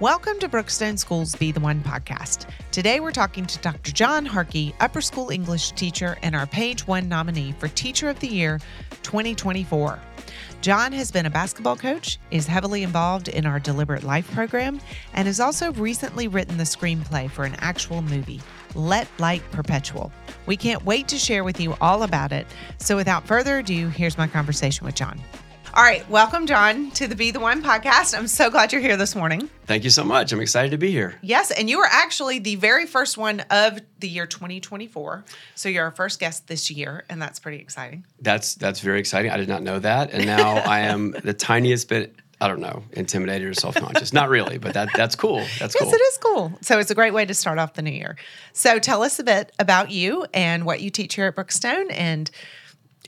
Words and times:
Welcome 0.00 0.38
to 0.38 0.48
Brookstone 0.48 0.98
School's 0.98 1.34
Be 1.34 1.52
the 1.52 1.60
One 1.60 1.82
podcast. 1.82 2.48
Today 2.70 3.00
we're 3.00 3.10
talking 3.10 3.44
to 3.44 3.58
Dr. 3.58 3.92
John 3.92 4.24
Harkey, 4.24 4.74
upper 4.80 5.02
school 5.02 5.28
English 5.28 5.72
teacher 5.72 6.16
and 6.22 6.34
our 6.34 6.46
page 6.46 6.86
one 6.86 7.06
nominee 7.06 7.52
for 7.58 7.68
Teacher 7.68 8.08
of 8.08 8.18
the 8.18 8.26
Year 8.26 8.60
2024. 9.02 9.98
John 10.62 10.92
has 10.92 11.10
been 11.10 11.26
a 11.26 11.30
basketball 11.30 11.76
coach, 11.76 12.18
is 12.30 12.46
heavily 12.46 12.82
involved 12.82 13.28
in 13.28 13.44
our 13.44 13.60
Deliberate 13.60 14.02
Life 14.02 14.32
program, 14.32 14.80
and 15.12 15.26
has 15.26 15.38
also 15.38 15.70
recently 15.74 16.28
written 16.28 16.56
the 16.56 16.64
screenplay 16.64 17.30
for 17.30 17.44
an 17.44 17.56
actual 17.58 18.00
movie, 18.00 18.40
Let 18.74 19.06
Light 19.18 19.42
Perpetual. 19.52 20.10
We 20.46 20.56
can't 20.56 20.82
wait 20.86 21.08
to 21.08 21.18
share 21.18 21.44
with 21.44 21.60
you 21.60 21.76
all 21.78 22.04
about 22.04 22.32
it. 22.32 22.46
So 22.78 22.96
without 22.96 23.26
further 23.26 23.58
ado, 23.58 23.88
here's 23.88 24.16
my 24.16 24.28
conversation 24.28 24.86
with 24.86 24.94
John. 24.94 25.20
All 25.72 25.84
right, 25.84 26.08
welcome, 26.10 26.48
John, 26.48 26.90
to 26.92 27.06
the 27.06 27.14
Be 27.14 27.30
the 27.30 27.38
One 27.38 27.62
podcast. 27.62 28.18
I'm 28.18 28.26
so 28.26 28.50
glad 28.50 28.72
you're 28.72 28.80
here 28.80 28.96
this 28.96 29.14
morning. 29.14 29.48
Thank 29.66 29.84
you 29.84 29.90
so 29.90 30.02
much. 30.02 30.32
I'm 30.32 30.40
excited 30.40 30.72
to 30.72 30.78
be 30.78 30.90
here. 30.90 31.14
Yes, 31.22 31.52
and 31.52 31.70
you 31.70 31.78
were 31.78 31.86
actually 31.88 32.40
the 32.40 32.56
very 32.56 32.86
first 32.86 33.16
one 33.16 33.38
of 33.50 33.78
the 34.00 34.08
year 34.08 34.26
2024. 34.26 35.24
So 35.54 35.68
you're 35.68 35.84
our 35.84 35.92
first 35.92 36.18
guest 36.18 36.48
this 36.48 36.72
year, 36.72 37.04
and 37.08 37.22
that's 37.22 37.38
pretty 37.38 37.58
exciting. 37.58 38.04
That's 38.20 38.56
that's 38.56 38.80
very 38.80 38.98
exciting. 38.98 39.30
I 39.30 39.36
did 39.36 39.48
not 39.48 39.62
know 39.62 39.78
that, 39.78 40.10
and 40.10 40.26
now 40.26 40.56
I 40.56 40.80
am 40.80 41.12
the 41.22 41.34
tiniest 41.34 41.88
bit. 41.88 42.16
I 42.40 42.48
don't 42.48 42.60
know, 42.60 42.82
intimidated 42.92 43.46
or 43.46 43.54
self 43.54 43.76
conscious. 43.76 44.12
not 44.12 44.28
really, 44.28 44.58
but 44.58 44.74
that 44.74 44.88
that's 44.96 45.14
cool. 45.14 45.38
That's 45.60 45.76
yes, 45.76 45.84
cool. 45.84 45.92
it 45.92 46.00
is 46.00 46.18
cool. 46.18 46.52
So 46.62 46.80
it's 46.80 46.90
a 46.90 46.96
great 46.96 47.14
way 47.14 47.26
to 47.26 47.34
start 47.34 47.60
off 47.60 47.74
the 47.74 47.82
new 47.82 47.92
year. 47.92 48.16
So 48.54 48.80
tell 48.80 49.04
us 49.04 49.20
a 49.20 49.24
bit 49.24 49.52
about 49.60 49.92
you 49.92 50.26
and 50.34 50.64
what 50.66 50.80
you 50.80 50.90
teach 50.90 51.14
here 51.14 51.26
at 51.26 51.36
Brookstone, 51.36 51.92
and 51.92 52.28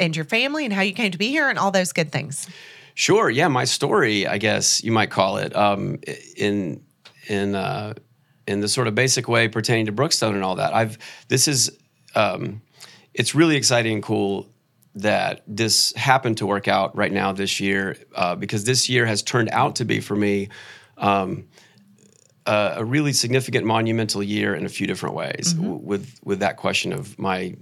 and 0.03 0.17
your 0.17 0.25
family, 0.25 0.65
and 0.65 0.73
how 0.73 0.83
you 0.83 0.93
came 0.93 1.11
to 1.11 1.19
be 1.19 1.29
here, 1.29 1.49
and 1.49 1.59
all 1.59 1.71
those 1.71 1.93
good 1.93 2.13
things. 2.13 2.49
Sure. 2.95 3.31
Yeah, 3.31 3.49
my 3.49 3.65
story, 3.65 4.27
I 4.27 4.39
guess 4.39 4.85
you 4.85 4.93
might 4.93 5.11
call 5.11 5.39
it, 5.39 5.55
um, 5.57 5.99
in 6.37 6.83
in 7.29 7.55
uh, 7.55 7.95
in 8.47 8.61
the 8.61 8.69
sort 8.69 8.87
of 8.87 8.95
basic 8.95 9.29
way 9.29 9.49
pertaining 9.49 9.87
to 9.87 9.93
Brookstone 9.93 10.35
and 10.35 10.45
all 10.45 10.57
that. 10.57 10.75
I've 10.75 10.99
this 11.29 11.49
is 11.49 11.77
um, 12.15 12.61
it's 13.15 13.35
really 13.35 13.57
exciting 13.57 13.95
and 13.95 14.03
cool 14.03 14.49
that 14.95 15.43
this 15.47 15.95
happened 15.97 16.37
to 16.39 16.47
work 16.47 16.69
out 16.69 16.95
right 16.95 17.13
now 17.13 17.33
this 17.33 17.61
year 17.61 17.97
uh, 18.15 18.35
because 18.35 18.65
this 18.65 18.91
year 18.91 19.07
has 19.07 19.23
turned 19.23 19.49
out 19.51 19.77
to 19.77 19.85
be 19.85 20.01
for 20.01 20.17
me. 20.17 20.49
Um, 20.99 21.49
a, 22.45 22.75
a 22.79 22.85
really 22.85 23.13
significant 23.13 23.65
monumental 23.65 24.23
year 24.23 24.55
in 24.55 24.67
a 24.67 24.69
few 24.69 24.87
different 24.87 25.15
ways 25.15 25.53
w- 25.53 25.75
with 25.75 26.19
with 26.25 26.41
that 26.41 26.57
question 26.57 26.93
of 26.93 27.17
my 27.19 27.55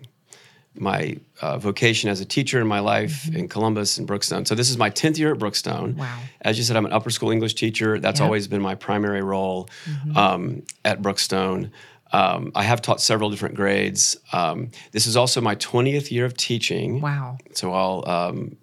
my 0.74 1.16
uh, 1.42 1.58
vocation 1.58 2.08
as 2.10 2.20
a 2.20 2.24
teacher 2.24 2.60
in 2.60 2.66
my 2.66 2.80
life 2.80 3.28
in 3.34 3.48
Columbus 3.48 3.98
and 3.98 4.06
Brookstone. 4.06 4.46
So 4.46 4.54
this 4.54 4.70
is 4.70 4.78
my 4.78 4.88
10th 4.90 5.18
year 5.18 5.32
at 5.32 5.38
Brookstone. 5.38 5.96
Wow. 5.96 6.18
As 6.42 6.58
you 6.58 6.64
said, 6.64 6.76
I'm 6.76 6.86
an 6.86 6.92
upper 6.92 7.10
school 7.10 7.30
English 7.30 7.54
teacher. 7.54 7.98
That's 7.98 8.20
Yep. 8.20 8.24
always 8.26 8.46
been 8.48 8.62
my 8.62 8.76
primary 8.76 9.22
role 9.22 9.68
um, 10.14 10.62
at 10.84 11.02
Brookstone. 11.02 11.70
Um, 12.12 12.52
I 12.54 12.62
have 12.64 12.82
taught 12.82 13.00
several 13.00 13.30
different 13.30 13.54
grades. 13.54 14.16
Um, 14.32 14.70
this 14.92 15.06
is 15.06 15.16
also 15.16 15.41
my 15.41 15.56
20th 15.56 16.10
year 16.10 16.24
of 16.24 16.36
teaching. 16.36 17.00
Wow. 17.00 17.38
So 17.52 17.72
I'll 17.72 18.04
um, 18.08 18.56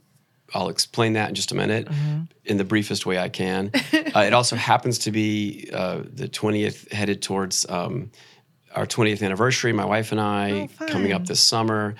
I'll 0.53 0.69
explain 0.69 1.13
that 1.13 1.27
in 1.29 1.35
just 1.35 1.51
a 1.51 1.55
minute 1.55 1.87
in 2.45 2.55
the 2.57 2.63
briefest 2.63 3.05
way 3.05 3.19
I 3.19 3.27
can. 3.29 3.69
uh, 3.75 4.21
it 4.21 4.33
also 4.33 4.55
happens 4.55 4.97
to 4.99 5.11
be 5.11 5.69
uh, 5.73 6.03
the 6.05 6.27
20th 6.29 6.91
headed 6.91 7.21
towards 7.21 7.65
um, 7.69 8.11
our 8.77 8.85
20th 8.85 9.23
anniversary, 9.23 9.73
my 9.73 9.85
wife 9.85 10.11
and 10.11 10.21
I, 10.21 10.69
Oh, 10.79 10.85
coming 10.87 11.11
up 11.11 11.25
this 11.25 11.41
summer. 11.41 11.95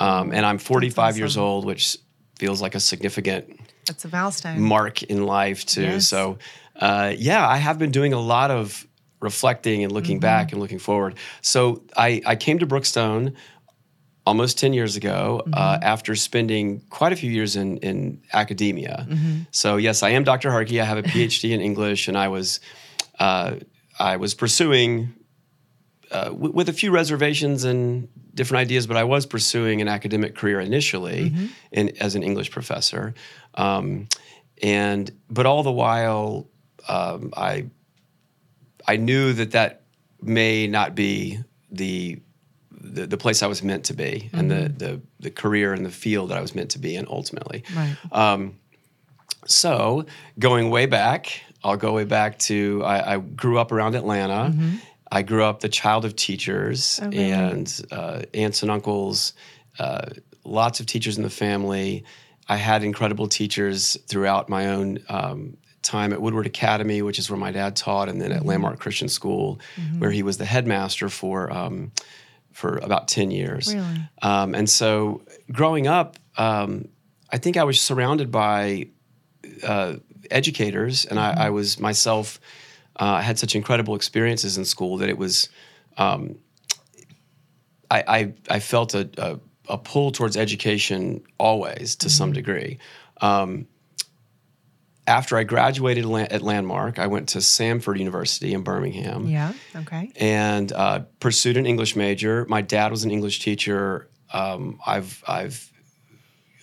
Um, 0.00 0.32
and 0.32 0.44
I'm 0.44 0.58
45 0.58 1.18
years 1.18 1.36
old, 1.36 1.64
which 1.64 1.96
feels 2.38 2.60
like 2.62 2.74
a 2.74 2.80
significant 2.80 3.60
That's 3.86 4.04
a 4.04 4.08
milestone. 4.08 4.60
mark 4.60 5.02
in 5.04 5.24
life 5.26 5.64
too. 5.66 5.82
Yes. 5.82 6.08
So, 6.08 6.38
uh, 6.76 7.12
yeah, 7.16 7.46
I 7.46 7.58
have 7.58 7.78
been 7.78 7.90
doing 7.92 8.12
a 8.12 8.20
lot 8.20 8.50
of 8.50 8.86
reflecting 9.20 9.84
and 9.84 9.92
looking 9.92 10.16
Mm-hmm. 10.16 10.20
back 10.46 10.52
and 10.52 10.60
looking 10.60 10.80
forward. 10.80 11.14
So 11.42 11.82
I, 11.96 12.20
I 12.26 12.34
came 12.36 12.58
to 12.58 12.66
Brookstone 12.66 13.34
almost 14.26 14.58
10 14.58 14.72
years 14.72 14.96
ago 14.96 15.42
uh, 15.52 15.76
Mm-hmm. 15.76 15.84
after 15.84 16.16
spending 16.16 16.80
quite 16.90 17.12
a 17.12 17.16
few 17.16 17.30
years 17.30 17.54
in, 17.56 17.76
in 17.78 18.22
academia. 18.32 19.06
Mm-hmm. 19.08 19.38
So 19.50 19.76
yes, 19.76 20.02
I 20.02 20.10
am 20.10 20.24
Dr. 20.24 20.50
Harkey. 20.50 20.80
I 20.80 20.84
have 20.84 20.98
a 20.98 21.02
PhD 21.02 21.50
in 21.52 21.60
English 21.60 22.08
and 22.08 22.16
I 22.16 22.28
was, 22.28 22.60
uh, 23.20 23.56
I 23.98 24.16
was 24.16 24.34
pursuing 24.34 25.12
uh, 26.12 26.24
w- 26.28 26.52
with 26.52 26.68
a 26.68 26.72
few 26.72 26.90
reservations 26.90 27.64
and 27.64 28.08
different 28.34 28.60
ideas, 28.60 28.86
but 28.86 28.96
I 28.96 29.04
was 29.04 29.26
pursuing 29.26 29.80
an 29.80 29.88
academic 29.88 30.34
career 30.34 30.60
initially 30.60 31.32
in, 31.70 31.96
as 32.00 32.14
an 32.14 32.22
English 32.22 32.50
professor, 32.50 33.14
um, 33.54 34.08
and 34.62 35.10
but 35.28 35.46
all 35.46 35.62
the 35.62 35.72
while, 35.72 36.46
um, 36.88 37.32
I 37.36 37.66
I 38.86 38.96
knew 38.96 39.32
that 39.32 39.50
that 39.52 39.82
may 40.20 40.66
not 40.66 40.94
be 40.94 41.38
the 41.70 42.20
the, 42.70 43.06
the 43.06 43.16
place 43.16 43.42
I 43.42 43.46
was 43.46 43.62
meant 43.62 43.84
to 43.86 43.94
be, 43.94 44.28
and 44.32 44.50
the, 44.50 44.68
the 44.68 45.00
the 45.20 45.30
career 45.30 45.72
and 45.72 45.84
the 45.86 45.90
field 45.90 46.30
that 46.30 46.38
I 46.38 46.40
was 46.40 46.54
meant 46.54 46.70
to 46.72 46.78
be 46.78 46.96
in 46.96 47.06
ultimately. 47.08 47.62
Right. 47.74 47.96
Um, 48.12 48.56
so 49.46 50.06
going 50.38 50.70
way 50.70 50.86
back, 50.86 51.40
I'll 51.64 51.76
go 51.76 51.92
way 51.92 52.04
back 52.04 52.38
to 52.40 52.82
I, 52.84 53.14
I 53.14 53.18
grew 53.18 53.58
up 53.58 53.72
around 53.72 53.94
Atlanta. 53.94 54.54
I 55.18 55.22
grew 55.22 55.44
up 55.44 55.60
the 55.60 55.68
child 55.68 56.04
of 56.04 56.16
teachers 56.16 56.98
Oh, 57.02 57.06
really? 57.08 57.30
and 57.30 57.86
uh, 57.90 58.22
aunts 58.32 58.62
and 58.62 58.70
uncles, 58.70 59.34
uh, 59.78 60.06
lots 60.44 60.80
of 60.80 60.86
teachers 60.86 61.16
in 61.18 61.22
the 61.22 61.30
family. 61.30 62.04
I 62.48 62.56
had 62.56 62.82
incredible 62.82 63.28
teachers 63.28 63.96
throughout 64.08 64.48
my 64.48 64.68
own 64.68 64.98
um, 65.08 65.56
time 65.82 66.12
at 66.14 66.20
Woodward 66.22 66.46
Academy, 66.46 67.02
which 67.02 67.18
is 67.18 67.28
where 67.30 67.38
my 67.38 67.52
dad 67.52 67.76
taught, 67.76 68.08
and 68.08 68.20
then 68.20 68.30
Mm-hmm. 68.30 68.38
at 68.40 68.46
Landmark 68.46 68.78
Christian 68.80 69.08
School, 69.08 69.60
where 69.98 70.10
he 70.10 70.22
was 70.22 70.36
the 70.38 70.44
headmaster 70.46 71.08
for 71.10 71.52
um, 71.52 71.92
for 72.52 72.78
about 72.78 73.06
ten 73.08 73.30
years. 73.30 73.74
Really? 73.74 74.00
Um, 74.22 74.54
and 74.54 74.68
so, 74.68 75.22
growing 75.50 75.86
up, 75.86 76.16
um, 76.38 76.88
I 77.30 77.38
think 77.38 77.56
I 77.56 77.64
was 77.64 77.80
surrounded 77.80 78.30
by 78.30 78.88
uh, 79.62 79.96
educators, 80.30 81.04
and 81.04 81.18
I, 81.18 81.46
I 81.46 81.50
was 81.50 81.78
myself. 81.78 82.40
Uh, 83.00 83.04
I 83.04 83.22
had 83.22 83.38
such 83.38 83.54
incredible 83.54 83.94
experiences 83.94 84.58
in 84.58 84.64
school 84.64 84.98
that 84.98 85.08
it 85.08 85.18
was. 85.18 85.48
Um, 85.98 86.36
I, 87.90 88.04
I 88.08 88.32
I 88.56 88.58
felt 88.60 88.94
a, 88.94 89.08
a 89.18 89.38
a 89.68 89.78
pull 89.78 90.10
towards 90.12 90.36
education 90.36 91.22
always 91.38 91.96
to 91.96 92.10
some 92.10 92.32
degree. 92.32 92.78
Um, 93.20 93.66
after 95.06 95.36
I 95.36 95.42
graduated 95.44 96.04
at 96.04 96.42
Landmark, 96.42 96.98
I 96.98 97.06
went 97.08 97.30
to 97.30 97.38
Samford 97.38 97.98
University 97.98 98.54
in 98.54 98.62
Birmingham 98.62 99.26
Yeah. 99.26 99.52
Okay. 99.74 100.12
and 100.16 100.72
uh, 100.72 101.00
pursued 101.20 101.56
an 101.56 101.66
English 101.66 101.96
major. 101.96 102.46
My 102.48 102.60
dad 102.62 102.90
was 102.92 103.04
an 103.04 103.10
English 103.10 103.40
teacher. 103.40 104.08
Um, 104.32 104.78
I've 104.86 105.22
I've 105.26 105.70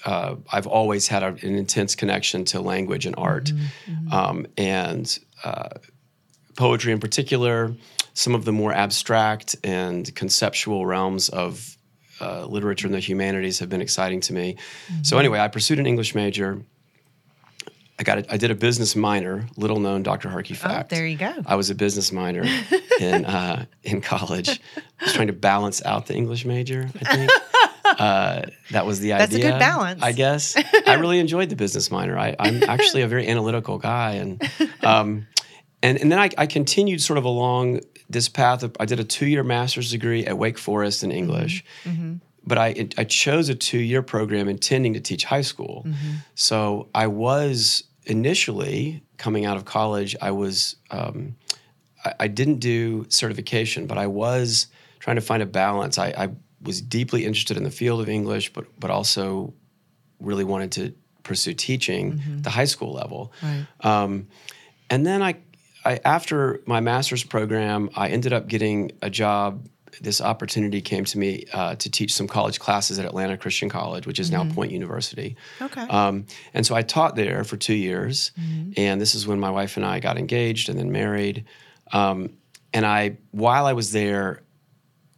uh, 0.06 0.35
I've 0.51 0.68
always 0.68 1.07
had 1.09 1.23
a, 1.23 1.28
an 1.28 1.56
intense 1.56 1.95
connection 1.95 2.45
to 2.45 2.62
language 2.62 3.06
and 3.06 3.16
art, 3.18 3.51
Um, 4.12 4.47
and 4.57 5.19
uh, 5.44 5.69
poetry 6.59 6.91
in 6.91 6.99
particular. 6.99 7.73
Some 8.13 8.35
of 8.35 8.43
the 8.43 8.51
more 8.51 8.73
abstract 8.73 9.55
and 9.63 10.13
conceptual 10.13 10.85
realms 10.85 11.29
of 11.29 11.77
uh, 12.19 12.45
literature 12.45 12.85
and 12.85 12.93
the 12.93 12.99
humanities 12.99 13.59
have 13.59 13.69
been 13.69 13.81
exciting 13.81 14.19
to 14.21 14.33
me. 14.33 14.57
So 15.03 15.17
anyway, 15.17 15.39
I 15.39 15.47
pursued 15.47 15.79
an 15.79 15.85
English 15.87 16.13
major. 16.15 16.61
I 17.97 18.03
got 18.03 18.17
a, 18.19 18.33
I 18.33 18.37
did 18.37 18.51
a 18.51 18.55
business 18.55 18.93
minor, 18.95 19.47
little 19.55 19.79
known 19.79 20.03
Dr. 20.03 20.27
Harkey 20.29 20.53
Oh, 20.53 20.57
fact. 20.67 20.89
there 20.89 21.07
you 21.07 21.17
go. 21.17 21.33
I 21.45 21.55
was 21.55 21.69
a 21.69 21.75
business 21.75 22.11
minor 22.11 22.43
in 22.99 23.23
uh, 23.25 23.65
in 23.83 24.01
college. 24.01 24.49
I 24.99 25.05
was 25.05 25.13
trying 25.13 25.27
to 25.27 25.33
balance 25.33 25.83
out 25.85 26.07
the 26.07 26.15
English 26.15 26.43
major. 26.45 26.89
I 27.01 27.15
think 27.15 27.31
uh, 27.99 28.41
that 28.71 28.85
was 28.85 28.99
the 28.99 29.13
idea. 29.13 29.27
That's 29.27 29.35
a 29.35 29.51
good 29.51 29.59
balance. 29.59 30.01
I 30.03 30.11
guess. 30.11 30.55
I 30.87 30.95
really 30.95 31.19
enjoyed 31.19 31.49
the 31.49 31.55
business 31.55 31.89
minor. 31.89 32.17
I, 32.17 32.35
I'm 32.39 32.63
actually 32.63 33.01
a 33.03 33.07
very 33.07 33.27
analytical 33.33 33.77
guy, 33.77 34.11
and 34.13 34.41
um, 34.83 35.27
and 35.81 36.00
and 36.00 36.12
then 36.12 36.19
I, 36.19 36.30
I 36.38 36.45
continued 36.45 37.01
sort 37.01 37.18
of 37.18 37.25
along 37.25 37.81
this 38.09 38.30
path. 38.30 38.63
Of, 38.63 38.75
I 38.80 38.86
did 38.86 39.00
a 39.00 39.03
two 39.03 39.27
year 39.27 39.44
master's 39.44 39.92
degree 39.92 40.25
at 40.25 40.38
Wake 40.38 40.57
Forest 40.57 41.03
in 41.03 41.12
English. 41.12 41.63
But 42.45 42.57
I, 42.57 42.88
I 42.98 43.03
chose 43.03 43.50
a 43.50 43.56
two 43.56 43.80
year 43.80 44.01
program 44.01 44.50
intending 44.50 44.94
to 44.94 45.00
teach 45.00 45.24
high 45.25 45.42
school. 45.42 45.86
So 46.36 46.89
I 46.95 47.07
was 47.07 47.83
initially 48.06 49.03
coming 49.18 49.45
out 49.45 49.57
of 49.57 49.65
college, 49.65 50.15
I 50.21 50.31
was 50.31 50.75
um, 50.89 51.36
I, 52.03 52.13
I 52.21 52.27
didn't 52.27 52.59
do 52.59 53.06
certification, 53.09 53.86
but 53.86 53.98
I 53.98 54.07
was 54.07 54.68
trying 55.00 55.18
to 55.18 55.21
find 55.21 55.44
a 55.44 55.45
balance. 55.45 55.98
I, 55.98 56.07
I 56.18 56.30
was 56.62 56.81
deeply 56.81 57.25
interested 57.25 57.57
in 57.57 57.63
the 57.63 57.71
field 57.71 58.01
of 58.01 58.09
English, 58.09 58.51
but 58.53 58.65
but 58.80 58.89
also 58.89 59.53
really 60.19 60.44
wanted 60.44 60.71
to 60.71 60.94
pursue 61.24 61.53
teaching 61.53 62.21
at 62.38 62.44
the 62.44 62.50
high 62.50 62.65
school 62.65 62.94
level. 62.94 63.31
Right. 63.44 63.65
Um, 63.81 64.27
and 64.89 65.06
then 65.06 65.21
I, 65.21 65.36
I, 65.89 66.00
after 66.06 66.62
my 66.68 66.81
master's 66.81 67.24
program, 67.24 67.89
I 67.95 68.09
ended 68.09 68.31
up 68.31 68.47
getting 68.47 68.91
a 69.01 69.09
job 69.09 69.68
this 70.01 70.21
opportunity 70.21 70.81
came 70.81 71.03
to 71.03 71.18
me 71.18 71.45
uh, 71.51 71.75
to 71.75 71.89
teach 71.89 72.13
some 72.13 72.27
college 72.27 72.59
classes 72.59 73.00
at 73.00 73.06
Atlanta 73.06 73.38
Christian 73.38 73.69
College, 73.69 74.06
which 74.06 74.19
is 74.19 74.30
now 74.30 74.45
Point 74.45 74.71
University. 74.71 75.36
Okay. 75.59 75.81
Um, 75.81 76.27
and 76.53 76.63
so 76.63 76.75
I 76.75 76.83
taught 76.83 77.15
there 77.15 77.44
for 77.44 77.57
two 77.57 77.74
years, 77.74 78.31
and 78.77 79.01
this 79.01 79.15
is 79.15 79.25
when 79.25 79.39
my 79.39 79.50
wife 79.50 79.77
and 79.77 79.86
I 79.86 80.00
got 80.00 80.18
engaged 80.18 80.69
and 80.69 80.77
then 80.77 80.91
married. 80.91 81.45
Um, 81.91 82.38
and 82.71 82.86
I, 82.86 83.18
while 83.31 83.65
I 83.65 83.74
was 83.74 83.91
there, 83.91 84.44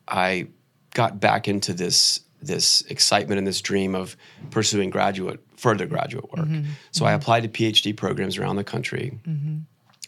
I 0.07 0.47
got 0.93 1.19
back 1.19 1.47
into 1.47 1.73
this 1.73 2.21
this 2.41 2.81
excitement 2.89 3.37
and 3.37 3.45
this 3.45 3.61
dream 3.61 3.93
of 3.93 4.17
pursuing 4.49 4.89
graduate 4.89 5.39
further 5.57 5.85
graduate 5.85 6.25
work. 6.35 6.47
So 6.91 7.05
I 7.05 7.11
applied 7.11 7.43
to 7.43 7.49
PhD 7.49 7.95
programs 7.95 8.37
around 8.37 8.55
the 8.55 8.63
country, 8.63 9.19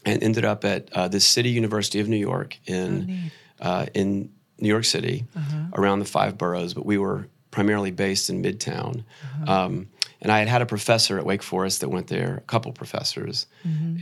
and 0.06 0.22
ended 0.24 0.46
up 0.46 0.66
at 0.66 0.92
uh, 0.94 1.08
the 1.08 1.20
City 1.20 1.50
University 1.50 2.00
of 2.00 2.08
New 2.08 2.18
York 2.18 2.58
in 2.66 3.32
uh, 3.60 3.86
in 3.94 4.32
New 4.60 4.70
York 4.70 4.86
City, 4.86 5.26
around 5.74 6.00
the 6.00 6.06
five 6.06 6.38
boroughs. 6.38 6.74
But 6.74 6.86
we 6.86 6.98
were 6.98 7.28
primarily 7.52 7.92
based 7.92 8.30
in 8.30 8.42
Midtown. 8.42 9.04
Um, 9.48 9.90
and 10.22 10.32
I 10.32 10.40
had 10.40 10.48
had 10.48 10.62
a 10.62 10.66
professor 10.66 11.18
at 11.20 11.26
Wake 11.26 11.44
Forest 11.44 11.82
that 11.82 11.90
went 11.90 12.08
there, 12.08 12.38
a 12.38 12.42
couple 12.42 12.72
professors, 12.72 13.46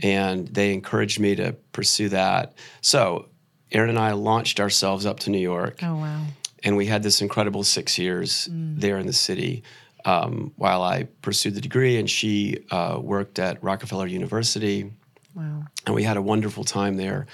and 0.02 0.48
they 0.48 0.72
encouraged 0.72 1.18
me 1.20 1.34
to 1.36 1.52
pursue 1.72 2.08
that. 2.10 2.54
So 2.80 3.28
Erin 3.72 3.90
and 3.90 3.98
I 3.98 4.12
launched 4.12 4.60
ourselves 4.60 5.04
up 5.06 5.20
to 5.20 5.30
New 5.30 5.38
York 5.38 5.78
oh 5.82 5.96
wow. 5.96 6.26
and 6.62 6.76
we 6.76 6.86
had 6.86 7.02
this 7.02 7.22
incredible 7.22 7.64
six 7.64 7.98
years 7.98 8.48
there 8.50 8.98
in 8.98 9.06
the 9.06 9.12
city 9.12 9.62
um, 10.04 10.52
while 10.56 10.82
I 10.82 11.04
pursued 11.22 11.54
the 11.54 11.60
degree, 11.60 11.98
and 11.98 12.08
she 12.08 12.64
uh, 12.70 12.98
worked 13.00 13.38
at 13.38 13.62
Rockefeller 13.62 14.06
University, 14.06 14.90
Wow. 15.34 15.64
and 15.86 15.94
we 15.94 16.02
had 16.02 16.16
a 16.16 16.22
wonderful 16.22 16.64
time 16.64 16.96
there. 16.96 17.26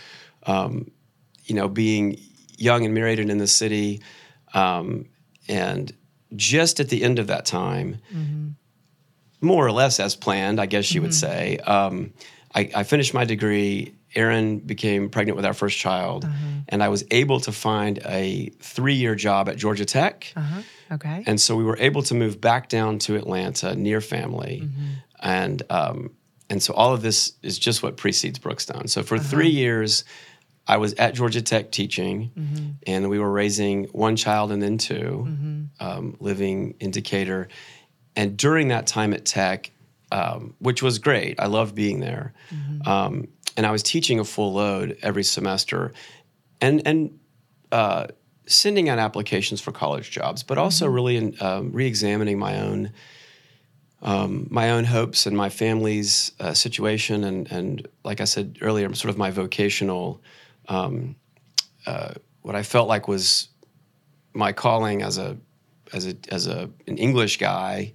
Um, 0.46 0.90
you 1.44 1.54
know, 1.54 1.68
being 1.68 2.18
young 2.56 2.84
and 2.84 2.94
married 2.94 3.18
and 3.18 3.30
in 3.30 3.38
the 3.38 3.46
city, 3.46 4.02
um, 4.54 5.06
and 5.48 5.92
just 6.36 6.78
at 6.80 6.88
the 6.88 7.02
end 7.02 7.18
of 7.18 7.26
that 7.28 7.44
time, 7.46 7.96
more 9.40 9.66
or 9.66 9.72
less 9.72 10.00
as 10.00 10.14
planned, 10.16 10.60
I 10.60 10.66
guess 10.66 10.92
you 10.94 11.00
would 11.02 11.14
say. 11.14 11.58
Um, 11.58 12.12
I, 12.54 12.70
I 12.74 12.82
finished 12.82 13.14
my 13.14 13.24
degree. 13.24 13.94
Erin 14.14 14.58
became 14.58 15.10
pregnant 15.10 15.36
with 15.36 15.44
our 15.44 15.52
first 15.54 15.78
child, 15.78 16.26
and 16.68 16.82
I 16.82 16.88
was 16.88 17.04
able 17.10 17.40
to 17.40 17.52
find 17.52 17.98
a 18.06 18.50
three-year 18.60 19.14
job 19.14 19.48
at 19.48 19.56
Georgia 19.56 19.84
Tech. 19.84 20.32
Uh-huh. 20.34 20.62
Okay. 20.92 21.24
And 21.26 21.38
so 21.40 21.56
we 21.56 21.64
were 21.64 21.76
able 21.78 22.02
to 22.04 22.14
move 22.14 22.40
back 22.40 22.68
down 22.68 22.98
to 23.00 23.16
Atlanta 23.16 23.74
near 23.74 24.00
family. 24.00 24.68
And 25.20 25.62
um, 25.70 26.10
and 26.50 26.62
so 26.62 26.72
all 26.74 26.94
of 26.94 27.02
this 27.02 27.32
is 27.42 27.58
just 27.58 27.82
what 27.82 27.96
precedes 27.96 28.38
Brookstone. 28.38 28.88
So 28.88 29.02
for 29.02 29.18
three 29.18 29.50
years, 29.50 30.04
I 30.66 30.76
was 30.78 30.94
at 30.94 31.14
Georgia 31.14 31.42
Tech 31.42 31.70
teaching, 31.70 32.30
and 32.86 33.08
we 33.08 33.18
were 33.18 33.30
raising 33.30 33.84
one 33.86 34.16
child 34.16 34.52
and 34.52 34.62
then 34.62 34.78
2 34.78 35.68
um, 35.80 36.16
living 36.20 36.74
in 36.80 36.90
Decatur. 36.90 37.48
And 38.16 38.36
during 38.36 38.68
that 38.68 38.86
time 38.86 39.12
at 39.14 39.24
Tech, 39.24 39.70
um, 40.10 40.54
which 40.58 40.82
was 40.82 40.98
great, 40.98 41.38
I 41.38 41.46
loved 41.46 41.74
being 41.74 42.00
there. 42.00 42.32
Um, 42.86 43.28
and 43.56 43.66
I 43.66 43.70
was 43.70 43.82
teaching 43.82 44.18
a 44.20 44.24
full 44.24 44.52
load 44.54 44.96
every 45.02 45.24
semester, 45.24 45.92
and 46.60 46.86
and 46.86 47.18
uh, 47.72 48.06
sending 48.46 48.88
out 48.88 48.98
applications 48.98 49.60
for 49.60 49.72
college 49.72 50.10
jobs, 50.10 50.42
but 50.42 50.56
also 50.58 50.86
really 50.86 51.16
in, 51.16 51.36
um, 51.40 51.72
re-examining 51.72 52.38
my 52.38 52.58
own 52.60 52.92
um, 54.02 54.46
my 54.50 54.70
own 54.70 54.84
hopes 54.84 55.26
and 55.26 55.36
my 55.36 55.48
family's 55.48 56.32
uh, 56.40 56.54
situation, 56.54 57.24
and 57.24 57.50
and 57.50 57.88
like 58.04 58.20
I 58.20 58.24
said 58.24 58.58
earlier, 58.60 58.92
sort 58.94 59.10
of 59.10 59.18
my 59.18 59.30
vocational, 59.30 60.20
um, 60.68 61.16
uh, 61.86 62.14
what 62.42 62.54
I 62.54 62.62
felt 62.62 62.88
like 62.88 63.08
was 63.08 63.48
my 64.34 64.52
calling 64.52 65.02
as 65.02 65.18
a 65.18 65.36
as 65.92 66.06
a 66.06 66.16
as 66.30 66.46
a 66.46 66.70
an 66.86 66.98
English 66.98 67.38
guy, 67.38 67.92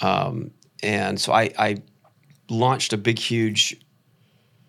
um, 0.00 0.50
and 0.82 1.20
so 1.20 1.32
I, 1.32 1.52
I 1.58 1.82
launched 2.48 2.92
a 2.92 2.96
big 2.96 3.18
huge 3.18 3.76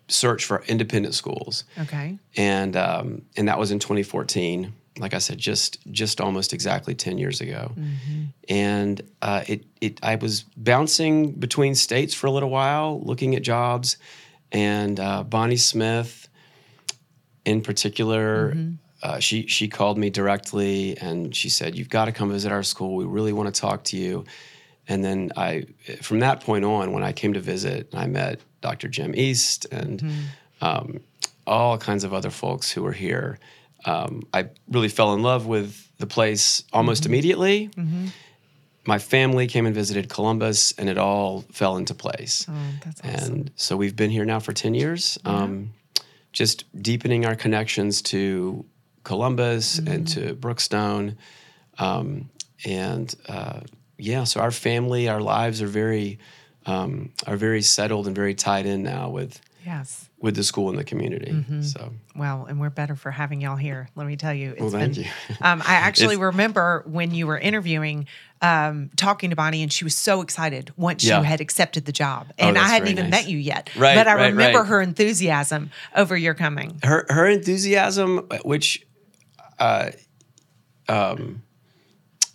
search 0.08 0.44
for 0.44 0.64
independent 0.64 1.14
schools 1.14 1.64
okay. 1.78 2.18
and 2.36 2.76
um, 2.76 3.22
and 3.36 3.48
that 3.48 3.58
was 3.58 3.70
in 3.70 3.78
2014. 3.78 4.72
Like 4.98 5.14
I 5.14 5.18
said, 5.18 5.38
just 5.38 5.78
just 5.90 6.20
almost 6.20 6.52
exactly 6.52 6.94
10 6.94 7.18
years 7.18 7.40
ago, 7.40 7.72
and 8.48 9.00
uh, 9.22 9.44
it 9.46 9.64
it 9.80 10.00
I 10.02 10.16
was 10.16 10.42
bouncing 10.56 11.32
between 11.32 11.74
states 11.74 12.14
for 12.14 12.26
a 12.26 12.30
little 12.30 12.50
while, 12.50 13.00
looking 13.02 13.34
at 13.34 13.42
jobs, 13.42 13.96
and 14.52 14.98
uh, 14.98 15.22
Bonnie 15.24 15.56
Smith, 15.56 16.28
in 17.44 17.62
particular. 17.62 18.54
Uh, 19.00 19.20
she 19.20 19.46
she 19.46 19.68
called 19.68 19.96
me 19.96 20.10
directly 20.10 20.98
and 20.98 21.34
she 21.34 21.48
said, 21.48 21.76
"You've 21.76 21.88
got 21.88 22.06
to 22.06 22.12
come 22.12 22.30
visit 22.32 22.50
our 22.50 22.64
school. 22.64 22.96
We 22.96 23.04
really 23.04 23.32
want 23.32 23.54
to 23.54 23.60
talk 23.60 23.84
to 23.84 23.96
you." 23.96 24.24
And 24.88 25.04
then 25.04 25.30
I, 25.36 25.66
from 26.00 26.18
that 26.20 26.40
point 26.40 26.64
on, 26.64 26.92
when 26.92 27.04
I 27.04 27.12
came 27.12 27.34
to 27.34 27.40
visit, 27.40 27.90
I 27.94 28.06
met 28.06 28.40
Dr. 28.62 28.88
Jim 28.88 29.14
East 29.14 29.66
and 29.70 30.02
um, 30.60 31.00
all 31.46 31.78
kinds 31.78 32.04
of 32.04 32.14
other 32.14 32.30
folks 32.30 32.70
who 32.70 32.82
were 32.82 32.92
here. 32.92 33.38
Um, 33.84 34.22
I 34.34 34.48
really 34.68 34.88
fell 34.88 35.14
in 35.14 35.22
love 35.22 35.46
with 35.46 35.88
the 35.98 36.06
place 36.06 36.62
almost 36.72 37.06
immediately. 37.06 37.70
My 38.86 38.98
family 38.98 39.46
came 39.46 39.66
and 39.66 39.74
visited 39.74 40.08
Columbus, 40.08 40.72
and 40.78 40.88
it 40.88 40.96
all 40.96 41.42
fell 41.52 41.76
into 41.76 41.94
place. 41.94 42.46
Oh, 42.48 42.54
that's 42.84 43.00
awesome. 43.02 43.34
And 43.34 43.50
so 43.54 43.76
we've 43.76 43.94
been 43.94 44.10
here 44.10 44.24
now 44.24 44.40
for 44.40 44.52
10 44.54 44.74
years, 44.74 45.18
um, 45.26 45.74
just 46.32 46.64
deepening 46.80 47.26
our 47.26 47.34
connections 47.34 48.00
to 48.02 48.64
Columbus 49.04 49.78
and 49.78 50.08
to 50.08 50.34
Brookstone. 50.34 51.16
Um, 51.78 52.30
and 52.64 53.14
uh, 53.28 53.60
yeah, 53.98 54.24
so 54.24 54.40
our 54.40 54.50
family, 54.50 55.08
our 55.08 55.20
lives 55.20 55.60
are 55.60 55.66
very, 55.66 56.18
um, 56.64 57.12
are 57.26 57.36
very 57.36 57.62
settled 57.62 58.06
and 58.06 58.16
very 58.16 58.34
tied 58.34 58.64
in 58.64 58.82
now 58.82 59.10
with, 59.10 59.40
yes. 59.66 60.07
With 60.20 60.34
the 60.34 60.42
school 60.42 60.68
and 60.68 60.76
the 60.76 60.82
community. 60.84 61.30
Mm-hmm. 61.30 61.62
So, 61.62 61.92
Well, 62.16 62.46
and 62.46 62.58
we're 62.60 62.70
better 62.70 62.96
for 62.96 63.12
having 63.12 63.40
y'all 63.40 63.54
here. 63.56 63.88
Let 63.94 64.06
me 64.08 64.16
tell 64.16 64.34
you. 64.34 64.50
It's 64.50 64.60
well, 64.60 64.70
thank 64.70 64.94
been, 64.94 65.04
you. 65.04 65.10
Um, 65.40 65.62
I 65.64 65.74
actually 65.74 66.14
It's- 66.16 66.26
remember 66.32 66.82
when 66.86 67.12
you 67.14 67.28
were 67.28 67.38
interviewing, 67.38 68.06
um, 68.42 68.90
talking 68.96 69.30
to 69.30 69.36
Bonnie, 69.36 69.62
and 69.62 69.72
she 69.72 69.84
was 69.84 69.94
so 69.94 70.20
excited 70.20 70.72
once 70.76 71.04
Yeah. 71.04 71.18
you 71.18 71.24
had 71.24 71.40
accepted 71.40 71.84
the 71.84 71.92
job. 71.92 72.26
Oh, 72.30 72.48
And 72.48 72.58
I 72.58 72.66
hadn't 72.66 72.88
even 72.88 73.10
nice. 73.10 73.24
met 73.26 73.28
you 73.30 73.38
yet. 73.38 73.70
Right, 73.76 73.94
But 73.94 74.08
I 74.08 74.14
right, 74.16 74.26
remember 74.30 74.58
right. 74.60 74.66
her 74.68 74.80
enthusiasm 74.82 75.70
over 75.94 76.16
your 76.16 76.34
coming. 76.34 76.80
her 76.82 77.06
her 77.10 77.26
enthusiasm, 77.28 78.26
which, 78.44 78.84
uh, 79.60 79.90
um, 80.88 81.42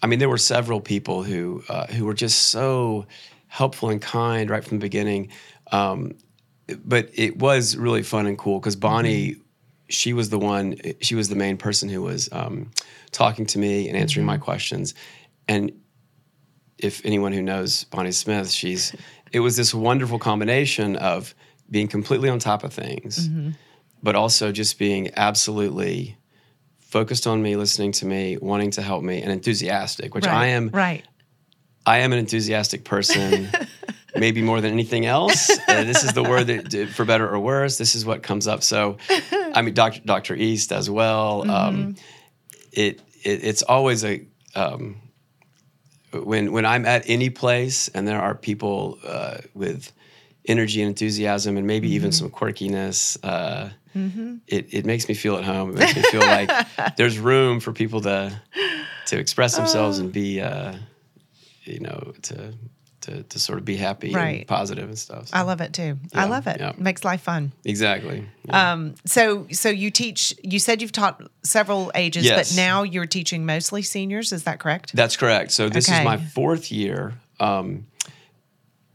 I 0.02 0.08
mean, 0.08 0.20
there 0.20 0.30
were 0.30 0.38
several 0.38 0.80
people 0.82 1.24
who 1.24 1.64
uh, 1.70 1.88
who 1.88 2.06
were 2.06 2.14
just 2.14 2.50
so 2.50 3.08
helpful 3.48 3.90
and 3.90 4.02
kind 4.02 4.50
right 4.50 4.64
from 4.64 4.78
the 4.80 4.82
beginning. 4.86 5.30
Um, 5.72 6.14
but 6.84 7.10
it 7.14 7.38
was 7.38 7.76
really 7.76 8.04
fun 8.04 8.28
and 8.28 8.38
cool 8.38 8.60
because 8.60 8.76
Bonnie, 8.76 9.32
mm-hmm. 9.32 9.42
she 9.90 10.14
was 10.14 10.30
the 10.30 10.40
one, 10.40 10.78
she 11.02 11.16
was 11.16 11.30
the 11.30 11.36
main 11.36 11.58
person 11.58 11.90
who 11.90 12.02
was 12.02 12.30
um, 12.32 12.72
talking 13.12 13.46
to 13.48 13.60
me 13.60 13.88
and 13.88 13.98
answering 13.98 14.26
my 14.26 14.36
mm-hmm. 14.36 14.44
questions, 14.44 14.94
and 15.48 15.72
if 16.78 17.06
anyone 17.06 17.32
who 17.32 17.42
knows 17.42 17.86
Bonnie 17.86 18.12
Smith, 18.12 18.52
she's 18.52 18.94
it 19.32 19.40
was 19.40 19.58
this 19.58 19.74
wonderful 19.74 20.20
combination 20.20 20.96
of 20.96 21.34
being 21.70 21.88
completely 21.88 22.30
on 22.30 22.40
top 22.40 22.64
of 22.64 22.74
things, 22.74 23.28
mm-hmm. 23.28 23.52
but 24.02 24.16
also 24.16 24.52
just 24.52 24.78
being 24.78 25.10
absolutely 25.16 26.18
focused 26.80 27.26
on 27.26 27.42
me, 27.42 27.56
listening 27.56 27.92
to 27.92 28.06
me, 28.06 28.38
wanting 28.38 28.70
to 28.70 28.82
help 28.82 29.04
me, 29.04 29.22
and 29.22 29.32
enthusiastic, 29.32 30.14
which 30.14 30.28
I 30.28 30.48
am. 30.48 30.70
Right. 30.70 31.04
I 31.86 32.00
am 32.00 32.14
an 32.14 32.20
enthusiastic 32.20 32.86
person, 32.86 33.50
maybe 34.16 34.42
more 34.42 34.62
than 34.62 34.72
anything 34.72 35.06
else. 35.06 35.50
Uh, 35.68 35.84
this 35.84 36.04
is 36.04 36.14
the 36.14 36.24
word 36.24 36.48
that, 36.48 36.90
for 36.90 37.06
better 37.06 37.28
or 37.28 37.40
worse, 37.40 37.78
this 37.78 37.96
is 37.96 38.06
what 38.06 38.24
comes 38.24 38.48
up. 38.48 38.64
So, 38.64 38.98
I 39.54 39.62
mean, 39.62 39.74
Dr. 39.74 40.02
Dr. 40.06 40.36
East 40.36 40.72
as 40.72 40.90
well. 40.90 41.50
Um, 41.50 41.96
it, 42.72 43.02
it 43.24 43.44
it's 43.44 43.62
always 43.64 44.04
a 44.04 44.26
um, 44.56 44.98
when 46.12 46.52
when 46.52 46.66
I'm 46.66 46.86
at 46.86 47.04
any 47.10 47.30
place 47.30 47.88
and 47.90 48.08
there 48.08 48.22
are 48.22 48.36
people 48.36 49.00
uh, 49.06 49.38
with 49.54 49.92
energy 50.46 50.82
and 50.82 50.90
enthusiasm 50.90 51.58
and 51.58 51.66
maybe 51.66 51.90
even 51.92 52.12
some 52.12 52.30
quirkiness. 52.30 53.18
Uh, 53.24 53.70
it, 54.48 54.74
it 54.74 54.86
makes 54.86 55.08
me 55.08 55.14
feel 55.14 55.38
at 55.38 55.44
home. 55.44 55.70
It 55.72 55.76
makes 55.76 55.96
me 55.96 56.02
feel 56.04 56.22
like 56.22 56.50
there's 56.98 57.20
room 57.20 57.60
for 57.60 57.72
people 57.72 58.02
to 58.02 58.40
to 59.08 59.20
express 59.20 59.56
themselves 59.56 60.00
and 60.00 60.12
be 60.12 60.42
uh, 60.42 60.76
you 61.64 61.80
know 61.80 62.14
to 62.24 62.54
to 63.04 63.24
to 63.24 63.40
sort 63.40 63.60
of 63.60 63.66
be 63.66 63.76
happy 63.78 64.14
Right. 64.14 64.40
and 64.40 64.48
positive 64.48 64.86
and 64.90 64.98
stuff. 64.98 65.28
So, 65.30 65.38
I 65.38 65.42
love 65.44 65.62
it 65.62 65.72
too. 65.74 65.98
I 66.14 66.26
love 66.26 66.48
it. 66.48 66.60
yeah. 66.60 66.74
Makes 66.78 67.04
life 67.06 67.22
fun. 67.22 67.52
exactly. 67.64 68.28
Yeah. 68.46 68.72
Um, 68.74 68.96
so, 69.06 69.48
so 69.52 69.70
you 69.70 69.90
teach. 69.92 70.34
You 70.44 70.60
said 70.60 70.82
you've 70.82 70.92
taught 70.92 71.22
several 71.44 71.92
ages, 71.96 72.26
Yes. 72.26 72.52
but 72.52 72.58
now 72.58 72.84
you're 72.84 73.06
teaching 73.06 73.46
mostly 73.46 73.82
seniors. 73.82 74.32
Is 74.34 74.44
that 74.44 74.60
correct? 74.60 74.94
That's 74.96 75.16
correct. 75.18 75.52
So 75.52 75.70
this 75.70 75.88
Okay. 75.88 76.00
is 76.00 76.06
my 76.06 76.18
fourth 76.18 76.72
year. 76.72 77.14
Um, 77.40 77.88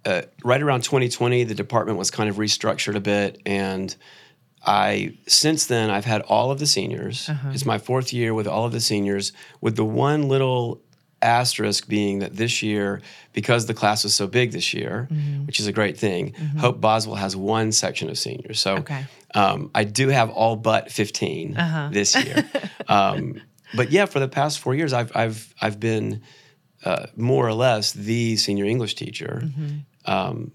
uh, 0.04 0.22
right 0.44 0.62
around 0.62 0.82
2020, 0.84 1.44
the 1.44 1.54
department 1.54 1.98
was 1.98 2.10
kind 2.10 2.28
of 2.30 2.36
restructured 2.36 2.94
a 2.94 3.00
bit, 3.00 3.40
and 3.44 3.94
I 4.64 5.16
since 5.26 5.66
then 5.66 5.90
I've 5.90 6.04
had 6.06 6.22
all 6.22 6.50
of 6.50 6.58
the 6.58 6.66
seniors. 6.66 7.28
Uh-huh. 7.28 7.50
It's 7.52 7.66
my 7.66 7.78
fourth 7.78 8.12
year 8.12 8.32
with 8.34 8.46
all 8.46 8.64
of 8.64 8.72
the 8.72 8.80
seniors, 8.80 9.32
with 9.60 9.76
the 9.76 9.84
one 9.84 10.28
little 10.28 10.80
asterisk 11.20 11.88
being 11.88 12.20
that 12.20 12.36
this 12.36 12.62
year, 12.62 13.00
because 13.32 13.66
the 13.66 13.74
class 13.74 14.04
was 14.04 14.14
so 14.14 14.26
big 14.26 14.52
this 14.52 14.72
year, 14.74 15.08
Mm-hmm. 15.10 15.46
which 15.46 15.58
is 15.60 15.66
a 15.66 15.72
great 15.72 15.96
thing, 15.98 16.34
Hope 16.58 16.80
Boswell 16.80 17.16
has 17.16 17.34
one 17.36 17.72
section 17.72 18.08
of 18.08 18.16
seniors. 18.18 18.60
So 18.60 18.76
Okay. 18.78 19.04
um, 19.34 19.70
I 19.74 19.84
do 19.84 20.08
have 20.08 20.30
all 20.30 20.56
but 20.56 20.90
15 20.92 21.56
Uh-huh. 21.56 21.88
this 21.92 22.14
year. 22.14 22.48
um, 22.88 23.40
but 23.74 23.90
yeah, 23.90 24.06
for 24.06 24.20
the 24.20 24.28
past 24.28 24.60
four 24.60 24.74
years, 24.74 24.92
I've 24.92 25.12
I've 25.14 25.54
I've 25.60 25.78
been 25.80 26.22
uh, 26.84 27.06
more 27.16 27.46
or 27.46 27.52
less 27.54 27.92
the 27.92 28.36
senior 28.36 28.64
English 28.64 28.94
teacher. 28.94 29.42
Mm-hmm. 29.44 30.10
Um, 30.10 30.52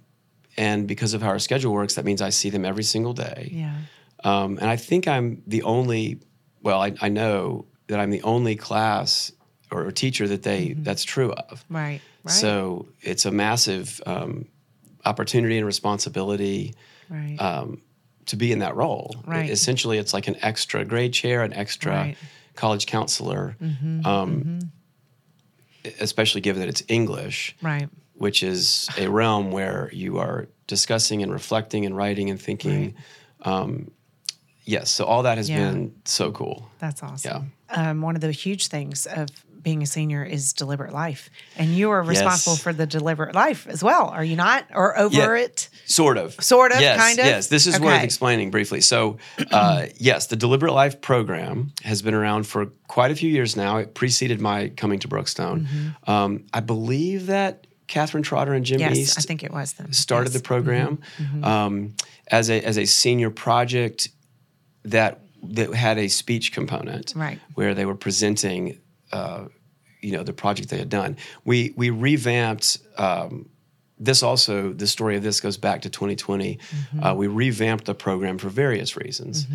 and 0.57 0.87
because 0.87 1.13
of 1.13 1.21
how 1.21 1.29
our 1.29 1.39
schedule 1.39 1.73
works, 1.73 1.95
that 1.95 2.05
means 2.05 2.21
I 2.21 2.29
see 2.29 2.49
them 2.49 2.63
every 2.65 2.83
single 2.83 3.13
day. 3.13 3.49
Yeah. 3.51 3.75
Um, 4.23 4.57
and 4.59 4.69
I 4.69 4.77
think 4.77 5.07
I'm 5.07 5.41
the 5.45 5.63
only, 5.63 6.19
well, 6.61 6.81
I, 6.81 6.93
I 7.01 7.09
know 7.09 7.65
that 7.87 7.99
I'm 7.99 8.09
the 8.11 8.21
only 8.23 8.55
class 8.55 9.31
or, 9.73 9.91
teacher 9.91 10.27
that 10.27 10.43
they 10.43 10.73
that's 10.77 11.03
true 11.03 11.31
of. 11.33 11.63
Right. 11.69 11.99
Mm-hmm. 12.01 12.27
Right. 12.27 12.33
So 12.33 12.87
it's 13.01 13.25
a 13.25 13.31
massive 13.31 14.01
um, 14.05 14.45
opportunity 15.05 15.57
and 15.57 15.65
responsibility 15.65 16.73
right. 17.09 17.35
um, 17.39 17.81
to 18.27 18.35
be 18.37 18.51
in 18.51 18.59
that 18.59 18.75
role. 18.75 19.15
Right. 19.25 19.49
Essentially, 19.49 19.97
it's 19.97 20.13
like 20.13 20.27
an 20.27 20.37
extra 20.41 20.85
grade 20.85 21.13
chair, 21.13 21.43
an 21.43 21.53
extra 21.53 21.91
Right. 21.91 22.17
college 22.55 22.85
counselor, 22.85 23.55
Mm-hmm. 23.61 24.05
um, 24.05 24.59
especially 25.99 26.41
given 26.41 26.61
that 26.61 26.69
it's 26.69 26.83
English 26.87 27.55
right. 27.61 27.89
which 28.13 28.41
is 28.43 28.87
a 28.97 29.07
realm 29.07 29.51
where 29.51 29.89
you 29.91 30.17
are 30.17 30.47
discussing 30.67 31.21
and 31.23 31.31
reflecting 31.31 31.85
and 31.85 31.95
writing 31.97 32.29
and 32.29 32.41
thinking. 32.41 32.95
Um, 33.41 33.91
yes, 34.63 34.89
so 34.89 35.03
all 35.03 35.23
that 35.23 35.37
has 35.37 35.49
Yeah. 35.49 35.57
been 35.71 35.93
so 36.05 36.31
cool. 36.31 36.69
That's 36.79 37.03
awesome. 37.03 37.51
Yeah. 37.69 37.89
Um, 37.89 38.01
one 38.01 38.15
of 38.15 38.21
the 38.21 38.31
huge 38.31 38.67
things 38.67 39.05
of 39.05 39.27
being 39.63 39.81
a 39.81 39.85
senior 39.85 40.23
is 40.23 40.53
deliberate 40.53 40.93
life, 40.93 41.29
and 41.57 41.69
you 41.73 41.89
are 41.91 42.03
responsible 42.03 42.53
Yes. 42.53 42.61
for 42.63 42.73
the 42.73 42.85
deliberate 42.85 43.33
life 43.33 43.65
as 43.67 43.81
well. 43.83 44.07
Are 44.09 44.23
you 44.23 44.35
not? 44.35 44.65
Or 44.73 44.97
over 44.99 45.15
Yeah. 45.15 45.43
it? 45.45 45.69
Sort 45.85 46.17
of. 46.17 46.35
Sort 46.43 46.71
of, 46.73 46.81
Yes, 46.81 46.99
kind 46.99 47.19
of? 47.19 47.25
Yes, 47.25 47.47
this 47.47 47.65
is 47.65 47.79
worth 47.79 48.03
explaining 48.03 48.51
briefly. 48.51 48.81
So, 48.81 49.17
uh, 49.51 49.85
yes, 49.97 50.27
the 50.27 50.35
Deliberate 50.35 50.73
Life 50.73 51.01
program 51.01 51.71
has 51.83 52.01
been 52.01 52.13
around 52.13 52.43
for 52.45 52.67
quite 52.87 53.11
a 53.11 53.15
few 53.15 53.29
years 53.29 53.55
now. 53.55 53.77
It 53.77 53.95
preceded 53.95 54.41
my 54.41 54.67
coming 54.69 54.99
to 54.99 55.07
Brookstone. 55.07 55.61
Mm-hmm. 55.67 56.09
Um, 56.11 56.43
I 56.53 56.59
believe 56.59 57.27
that 57.27 57.65
Catherine 57.87 58.23
Trotter 58.23 58.53
and 58.53 58.65
Jim 58.65 58.79
Yes, 58.79 58.97
East 58.97 59.17
I 59.19 59.21
think 59.21 59.43
it 59.43 59.51
was 59.53 59.73
them. 59.73 59.93
started 59.93 60.31
Yes. 60.33 60.41
the 60.41 60.43
program 60.47 60.99
um, 61.43 61.95
as 62.29 62.49
a 62.49 62.61
as 62.61 62.77
a 62.77 62.85
senior 62.85 63.29
project 63.29 64.09
that 64.83 65.19
that 65.45 65.73
had 65.73 65.97
a 65.97 66.07
speech 66.07 66.53
component, 66.53 67.13
Right. 67.15 67.37
Where 67.55 67.73
they 67.73 67.85
were 67.85 67.95
presenting, 67.95 68.79
uh, 69.13 69.45
you 70.01 70.11
know, 70.11 70.23
the 70.23 70.33
project 70.33 70.67
they 70.69 70.77
had 70.79 70.89
done. 70.89 71.15
We 71.45 71.73
we 71.77 71.89
revamped. 71.89 72.79
Um, 72.97 73.49
this 73.99 74.23
also 74.23 74.73
the 74.73 74.87
story 74.87 75.15
of 75.17 75.23
this 75.23 75.39
goes 75.39 75.57
back 75.57 75.81
to 75.83 75.89
2020. 75.89 76.59
Uh, 77.01 77.13
we 77.15 77.27
revamped 77.27 77.85
the 77.85 77.93
program 77.95 78.37
for 78.37 78.49
various 78.49 78.97
reasons. 78.97 79.45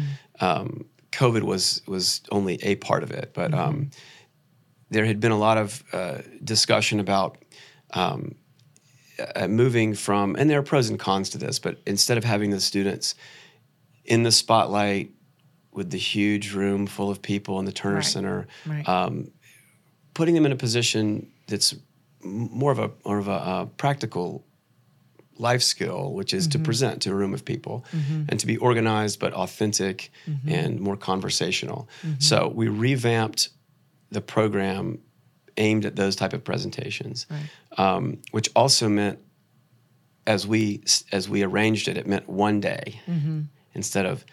Um, 0.40 0.86
COVID 1.12 1.42
was 1.42 1.82
was 1.86 2.22
only 2.30 2.54
a 2.62 2.76
part 2.76 3.02
of 3.02 3.10
it, 3.10 3.32
but 3.34 3.52
um, 3.52 3.90
there 4.90 5.04
had 5.04 5.20
been 5.20 5.32
a 5.32 5.38
lot 5.38 5.58
of 5.58 5.82
uh, 5.92 6.18
discussion 6.42 7.00
about 7.00 7.36
um, 7.92 8.36
uh, 9.36 9.48
moving 9.48 9.94
from, 9.94 10.36
and 10.38 10.48
there 10.48 10.58
are 10.58 10.62
pros 10.62 10.88
and 10.88 10.98
cons 10.98 11.28
to 11.30 11.38
this, 11.38 11.58
but 11.58 11.78
instead 11.86 12.16
of 12.16 12.24
having 12.24 12.50
the 12.50 12.60
students 12.60 13.14
in 14.04 14.22
the 14.22 14.32
spotlight 14.32 15.10
with 15.72 15.90
the 15.90 15.98
huge 15.98 16.54
room 16.54 16.86
full 16.86 17.10
of 17.10 17.20
people 17.20 17.58
in 17.58 17.64
the 17.66 17.72
Turner 17.72 17.96
Right. 17.96 18.04
Center, 18.04 18.46
Right. 18.66 18.88
um, 18.88 19.30
putting 20.18 20.34
them 20.34 20.44
in 20.44 20.52
a 20.52 20.56
position 20.56 21.30
that's 21.46 21.74
more 22.22 22.72
of 22.72 22.80
a 22.80 22.90
more 23.06 23.18
of 23.18 23.28
a 23.28 23.32
uh, 23.52 23.64
practical 23.76 24.44
life 25.48 25.62
skill, 25.62 26.12
which 26.18 26.34
is 26.34 26.48
to 26.48 26.58
present 26.58 27.00
to 27.02 27.10
a 27.10 27.14
room 27.14 27.32
of 27.32 27.44
people 27.44 27.84
and 28.28 28.40
to 28.40 28.46
be 28.52 28.56
organized 28.56 29.20
but 29.20 29.32
authentic 29.32 30.10
and 30.48 30.80
more 30.80 30.96
conversational. 30.96 31.88
So 32.18 32.36
we 32.60 32.66
revamped 32.68 33.50
the 34.10 34.20
program 34.20 34.98
aimed 35.56 35.84
at 35.84 35.94
those 35.94 36.16
type 36.16 36.32
of 36.32 36.42
presentations, 36.42 37.26
um, 37.76 38.18
which 38.32 38.48
also 38.56 38.88
meant 38.88 39.18
as 40.26 40.44
we 40.52 40.82
as 41.12 41.28
we 41.28 41.44
arranged 41.44 41.86
it, 41.90 41.96
it 41.96 42.06
meant 42.06 42.28
one 42.28 42.58
day 42.60 43.00
instead 43.74 44.06
of 44.06 44.24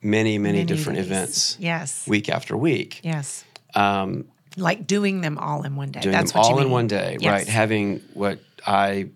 many, 0.00 0.38
many, 0.38 0.58
Many 0.58 0.64
different 0.72 0.98
days. 0.98 1.06
events 1.06 1.56
Yes. 1.58 2.06
week 2.06 2.28
after 2.28 2.56
week. 2.56 3.00
Yes. 3.02 3.44
Um, 3.74 4.10
Like 4.58 4.86
doing 4.86 5.20
them 5.20 5.38
all 5.38 5.62
in 5.62 5.76
one 5.76 5.90
day. 5.90 6.00
doing 6.00 6.12
That's 6.12 6.32
them 6.32 6.40
what 6.40 6.48
you 6.50 6.54
all 6.56 6.60
in 6.62 6.70
one 6.70 6.86
day, 6.86 7.16
Yes. 7.20 7.30
right? 7.32 7.48
Having 7.48 8.00
what 8.14 8.40
I, 8.66 9.08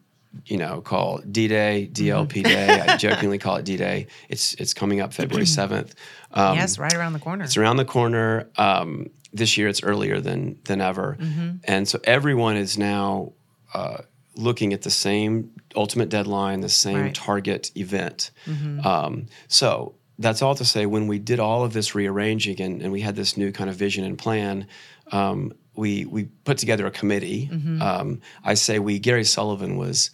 you 0.46 0.56
know, 0.56 0.80
call 0.80 1.18
D 1.18 1.48
Day, 1.48 1.88
DLP 1.92 2.28
Mm-hmm. 2.28 2.42
Day. 2.42 2.80
I 2.80 2.96
jokingly 2.96 3.38
call 3.38 3.56
it 3.56 3.64
D 3.64 3.76
Day. 3.76 4.06
It's 4.28 4.54
it's 4.54 4.72
coming 4.74 5.00
up 5.00 5.12
February 5.12 5.46
seventh. 5.46 5.94
Um, 6.32 6.56
yes, 6.56 6.78
right 6.78 6.94
around 6.94 7.12
the 7.12 7.18
corner. 7.18 7.44
It's 7.44 7.56
around 7.56 7.76
the 7.76 7.84
corner. 7.84 8.48
Um, 8.56 9.10
this 9.34 9.56
year, 9.56 9.68
it's 9.68 9.82
earlier 9.82 10.20
than 10.20 10.58
than 10.64 10.80
ever, 10.80 11.16
Mm-hmm. 11.20 11.50
and 11.64 11.88
so 11.88 11.98
everyone 12.04 12.56
is 12.56 12.76
now 12.78 13.32
uh, 13.74 13.98
looking 14.36 14.72
at 14.72 14.82
the 14.82 14.90
same 14.90 15.50
ultimate 15.76 16.08
deadline, 16.10 16.60
the 16.60 16.68
same 16.68 16.96
Right. 17.02 17.14
target 17.14 17.70
event. 17.74 18.30
Mm-hmm. 18.46 18.86
Um, 18.86 19.26
so 19.48 19.94
that's 20.18 20.42
all 20.42 20.54
to 20.54 20.64
say, 20.64 20.84
when 20.86 21.06
we 21.06 21.18
did 21.18 21.40
all 21.40 21.64
of 21.64 21.72
this 21.72 21.94
rearranging 21.94 22.60
and, 22.60 22.82
and 22.82 22.92
we 22.92 23.00
had 23.00 23.16
this 23.16 23.36
new 23.36 23.50
kind 23.52 23.68
of 23.70 23.76
vision 23.76 24.04
and 24.04 24.18
plan, 24.18 24.66
um, 25.12 25.52
we 25.74 26.04
we 26.06 26.24
put 26.44 26.58
together 26.58 26.86
a 26.86 26.90
committee. 26.90 27.48
Mm-hmm. 27.52 27.80
Um, 27.82 28.20
I 28.44 28.54
say 28.54 28.78
we. 28.78 28.98
Gary 28.98 29.24
Sullivan 29.24 29.76
was, 29.76 30.10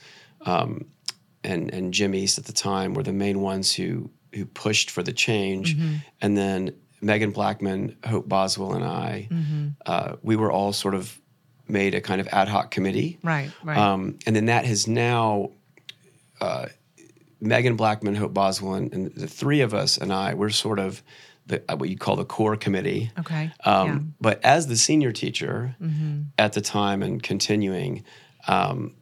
um, 0.47 0.85
and 1.43 1.73
and 1.73 1.93
Jim 1.95 2.15
East 2.15 2.39
at 2.39 2.45
the 2.45 2.53
time 2.53 2.95
were 2.95 3.03
the 3.03 3.13
main 3.13 3.41
ones 3.41 3.73
who 3.75 4.11
who 4.35 4.45
pushed 4.45 4.91
for 4.91 5.03
the 5.03 5.13
change, 5.13 5.77
Mm-hmm. 5.77 5.95
and 6.21 6.37
then 6.37 6.75
Megan 7.01 7.31
Blackman, 7.31 7.97
Hope 8.05 8.29
Boswell, 8.29 8.75
and 8.75 8.85
I, 8.85 9.29
Mm-hmm. 9.31 9.69
uh, 9.87 10.17
we 10.23 10.37
were 10.37 10.51
all 10.53 10.73
sort 10.73 10.95
of 10.95 11.19
made 11.69 11.95
a 11.95 12.01
kind 12.01 12.21
of 12.21 12.29
ad 12.29 12.49
hoc 12.49 12.71
committee. 12.71 13.19
Right, 13.23 13.51
right. 13.65 13.79
Um, 13.79 14.19
and 14.27 14.35
then 14.37 14.47
that 14.47 14.65
has 14.65 14.87
now, 14.89 15.51
uh, 16.41 16.67
Megan 17.41 17.77
Blackman, 17.77 18.15
Hope 18.17 18.33
Boswell, 18.35 18.75
and, 18.75 18.93
and 18.93 19.13
the 19.15 19.29
three 19.29 19.61
of 19.61 19.75
us 19.75 19.97
and 19.99 20.13
I, 20.13 20.35
we're 20.35 20.51
sort 20.51 20.79
of 20.79 21.03
the, 21.49 21.63
uh, 21.69 21.77
what 21.77 21.89
you 21.91 21.97
call 21.99 22.17
the 22.17 22.25
core 22.25 22.57
committee. 22.57 23.11
okay. 23.19 23.51
Um, 23.65 23.87
yeah. 23.89 23.99
But 24.21 24.45
as 24.45 24.67
the 24.69 24.77
senior 24.77 25.13
teacher 25.13 25.75
Mm-hmm. 25.83 26.23
at 26.39 26.53
the 26.53 26.61
time 26.61 27.03
and 27.03 27.23
continuing, 27.23 28.05
um, 28.47 28.95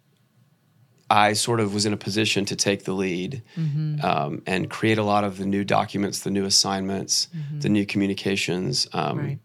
I 1.09 1.35
sort 1.35 1.61
of 1.61 1.73
was 1.75 1.87
in 1.87 1.93
a 1.93 1.97
position 1.97 2.45
to 2.47 2.57
take 2.57 2.85
the 2.85 2.93
lead 2.93 3.43
Mm-hmm. 3.57 4.05
um, 4.05 4.43
and 4.47 4.69
create 4.71 4.99
a 4.99 5.03
lot 5.05 5.23
of 5.25 5.39
the 5.39 5.47
new 5.47 5.63
documents, 5.65 6.21
the 6.21 6.31
new 6.31 6.45
assignments, 6.45 7.29
the 7.61 7.69
new 7.69 7.87
communications. 7.87 8.87
Um, 8.93 9.03
Mm-hmm. 9.19 9.27
Right. 9.27 9.39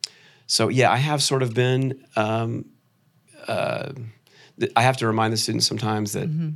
So 0.47 0.67
yeah, 0.69 0.91
I 0.91 0.97
have 0.97 1.21
sort 1.23 1.43
of 1.43 1.53
been. 1.53 2.03
Um, 2.15 2.65
uh, 3.47 3.93
th- 4.59 4.71
I 4.75 4.81
have 4.81 4.97
to 4.97 5.07
remind 5.07 5.31
the 5.33 5.37
students 5.37 5.65
sometimes 5.67 6.11
that 6.13 6.29
Mm-hmm. 6.29 6.49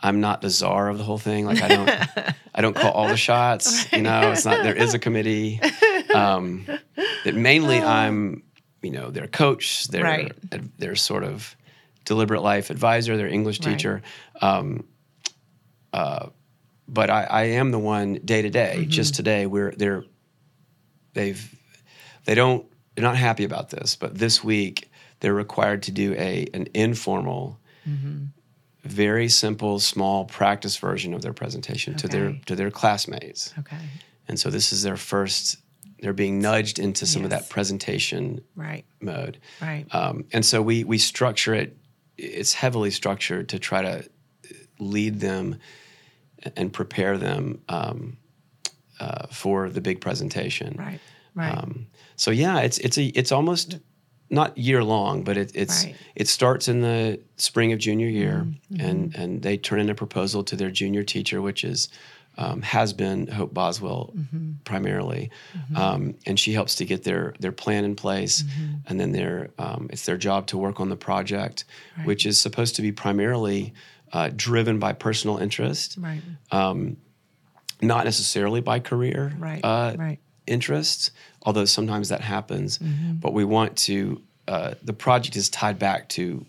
I'm 0.00 0.20
not 0.20 0.42
the 0.42 0.50
czar 0.50 0.88
of 0.90 0.96
the 0.98 1.02
whole 1.02 1.18
thing. 1.18 1.44
Like 1.44 1.60
I 1.60 1.66
don't, 1.68 1.90
I 2.54 2.60
don't 2.62 2.76
call 2.76 2.92
all 2.92 3.08
the 3.08 3.16
shots. 3.16 3.90
You 3.92 4.02
know, 4.02 4.30
it's 4.30 4.44
not. 4.44 4.62
There 4.62 4.76
is 4.76 4.94
a 4.94 4.98
committee. 5.00 5.58
Um, 6.14 6.66
that 7.24 7.34
mainly 7.34 7.78
I'm, 7.80 8.42
you 8.82 8.90
know, 8.90 9.10
their 9.10 9.26
coach, 9.26 9.88
their 9.88 10.04
Right. 10.04 10.32
their 10.78 10.94
sort 10.96 11.24
of 11.24 11.54
deliberate 12.04 12.42
life 12.42 12.70
advisor, 12.70 13.16
their 13.16 13.28
English 13.28 13.60
Right. 13.60 13.72
teacher. 13.76 14.02
Um, 14.40 14.84
uh, 15.92 16.28
but 16.86 17.10
I, 17.10 17.24
I 17.24 17.42
am 17.44 17.70
the 17.70 17.78
one 17.78 18.14
day 18.24 18.42
to 18.42 18.50
day. 18.50 18.76
Mm-hmm. 18.80 18.90
Just 18.90 19.14
today, 19.14 19.46
we're 19.46 19.72
they're 19.72 20.04
they've 21.14 21.54
they 22.24 22.34
don't 22.34 22.64
they're 22.94 23.02
not 23.04 23.16
happy 23.16 23.44
about 23.44 23.70
this, 23.70 23.96
but 23.96 24.16
this 24.16 24.42
week 24.42 24.90
they're 25.20 25.34
required 25.34 25.82
to 25.84 25.90
do 25.92 26.14
a 26.14 26.46
an 26.54 26.68
informal, 26.74 27.58
Mm-hmm. 27.88 28.24
very 28.84 29.28
simple, 29.28 29.78
small 29.80 30.24
practice 30.26 30.76
version 30.76 31.14
of 31.14 31.22
their 31.22 31.32
presentation 31.32 31.94
to 31.96 32.08
their 32.08 32.38
to 32.46 32.54
their 32.56 32.70
classmates. 32.70 33.52
okay. 33.58 33.76
And 34.28 34.38
so 34.38 34.50
this 34.50 34.72
is 34.72 34.82
their 34.82 34.96
first. 34.96 35.56
They're 36.00 36.12
being 36.12 36.40
nudged 36.40 36.78
into 36.78 37.06
some 37.06 37.24
of 37.24 37.30
that 37.30 37.48
presentation 37.48 38.40
Right. 38.54 38.84
mode. 39.00 39.38
Right. 39.60 39.86
Um, 39.92 40.24
and 40.32 40.44
so 40.44 40.62
we 40.62 40.84
we 40.84 40.98
structure 40.98 41.54
it. 41.54 41.76
It's 42.16 42.52
heavily 42.54 42.90
structured 42.90 43.48
to 43.50 43.58
try 43.58 43.82
to 43.82 44.04
lead 44.78 45.20
them 45.20 45.58
and 46.56 46.72
prepare 46.72 47.18
them 47.18 47.60
um, 47.68 48.16
uh, 49.00 49.26
for 49.30 49.68
the 49.70 49.80
big 49.80 50.00
presentation. 50.00 50.76
right. 50.78 51.00
Right. 51.34 51.56
Um, 51.56 51.86
so 52.16 52.30
yeah, 52.32 52.60
it's 52.60 52.78
it's 52.78 52.98
a 52.98 53.04
it's 53.06 53.30
almost 53.30 53.78
not 54.30 54.58
year 54.58 54.82
long, 54.84 55.22
but 55.24 55.36
it, 55.36 55.52
it's 55.54 55.84
Right. 55.84 55.96
it 56.16 56.26
starts 56.28 56.66
in 56.68 56.80
the 56.80 57.20
spring 57.36 57.72
of 57.72 57.78
junior 57.78 58.08
year, 58.08 58.46
Mm-hmm. 58.72 58.80
and 58.86 59.14
and 59.14 59.42
they 59.42 59.56
turn 59.56 59.78
in 59.80 59.88
a 59.88 59.94
proposal 59.94 60.42
to 60.44 60.56
their 60.56 60.70
junior 60.70 61.04
teacher, 61.04 61.40
which 61.40 61.62
is 61.64 61.88
um, 62.38 62.62
has 62.62 62.92
been 62.92 63.26
Hope 63.26 63.52
Boswell 63.52 64.14
primarily, 64.64 65.30
um, 65.74 66.14
and 66.24 66.38
she 66.38 66.52
helps 66.52 66.76
to 66.76 66.84
get 66.84 67.02
their 67.02 67.34
their 67.40 67.52
plan 67.52 67.84
in 67.84 67.94
place, 67.96 68.44
and 68.86 68.98
then 69.00 69.12
their 69.12 69.50
um, 69.58 69.88
it's 69.92 70.06
their 70.06 70.16
job 70.16 70.46
to 70.46 70.56
work 70.56 70.78
on 70.80 70.88
the 70.88 70.96
project, 70.96 71.64
which 72.04 72.24
is 72.24 72.38
supposed 72.40 72.76
to 72.76 72.82
be 72.82 72.92
primarily 72.92 73.74
uh, 74.12 74.30
driven 74.34 74.78
by 74.78 74.92
personal 74.92 75.36
interest, 75.38 75.98
Right. 76.00 76.22
not 77.80 78.04
necessarily 78.04 78.60
by 78.60 78.80
career 78.80 79.32
Right. 79.38 79.60
uh, 79.64 79.94
right. 79.98 80.18
interests, 80.46 81.10
although 81.42 81.64
sometimes 81.66 82.08
that 82.08 82.20
happens. 82.20 82.78
Mm-hmm. 82.78 83.14
But 83.14 83.32
we 83.32 83.44
want 83.44 83.76
to. 83.88 84.22
Uh, 84.46 84.74
the 84.82 84.94
project 84.94 85.36
is 85.36 85.50
tied 85.50 85.78
back 85.78 86.08
to 86.08 86.46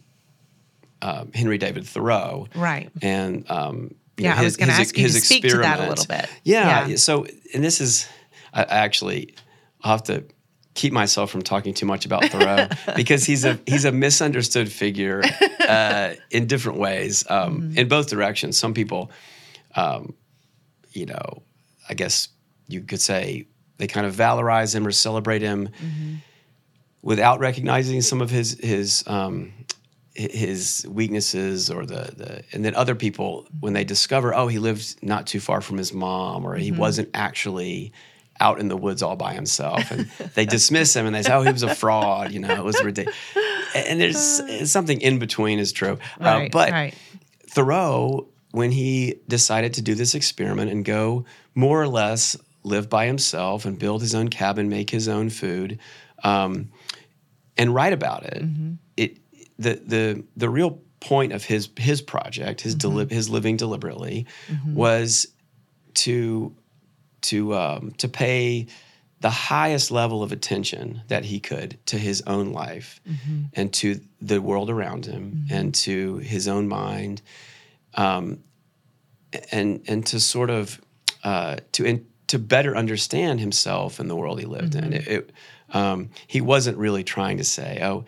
um, 1.02 1.32
Henry 1.34 1.58
David 1.58 1.86
Thoreau, 1.86 2.48
Right. 2.56 2.90
and 3.02 3.50
um, 3.52 3.96
Yeah, 4.24 4.34
know, 4.36 4.42
I 4.42 4.44
was 4.44 4.58
gonna 4.58 4.72
ask 4.74 4.98
you 4.98 5.08
to 5.08 5.14
speak 5.14 5.44
to 5.44 5.58
that 5.58 5.80
a 5.80 5.88
little 5.90 6.06
bit. 6.06 6.30
Yeah, 6.44 6.88
Yeah. 6.88 6.96
So, 6.98 7.26
and 7.54 7.64
this 7.64 7.82
is, 7.82 8.08
I, 8.54 8.64
actually, 8.64 9.36
I'll 9.84 9.92
have 9.94 10.04
to 10.04 10.24
keep 10.76 10.94
myself 10.94 11.30
from 11.32 11.42
talking 11.42 11.74
too 11.74 11.86
much 11.86 12.06
about 12.06 12.24
Thoreau 12.26 12.68
because 12.96 13.26
he's 13.26 13.44
a 13.46 13.60
he's 13.66 13.86
a 13.86 13.92
misunderstood 13.92 14.72
figure 14.72 15.22
uh, 15.68 16.14
in 16.32 16.48
different 16.48 16.80
ways, 16.80 17.24
um, 17.30 17.62
Mm-hmm. 17.62 17.78
in 17.78 17.88
both 17.88 18.08
directions. 18.10 18.58
Some 18.58 18.74
people, 18.74 19.12
um, 19.76 20.14
you 20.92 21.06
know, 21.06 21.42
I 21.90 21.94
guess 21.96 22.30
you 22.68 22.82
could 22.82 23.02
say 23.02 23.48
they 23.78 23.88
kind 23.88 24.06
of 24.06 24.16
valorize 24.16 24.76
him 24.76 24.86
or 24.86 24.92
celebrate 24.92 25.42
him 25.42 25.68
Mm-hmm. 25.68 26.16
without 27.02 27.40
recognizing 27.40 28.02
some 28.02 28.22
of 28.22 28.30
his 28.30 28.58
his 28.62 29.04
um, 29.08 29.54
his 30.20 30.86
weaknesses 30.90 31.70
or 31.70 31.86
the 31.86 32.12
the 32.16 32.44
and 32.52 32.66
then 32.66 32.76
other 32.76 32.96
people 32.96 33.48
when 33.60 33.74
they 33.74 33.84
discover 33.84 34.34
oh 34.36 34.48
he 34.48 34.60
lived 34.60 35.02
not 35.02 35.26
too 35.26 35.40
far 35.40 35.62
from 35.62 35.78
his 35.78 35.94
mom 35.94 36.46
or 36.46 36.56
he 36.56 36.72
wasn't 36.72 37.10
actually 37.14 37.94
out 38.42 38.60
in 38.60 38.68
the 38.68 38.78
woods 38.78 39.02
all 39.02 39.16
by 39.16 39.34
himself 39.34 39.92
and 39.92 40.10
they 40.36 40.46
dismiss 40.46 40.94
him 40.96 41.06
and 41.06 41.16
they 41.16 41.24
say 41.24 41.32
oh 41.32 41.42
he 41.42 41.52
was 41.52 41.64
a 41.64 41.74
fraud 41.74 42.32
you 42.32 42.40
know 42.40 42.54
it 42.54 42.64
was 42.64 42.84
ridiculous 42.84 43.16
and 43.76 44.00
there's 44.00 44.72
something 44.72 45.02
in 45.02 45.20
between 45.20 45.60
is 45.60 45.72
true. 45.72 45.98
Uh, 46.20 46.48
but 46.52 46.72
right. 46.72 46.94
Thoreau, 47.48 48.28
when 48.52 48.72
he 48.72 49.16
decided 49.28 49.74
to 49.76 49.82
do 49.82 49.96
this 49.96 50.16
experiment 50.16 50.72
and 50.72 50.84
go 50.84 51.26
more 51.56 51.82
or 51.82 51.88
less 51.88 52.36
live 52.64 52.90
by 52.90 53.06
himself 53.06 53.66
and 53.66 53.78
build 53.78 54.02
his 54.02 54.16
own 54.16 54.28
cabin, 54.30 54.70
make 54.70 54.90
his 54.90 55.08
own 55.08 55.30
food, 55.30 55.80
um, 56.24 56.72
and 57.58 57.74
write 57.74 57.94
about 57.94 58.24
it, 58.24 58.44
it 58.98 59.18
the 59.60 59.76
the 59.86 60.24
the 60.36 60.50
real 60.50 60.80
point 61.00 61.34
of 61.34 61.44
his 61.44 61.70
his 61.78 62.02
project, 62.02 62.62
his 62.62 62.76
deli- 62.76 63.14
his 63.14 63.30
living 63.30 63.58
deliberately, 63.58 64.26
was 64.66 65.28
to 65.94 66.54
to 67.22 67.54
um, 67.56 67.92
to 67.98 68.08
pay 68.08 68.68
the 69.22 69.30
highest 69.30 69.92
level 69.92 70.24
of 70.24 70.32
attention 70.32 71.02
that 71.10 71.26
he 71.26 71.40
could 71.42 71.78
to 71.86 71.98
his 71.98 72.24
own 72.26 72.54
life 72.54 73.02
and 73.54 73.74
to 73.74 74.00
the 74.22 74.42
world 74.42 74.70
around 74.70 75.06
him 75.06 75.46
and 75.52 75.76
to 75.76 76.18
his 76.20 76.48
own 76.48 76.68
mind 76.70 77.22
um, 77.96 78.40
and 79.52 79.82
and 79.88 80.06
to 80.06 80.20
sort 80.20 80.50
of 80.50 80.80
uh, 81.24 81.58
to 81.74 81.84
in, 81.86 82.06
to 82.28 82.40
better 82.40 82.78
understand 82.78 83.40
himself 83.40 84.00
and 84.00 84.10
the 84.10 84.16
world 84.16 84.40
he 84.40 84.46
lived 84.46 84.76
in. 84.76 84.94
It, 84.94 85.08
it, 85.08 85.32
um, 85.74 86.10
he 86.28 86.42
wasn't 86.42 86.78
really 86.78 87.04
trying 87.04 87.38
to 87.38 87.44
say 87.44 87.80
oh 87.84 88.06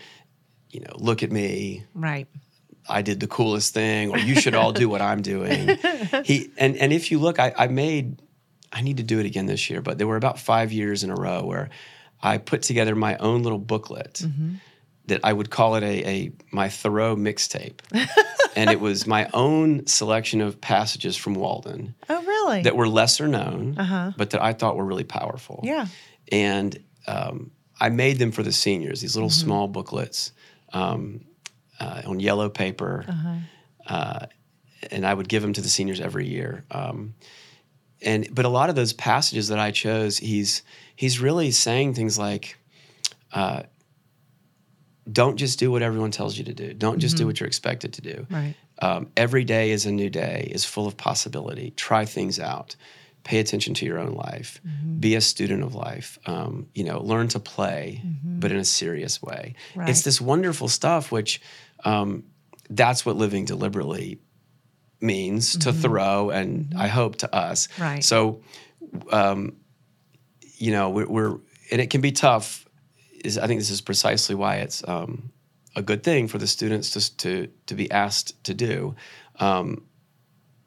you 0.72 0.80
know 0.82 0.94
look 0.96 1.24
at 1.24 1.32
me 1.32 1.84
Right. 1.94 2.28
I 2.90 3.04
did 3.04 3.20
the 3.20 3.28
coolest 3.28 3.74
thing, 3.76 4.10
or 4.10 4.18
you 4.18 4.36
should 4.36 4.56
all 4.56 4.72
do 4.74 4.90
what 4.90 5.02
I'm 5.02 5.22
doing. 5.22 5.78
He 6.26 6.50
and 6.58 6.76
and 6.78 6.92
if 6.92 7.12
you 7.12 7.20
look, 7.20 7.38
I, 7.40 7.54
I 7.58 7.68
made 7.68 8.20
I 8.74 8.82
need 8.82 8.98
to 8.98 9.04
do 9.04 9.20
it 9.20 9.26
again 9.26 9.46
this 9.46 9.70
year, 9.70 9.82
but 9.82 9.98
there 9.98 10.08
were 10.08 10.18
about 10.18 10.40
five 10.40 10.72
years 10.72 11.04
in 11.04 11.10
a 11.12 11.16
row 11.16 11.44
where 11.46 11.70
I 12.24 12.38
put 12.40 12.62
together 12.64 12.96
my 12.96 13.18
own 13.18 13.44
little 13.44 13.60
booklet 13.60 14.24
that 15.08 15.20
I 15.24 15.32
would 15.34 15.50
call 15.50 15.76
it 15.76 15.84
a, 15.84 16.08
a 16.10 16.32
my 16.52 16.70
Thoreau 16.70 17.16
mixtape. 17.16 17.80
and 18.56 18.70
it 18.70 18.80
was 18.80 19.06
my 19.08 19.30
own 19.34 19.86
selection 19.88 20.42
of 20.42 20.60
passages 20.60 21.16
from 21.18 21.34
Walden 21.36 21.94
Oh, 22.10 22.22
really? 22.24 22.64
that 22.64 22.76
were 22.76 22.88
lesser 22.88 23.28
known, 23.28 23.76
Uh-huh. 23.78 24.12
but 24.18 24.30
that 24.32 24.42
I 24.42 24.54
thought 24.54 24.76
were 24.76 24.86
really 24.86 25.04
powerful 25.06 25.60
yeah. 25.64 25.86
and 26.32 26.78
um, 27.08 27.52
I 27.80 27.90
made 27.90 28.18
them 28.20 28.32
for 28.32 28.44
the 28.44 28.52
seniors. 28.52 29.02
These 29.02 29.16
little 29.16 29.30
Mm-hmm. 29.30 29.46
small 29.48 29.68
booklets 29.68 30.34
um, 30.74 31.26
uh, 31.80 32.02
on 32.06 32.20
yellow 32.20 32.50
paper, 32.50 33.06
Uh-huh. 33.08 33.36
uh, 33.88 34.26
and 34.92 35.06
I 35.06 35.14
would 35.14 35.28
give 35.30 35.42
them 35.42 35.54
to 35.54 35.62
the 35.62 35.70
seniors 35.70 36.00
every 36.00 36.28
year. 36.28 36.66
Um, 36.72 37.14
and 38.02 38.28
but 38.34 38.46
a 38.46 38.50
lot 38.50 38.70
of 38.70 38.76
those 38.76 38.94
passages 38.94 39.48
that 39.50 39.60
I 39.60 39.72
chose, 39.72 40.18
he's 40.18 40.64
he's 40.96 41.20
really 41.20 41.52
saying 41.52 41.94
things 41.94 42.18
like, 42.18 42.58
uh, 43.32 43.64
"Don't 45.12 45.38
just 45.38 45.60
do 45.60 45.72
what 45.72 45.82
everyone 45.82 46.12
tells 46.12 46.38
you 46.38 46.44
to 46.46 46.54
do. 46.54 46.74
Don't 46.74 47.00
just 47.00 47.18
do 47.18 47.26
what 47.26 47.40
you're 47.40 47.48
expected 47.48 47.94
to 47.94 48.02
do. 48.02 48.14
Mm-hmm. 48.24 48.34
Right. 48.36 48.56
Um, 48.80 49.12
every 49.16 49.44
day 49.44 49.70
is 49.72 49.86
a 49.86 49.92
new 49.92 50.10
day, 50.10 50.50
is 50.52 50.66
full 50.66 50.88
of 50.88 50.98
possibility. 50.98 51.72
Try 51.76 52.06
things 52.06 52.40
out. 52.40 52.76
Pay 53.24 53.40
attention 53.40 53.74
to 53.76 53.86
your 53.86 54.00
own 54.00 54.14
life. 54.14 54.60
Mm-hmm. 54.66 55.00
Be 55.00 55.16
a 55.16 55.22
student 55.22 55.64
of 55.64 55.76
life. 55.76 56.18
Um, 56.26 56.68
you 56.74 56.84
know, 56.84 57.02
learn 57.02 57.28
to 57.30 57.40
play, 57.40 58.02
but 58.24 58.52
in 58.52 58.58
a 58.58 58.66
serious 58.66 59.22
way. 59.22 59.56
Right. 59.76 59.90
It's 59.90 60.02
this 60.02 60.20
wonderful 60.20 60.68
stuff, 60.68 61.12
which 61.12 61.42
um, 61.86 62.24
that's 62.70 63.06
what 63.06 63.18
living 63.18 63.46
deliberately 63.46 64.20
means 65.00 65.58
to 65.58 65.74
Thoreau, 65.74 66.30
and 66.30 66.74
I 66.78 66.88
hope 66.88 67.18
to 67.18 67.36
us. 67.36 67.68
Mm-hmm. 67.68 67.82
Right. 67.84 68.04
So, 68.04 68.42
um, 69.12 69.58
you 70.58 70.72
know, 70.72 70.90
we're, 70.90 71.08
we're 71.08 71.38
and 71.72 71.82
it 71.82 71.90
can 71.90 72.02
be 72.02 72.12
tough. 72.12 72.66
Is 73.24 73.38
I 73.38 73.48
think 73.48 73.60
this 73.60 73.70
is 73.70 73.82
precisely 73.82 74.36
why 74.36 74.58
it's 74.58 74.88
um, 74.88 75.32
a 75.76 75.82
good 75.82 76.04
thing 76.04 76.28
for 76.28 76.38
the 76.38 76.48
students 76.48 76.92
to 76.92 77.18
to 77.18 77.48
to 77.68 77.76
be 77.76 77.90
asked 77.92 78.44
to 78.46 78.54
do. 78.54 78.96
Um, 79.40 79.86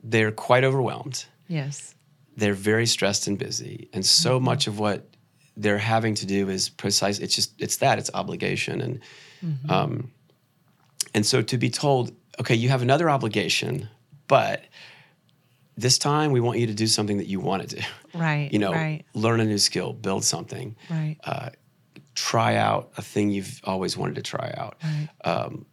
they're 0.03 0.33
quite 0.33 0.65
overwhelmed. 0.65 1.25
Yes. 1.49 1.94
They're 2.37 2.55
very 2.55 2.87
stressed 2.87 3.27
and 3.27 3.39
busy, 3.39 3.89
and 3.93 4.05
so 4.05 4.37
mm-hmm. 4.37 4.45
much 4.45 4.67
of 4.67 4.79
what 4.79 5.09
they're 5.57 5.79
having 5.79 6.15
to 6.17 6.27
do 6.27 6.49
is 6.49 6.69
precise. 6.69 7.19
It's 7.19 7.35
just 7.35 7.55
it's 7.61 7.77
that 7.79 7.99
it's 7.99 8.11
obligation, 8.13 8.81
and 8.81 9.01
mm-hmm. 9.45 9.71
um, 9.71 10.11
and 11.15 11.25
so 11.25 11.43
to 11.43 11.59
be 11.59 11.71
told, 11.71 12.13
okay, 12.41 12.55
you 12.55 12.69
have 12.71 12.83
another 12.83 13.09
obligation, 13.09 13.89
but 14.27 14.65
this 15.77 15.99
time 15.99 16.33
we 16.33 16.41
want 16.41 16.59
you 16.59 16.67
to 16.67 16.75
do 16.75 16.87
something 16.87 17.19
that 17.19 17.27
you 17.27 17.41
want 17.41 17.69
to 17.69 17.77
do. 17.77 17.83
Right. 18.15 18.53
You 18.53 18.61
know, 18.61 18.73
Right. 18.73 19.05
learn 19.15 19.41
a 19.41 19.45
new 19.45 19.59
skill, 19.59 19.93
build 19.93 20.25
something, 20.25 20.77
Right. 20.89 21.17
Uh, 21.25 21.51
try 22.15 22.55
out 22.55 22.93
a 22.97 23.03
thing 23.03 23.31
you've 23.31 23.61
always 23.65 23.97
wanted 23.97 24.15
to 24.15 24.23
try 24.23 24.55
out. 24.57 24.77
right. 24.83 25.09
Um, 25.25 25.67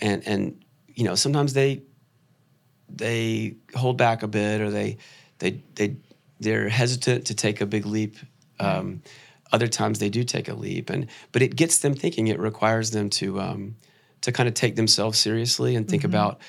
and 0.00 0.26
and 0.26 0.64
you 0.88 1.04
know 1.04 1.14
sometimes 1.14 1.52
they 1.54 1.82
they 2.88 3.56
hold 3.74 3.96
back 3.96 4.22
a 4.22 4.28
bit 4.28 4.60
or 4.60 4.70
they 4.70 4.98
they 5.38 5.60
they 5.74 5.96
they're 6.40 6.68
hesitant 6.68 7.26
to 7.26 7.34
take 7.34 7.60
a 7.60 7.66
big 7.66 7.86
leap. 7.86 8.16
Um, 8.60 9.02
other 9.52 9.66
times 9.68 9.98
they 9.98 10.08
do 10.10 10.24
take 10.24 10.48
a 10.48 10.54
leap 10.54 10.90
and 10.90 11.06
but 11.32 11.42
it 11.42 11.54
gets 11.56 11.78
them 11.78 11.94
thinking. 11.94 12.28
It 12.28 12.38
requires 12.38 12.90
them 12.90 13.10
to 13.10 13.40
um, 13.40 13.76
to 14.22 14.32
kind 14.32 14.48
of 14.48 14.54
take 14.54 14.74
themselves 14.76 15.18
seriously 15.18 15.76
and 15.76 15.88
think 15.88 16.02
Mm-hmm. 16.02 16.10
about 16.12 16.40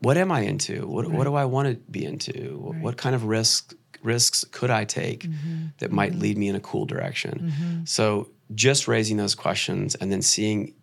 what 0.00 0.16
am 0.16 0.30
i 0.30 0.40
into? 0.40 0.86
What, 0.86 1.10
what 1.10 1.24
do 1.24 1.34
i 1.34 1.44
want 1.44 1.68
to 1.68 1.74
be 1.90 2.04
into? 2.04 2.58
What- 2.58 2.76
what 2.76 2.96
kind 2.96 3.14
of 3.14 3.24
risk 3.24 3.74
risks 4.02 4.44
could 4.52 4.70
i 4.70 4.84
take 4.84 5.24
Mm-hmm. 5.24 5.66
that 5.78 5.90
might 5.90 6.14
lead 6.14 6.36
me 6.38 6.48
in 6.48 6.54
a 6.56 6.60
cool 6.60 6.84
direction? 6.86 7.82
So 7.86 8.28
just 8.54 8.86
raising 8.88 9.16
those 9.16 9.34
questions 9.34 9.94
and 9.96 10.12
then 10.12 10.22
seeing 10.22 10.74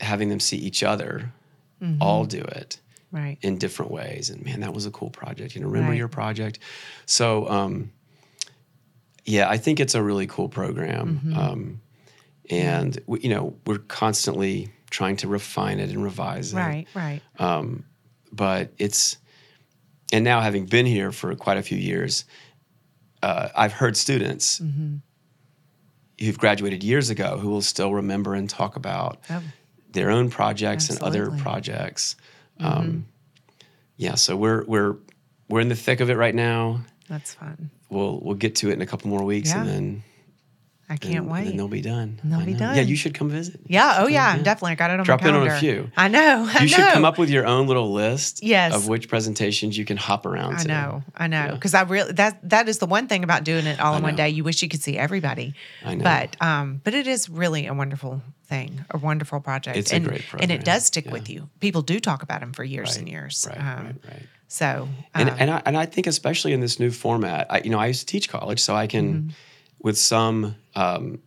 having 0.00 0.28
them 0.28 0.40
see 0.40 0.56
each 0.56 0.82
other 0.82 1.32
Mm-hmm. 1.82 2.02
all 2.02 2.26
do 2.26 2.40
it 2.42 2.78
Right. 3.12 3.38
in 3.42 3.58
different 3.58 3.90
ways. 3.90 4.30
And 4.30 4.44
man, 4.44 4.60
that 4.60 4.72
was 4.72 4.86
a 4.86 4.90
cool 4.90 5.10
project. 5.10 5.54
You 5.54 5.60
know, 5.62 5.66
remember 5.68 5.90
Right. 5.90 5.98
your 5.98 6.08
project? 6.08 6.60
So, 7.06 7.48
um, 7.48 7.90
yeah, 9.24 9.48
I 9.48 9.56
think 9.58 9.80
it's 9.80 9.94
a 9.94 10.02
really 10.02 10.26
cool 10.26 10.48
program. 10.48 11.20
Mm-hmm. 11.24 11.38
Um, 11.38 11.80
and, 12.50 12.98
we, 13.06 13.20
you 13.20 13.28
know, 13.30 13.56
we're 13.66 13.78
constantly 13.78 14.70
trying 14.90 15.16
to 15.18 15.28
refine 15.28 15.78
it 15.80 15.90
and 15.90 16.02
revise 16.02 16.52
it. 16.52 16.56
Right. 16.56 16.86
Right. 16.94 17.20
But 18.32 18.72
it's, 18.78 19.16
and 20.12 20.24
now 20.24 20.40
having 20.40 20.66
been 20.66 20.86
here 20.86 21.10
for 21.12 21.34
quite 21.34 21.58
a 21.58 21.62
few 21.62 21.78
years, 21.78 22.24
uh, 23.22 23.48
I've 23.56 23.72
heard 23.72 23.96
students 23.96 24.60
Mm-hmm. 24.60 24.96
who've 26.24 26.38
graduated 26.38 26.82
years 26.84 27.10
ago 27.10 27.38
who 27.38 27.48
will 27.50 27.62
still 27.62 27.92
remember 27.94 28.34
and 28.34 28.48
talk 28.48 28.76
about 28.76 29.18
Oh, 29.30 29.42
their 29.92 30.10
own 30.10 30.30
projects 30.30 30.88
and 30.90 31.00
other 31.02 31.30
projects. 31.32 32.14
Um, 32.60 33.06
yeah, 33.96 34.14
so 34.14 34.36
we're 34.36 34.64
we're 34.64 34.96
we're 35.48 35.60
in 35.60 35.68
the 35.68 35.76
thick 35.76 36.00
of 36.00 36.10
it 36.10 36.16
right 36.16 36.34
now. 36.34 36.82
that's 37.08 37.34
fun. 37.34 37.70
We'll 37.90 38.20
we'll 38.20 38.36
get 38.36 38.56
to 38.56 38.70
it 38.70 38.74
in 38.74 38.82
a 38.82 38.86
couple 38.86 39.10
more 39.10 39.24
weeks, 39.24 39.52
and 39.52 39.68
then 39.68 40.02
I 40.88 40.96
can't 40.96 41.16
and, 41.18 41.30
wait. 41.30 41.48
And 41.48 41.58
they'll 41.58 41.68
be 41.68 41.80
done. 41.82 42.18
And 42.22 42.32
they'll 42.32 42.40
I 42.40 42.44
be 42.44 42.52
know. 42.52 42.58
done. 42.60 42.76
Yeah, 42.76 42.82
you 42.82 42.96
should 42.96 43.14
come 43.14 43.30
visit. 43.30 43.60
yeah. 43.66 43.96
Oh, 43.98 44.06
yeah. 44.08 44.36
Yeah. 44.36 44.42
Definitely. 44.42 44.72
I 44.72 44.74
got 44.74 44.90
it 44.90 44.98
on 44.98 45.06
Drop 45.06 45.22
my 45.22 45.28
in 45.28 45.34
on 45.36 45.46
a 45.46 45.58
few. 45.58 45.90
I 45.96 46.08
know. 46.08 46.48
I 46.52 46.62
You 46.62 46.68
should 46.68 46.84
come 46.92 47.04
up 47.04 47.16
with 47.18 47.30
your 47.30 47.46
own 47.46 47.68
little 47.68 47.92
list 47.92 48.42
Yes. 48.42 48.74
of 48.74 48.88
which 48.88 49.08
presentations 49.08 49.78
you 49.78 49.84
can 49.84 49.96
hop 49.96 50.26
around 50.26 50.54
I 50.54 50.62
to. 50.62 50.68
know, 50.68 51.02
I 51.16 51.26
know, 51.28 51.44
Yeah. 51.46 51.50
because 51.52 51.74
I 51.74 51.82
really 51.82 52.12
that 52.14 52.48
that 52.48 52.68
is 52.68 52.78
the 52.78 52.86
one 52.86 53.06
thing 53.06 53.22
about 53.22 53.44
doing 53.44 53.66
it 53.66 53.78
all 53.80 53.94
I 53.94 53.98
in 53.98 54.02
one 54.02 54.16
day. 54.16 54.30
You 54.30 54.42
wish 54.42 54.62
you 54.62 54.68
could 54.68 54.82
see 54.82 54.96
everybody, 54.98 55.54
I 55.84 55.94
know. 55.94 56.02
but 56.04 56.36
um, 56.42 56.80
but 56.82 56.94
it 56.94 57.06
is 57.06 57.28
really 57.28 57.66
a 57.66 57.74
wonderful 57.74 58.20
thing, 58.50 58.84
a 58.90 58.98
wonderful 58.98 59.40
project. 59.40 59.76
It's 59.78 59.92
a 59.92 59.96
and, 59.96 60.04
great 60.08 60.24
and 60.42 60.50
it 60.50 60.64
does 60.64 60.82
stick 60.84 61.06
yeah. 61.06 61.12
with 61.16 61.30
you. 61.30 61.48
People 61.60 61.82
do 61.82 61.98
talk 62.00 62.20
about 62.22 62.40
them 62.40 62.52
for 62.52 62.64
years 62.64 62.90
Right, 62.90 62.98
and 62.98 63.08
years. 63.08 63.46
Right, 63.48 63.58
um, 63.58 63.84
right, 63.86 63.94
right. 64.12 64.26
So, 64.48 64.88
And, 65.14 65.30
um, 65.30 65.36
and, 65.40 65.50
I, 65.50 65.62
and 65.66 65.76
I 65.76 65.86
think 65.86 66.06
especially 66.08 66.52
in 66.52 66.60
this 66.60 66.78
new 66.80 66.90
format, 66.90 67.46
I, 67.48 67.60
you 67.64 67.70
know, 67.70 67.78
I 67.78 67.86
used 67.86 68.00
to 68.00 68.06
teach 68.14 68.28
college, 68.28 68.60
so 68.60 68.74
I 68.84 68.86
can, 68.88 69.06
Mm-hmm. 69.14 69.30
with 69.86 69.96
some 69.96 70.56
um, 70.74 71.20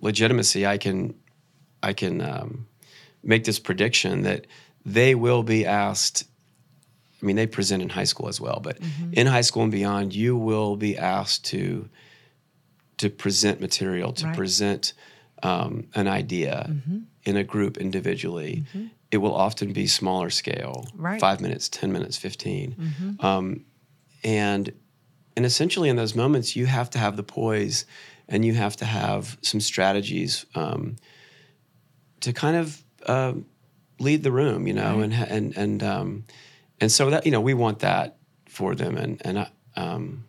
legitimacy, 0.00 0.64
I 0.64 0.78
can, 0.78 1.14
I 1.82 1.92
can 1.92 2.20
um, 2.20 2.66
make 3.22 3.42
this 3.44 3.58
prediction 3.58 4.22
that 4.22 4.46
they 4.86 5.14
will 5.16 5.42
be 5.42 5.66
asked. 5.66 6.24
I 7.20 7.26
mean, 7.26 7.36
they 7.36 7.46
present 7.48 7.82
in 7.82 7.88
high 7.88 8.04
school 8.12 8.28
as 8.28 8.40
well, 8.40 8.60
but 8.62 8.76
Mm-hmm. 8.80 9.12
in 9.14 9.26
high 9.26 9.42
school 9.48 9.62
and 9.64 9.72
beyond, 9.72 10.14
you 10.14 10.36
will 10.36 10.76
be 10.76 10.96
asked 10.96 11.44
to 11.46 11.88
to 12.96 13.10
present 13.10 13.60
material, 13.60 14.12
to 14.12 14.26
Right. 14.26 14.36
present 14.36 14.92
um, 15.44 15.86
an 15.94 16.08
idea 16.08 16.66
Mm-hmm. 16.70 16.98
in 17.24 17.36
a 17.36 17.44
group 17.44 17.76
individually. 17.78 18.64
It 19.10 19.18
will 19.18 19.34
often 19.34 19.72
be 19.72 19.86
smaller 19.86 20.30
scale, 20.30 20.86
Right. 20.94 21.20
five 21.20 21.40
minutes, 21.40 21.68
ten 21.68 21.92
minutes, 21.92 22.16
15 22.16 22.74
Um, 23.20 23.64
and 24.24 24.72
and 25.36 25.44
essentially 25.46 25.88
in 25.88 25.96
those 25.96 26.14
moments, 26.14 26.54
you 26.56 26.66
have 26.66 26.88
to 26.90 26.98
have 26.98 27.16
the 27.16 27.22
poise, 27.22 27.86
and 28.28 28.44
you 28.44 28.54
have 28.54 28.76
to 28.76 28.84
have 28.84 29.36
some 29.42 29.60
strategies 29.60 30.46
um, 30.54 30.96
to 32.20 32.32
kind 32.32 32.56
of 32.56 32.82
um 33.06 33.44
lead 34.00 34.22
the 34.22 34.30
room, 34.32 34.66
you 34.66 34.74
know, 34.74 35.00
and 35.00 35.12
and 35.14 35.56
and 35.56 35.82
um, 35.82 36.24
and 36.80 36.90
so 36.90 37.10
that 37.10 37.24
you 37.26 37.32
know 37.32 37.40
we 37.40 37.54
want 37.54 37.78
that 37.80 38.16
for 38.48 38.74
them, 38.74 38.96
and 38.96 39.20
and 39.26 39.38
I, 39.38 39.48
um, 39.76 40.24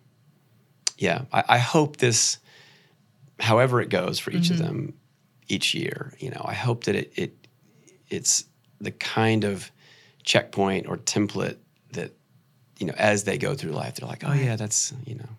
yeah, 0.97 1.21
I, 1.32 1.43
I 1.49 1.58
hope 1.58 1.97
this, 1.97 2.38
however 3.39 3.82
it 3.82 3.89
goes 3.89 4.19
for 4.19 4.32
each 4.32 4.49
of 4.51 4.58
them, 4.58 4.93
each 5.47 5.73
year, 5.73 6.13
you 6.19 6.29
know, 6.29 6.41
I 6.43 6.53
hope 6.53 6.86
that 6.86 6.95
it 6.95 7.12
it 7.15 7.47
it's 8.10 8.45
the 8.79 8.91
kind 8.91 9.43
of 9.43 9.71
checkpoint 10.23 10.88
or 10.88 10.97
template 10.97 11.58
that 11.93 12.12
you 12.79 12.88
know 12.88 12.93
as 12.97 13.23
they 13.23 13.38
go 13.38 13.55
through 13.55 13.71
life, 13.71 13.95
they're 13.95 14.10
like, 14.10 14.23
oh 14.25 14.34
yeah, 14.34 14.55
that's 14.55 14.93
you 15.05 15.15
know 15.15 15.29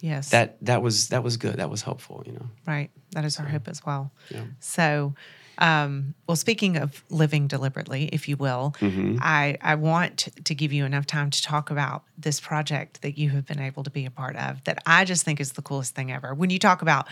yes, 0.00 0.30
that 0.30 0.56
that 0.64 0.82
was 0.82 1.08
that 1.08 1.22
was 1.22 1.36
good, 1.36 1.56
that 1.56 1.70
was 1.70 1.82
helpful, 1.82 2.22
you 2.26 2.32
know. 2.32 2.46
right. 2.66 2.90
That 3.12 3.24
is 3.24 3.38
our 3.40 3.46
hope 3.46 3.66
as 3.68 3.84
well. 3.84 4.12
Yeah. 4.30 4.44
So, 4.60 5.14
um, 5.58 6.14
well, 6.28 6.36
speaking 6.36 6.76
of 6.76 7.02
living 7.10 7.48
deliberately, 7.48 8.08
if 8.12 8.28
you 8.28 8.36
will, 8.36 8.74
Mm-hmm. 8.80 9.18
I, 9.20 9.58
I 9.60 9.74
want 9.74 10.28
to 10.44 10.54
give 10.54 10.72
you 10.72 10.84
enough 10.84 11.06
time 11.06 11.30
to 11.30 11.42
talk 11.42 11.70
about 11.70 12.04
this 12.16 12.40
project 12.40 13.02
that 13.02 13.18
you 13.18 13.30
have 13.30 13.46
been 13.46 13.60
able 13.60 13.82
to 13.82 13.90
be 13.90 14.06
a 14.06 14.10
part 14.10 14.36
of 14.36 14.62
that 14.64 14.82
I 14.86 15.04
just 15.04 15.24
think 15.24 15.40
is 15.40 15.52
the 15.52 15.62
coolest 15.62 15.94
thing 15.94 16.12
ever. 16.12 16.34
When 16.34 16.50
you 16.50 16.58
talk 16.58 16.82
about, 16.82 17.08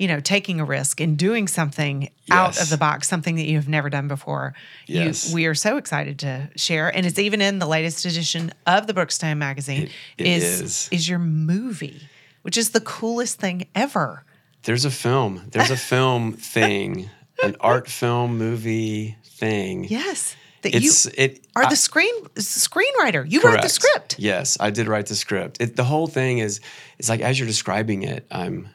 you 0.00 0.08
know, 0.08 0.18
taking 0.18 0.60
a 0.60 0.64
risk 0.64 0.98
and 1.00 1.18
doing 1.18 1.46
something 1.46 2.08
out 2.30 2.58
of 2.58 2.70
the 2.70 2.78
box, 2.78 3.06
something 3.06 3.36
that 3.36 3.44
you 3.44 3.56
have 3.56 3.68
never 3.68 3.90
done 3.90 4.08
before, 4.08 4.54
Yes. 4.86 5.28
you, 5.28 5.34
we 5.34 5.44
are 5.46 5.54
so 5.54 5.76
excited 5.76 6.18
to 6.20 6.48
share. 6.56 6.88
And 6.88 7.04
it's 7.04 7.18
even 7.18 7.42
in 7.42 7.58
the 7.58 7.66
latest 7.66 8.06
edition 8.06 8.50
of 8.66 8.86
the 8.86 8.94
Brookstone 8.94 9.36
magazine 9.36 9.82
It- 9.84 9.90
it 10.16 10.26
is, 10.26 10.60
is. 10.62 10.88
is 10.90 11.08
your 11.08 11.18
movie, 11.18 12.08
which 12.40 12.56
is 12.56 12.70
the 12.70 12.80
coolest 12.80 13.38
thing 13.38 13.66
ever. 13.74 14.24
There's 14.62 14.86
a 14.86 14.90
film. 14.90 15.42
There's 15.50 15.70
a 15.70 15.76
film 15.92 16.32
thing, 16.32 17.10
an 17.42 17.56
art 17.60 17.86
film 17.86 18.38
movie 18.38 19.18
thing. 19.24 19.84
Yes. 19.84 20.34
That 20.62 20.74
you 20.74 20.92
it 21.16 21.46
are 21.56 21.68
the 21.68 21.76
screen 21.76 22.14
screenwriter. 22.36 23.30
You 23.30 23.42
wrote 23.42 23.60
the 23.62 23.68
script. 23.68 24.16
Yes, 24.18 24.56
I 24.60 24.70
did 24.70 24.88
write 24.88 25.06
the 25.06 25.14
script. 25.14 25.60
It, 25.60 25.76
the 25.76 25.84
whole 25.84 26.06
thing 26.06 26.38
is, 26.38 26.60
it's 26.98 27.08
like 27.08 27.20
as 27.20 27.38
you're 27.38 27.46
describing 27.48 28.02
it, 28.02 28.26
I'm, 28.30 28.68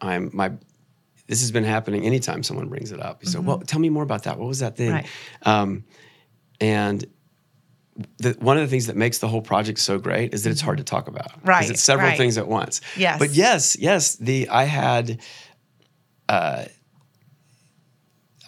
I'm 0.00 0.30
my. 0.32 0.52
This 1.26 1.40
has 1.40 1.50
been 1.50 1.64
happening 1.64 2.04
anytime 2.04 2.42
someone 2.42 2.68
brings 2.68 2.92
it 2.92 3.00
up. 3.00 3.24
So, 3.26 3.40
well, 3.40 3.58
tell 3.58 3.80
me 3.80 3.88
more 3.88 4.02
about 4.04 4.24
that. 4.24 4.38
What 4.38 4.46
was 4.48 4.60
that 4.60 4.76
thing? 4.76 4.92
Right. 4.92 5.06
Um, 5.42 5.84
and 6.60 7.04
the, 8.18 8.36
one 8.40 8.56
of 8.56 8.62
the 8.62 8.68
things 8.68 8.86
that 8.86 8.96
makes 8.96 9.18
the 9.18 9.26
whole 9.28 9.40
project 9.42 9.78
so 9.80 9.98
great 9.98 10.34
is 10.34 10.44
that 10.44 10.50
it's 10.50 10.60
hard 10.60 10.78
to 10.78 10.84
talk 10.84 11.08
about. 11.08 11.32
Right, 11.44 11.60
Because 11.60 11.70
It's 11.70 11.82
several 11.82 12.08
right. 12.10 12.16
things 12.18 12.38
at 12.38 12.46
once. 12.46 12.80
Yes. 12.96 13.18
But 13.18 13.30
yes, 13.30 13.76
yes, 13.78 14.14
the 14.16 14.48
I 14.50 14.64
had. 14.64 15.20
Uh, 16.28 16.66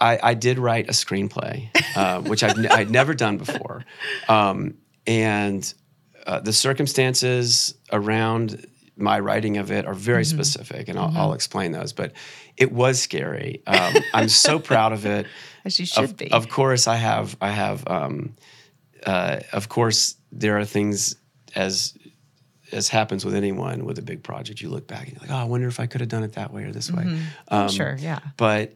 I, 0.00 0.18
I 0.22 0.34
did 0.34 0.58
write 0.58 0.88
a 0.88 0.92
screenplay, 0.92 1.70
uh, 1.96 2.20
which 2.20 2.44
I'd, 2.44 2.56
n- 2.58 2.66
I'd 2.70 2.90
never 2.90 3.14
done 3.14 3.36
before. 3.36 3.84
Um, 4.28 4.74
and 5.06 5.72
uh, 6.26 6.38
the 6.40 6.52
circumstances 6.52 7.74
around 7.92 8.64
my 8.96 9.18
writing 9.18 9.56
of 9.56 9.72
it 9.72 9.86
are 9.86 9.94
very 9.94 10.22
Mm-hmm. 10.22 10.36
specific, 10.36 10.88
and 10.88 10.98
I'll, 10.98 11.12
I'll 11.16 11.32
explain 11.32 11.72
those. 11.72 11.92
But 11.92 12.12
it 12.58 12.72
was 12.72 13.00
scary. 13.00 13.62
Um, 13.66 13.94
I'm 14.12 14.28
so 14.28 14.58
proud 14.58 14.92
of 14.92 15.06
it. 15.06 15.26
As 15.64 15.78
you 15.78 15.86
should 15.86 16.04
Of, 16.04 16.16
be. 16.16 16.30
of 16.32 16.48
course, 16.48 16.86
I 16.86 16.96
have. 16.96 17.36
I 17.40 17.50
have. 17.50 17.86
Um, 17.86 18.34
uh, 19.06 19.40
of 19.52 19.68
course, 19.68 20.16
there 20.32 20.58
are 20.58 20.64
things 20.64 21.16
as 21.54 21.94
as 22.72 22.88
happens 22.88 23.24
with 23.24 23.34
anyone 23.34 23.84
with 23.84 23.98
a 23.98 24.02
big 24.02 24.22
project. 24.22 24.60
You 24.60 24.68
look 24.70 24.86
back 24.86 25.04
and 25.08 25.12
you're 25.12 25.20
like, 25.22 25.30
oh, 25.30 25.36
I 25.36 25.44
wonder 25.44 25.68
if 25.68 25.80
I 25.80 25.86
could 25.86 26.00
have 26.00 26.08
done 26.10 26.22
it 26.24 26.32
that 26.34 26.52
way 26.52 26.64
or 26.64 26.72
this 26.72 26.90
way. 26.92 27.18
Um, 27.48 27.68
sure, 27.68 27.96
yeah. 27.98 28.20
But 28.36 28.74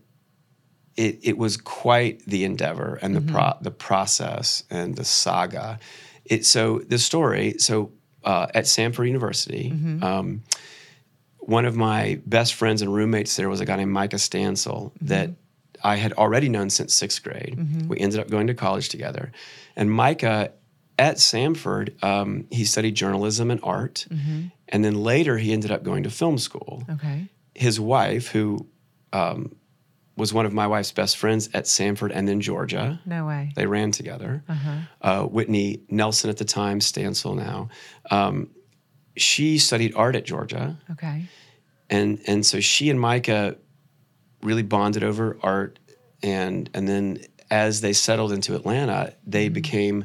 it 0.97 1.19
it 1.23 1.39
was 1.39 1.57
quite 1.57 2.25
the 2.27 2.45
endeavor 2.45 2.99
and 3.03 3.15
the 3.15 3.21
Mm-hmm. 3.21 3.35
pro 3.35 3.53
the 3.61 3.71
process 3.71 4.65
and 4.71 4.95
the 4.97 5.05
saga. 5.05 5.79
It 6.25 6.47
so 6.47 6.79
the 6.81 6.99
story. 6.99 7.55
So 7.59 7.93
uh, 8.25 8.47
at 8.55 8.65
Samford 8.65 9.07
University. 9.07 9.71
Mm-hmm. 9.75 10.39
One 11.43 11.65
of 11.67 11.77
my 11.77 12.21
best 12.27 12.55
friends 12.55 12.83
and 12.83 12.93
roommates 12.95 13.37
there 13.37 13.49
was 13.49 13.61
a 13.61 13.65
guy 13.65 13.77
named 13.77 13.91
Micah 13.93 14.17
Stansel 14.17 14.93
Mm-hmm. 14.93 15.07
that 15.07 15.31
I 15.85 15.97
had 15.97 16.13
already 16.13 16.49
known 16.49 16.71
since 16.71 16.95
sixth 16.95 17.23
grade. 17.25 17.89
We 17.89 17.99
ended 17.99 18.21
up 18.21 18.31
going 18.31 18.47
to 18.47 18.55
college 18.55 18.89
together. 18.89 19.33
And 19.75 19.91
Micah 19.91 20.53
at 20.99 21.17
Samford, 21.17 22.01
um, 22.05 22.47
he 22.53 22.65
studied 22.65 22.95
journalism 22.95 23.51
and 23.51 23.59
art. 23.65 24.07
Mm-hmm. 24.09 24.43
And 24.69 24.85
then 24.85 24.95
later 24.95 25.39
he 25.39 25.53
ended 25.53 25.73
up 25.73 25.83
going 25.83 26.05
to 26.05 26.11
film 26.11 26.39
school. 26.39 26.85
okay. 26.89 27.29
His 27.55 27.81
wife, 27.81 28.29
who 28.29 28.67
um, 29.13 29.57
was 30.17 30.33
one 30.33 30.47
of 30.47 30.53
my 30.53 30.67
wife's 30.69 30.93
best 30.93 31.17
friends 31.17 31.49
at 31.53 31.65
Samford 31.65 32.13
and 32.15 32.29
then 32.29 32.41
Georgia, 32.41 33.01
No 33.05 33.27
way. 33.27 33.53
they 33.57 33.67
ran 33.67 33.91
together. 33.91 34.45
Uh-huh. 34.49 34.77
Uh, 35.01 35.23
Whitney 35.27 35.81
Nelson 35.89 36.31
at 36.31 36.37
the 36.37 36.45
time, 36.45 36.79
Stansel 36.79 37.35
now. 37.37 37.69
Um, 38.11 38.51
she 39.17 39.59
studied 39.59 39.95
art 39.95 40.17
at 40.17 40.25
Georgia. 40.25 40.77
Okay. 40.93 41.27
and 41.91 42.21
and 42.27 42.45
so 42.45 42.61
she 42.61 42.91
and 42.91 42.99
Micah 42.99 43.57
really 44.43 44.63
bonded 44.63 45.05
over 45.05 45.39
art, 45.43 45.79
and 46.23 46.69
and 46.75 46.89
then 46.89 47.19
as 47.51 47.81
they 47.83 47.93
settled 47.93 48.33
into 48.33 48.55
Atlanta, 48.55 49.15
they 49.27 49.49
became 49.49 50.05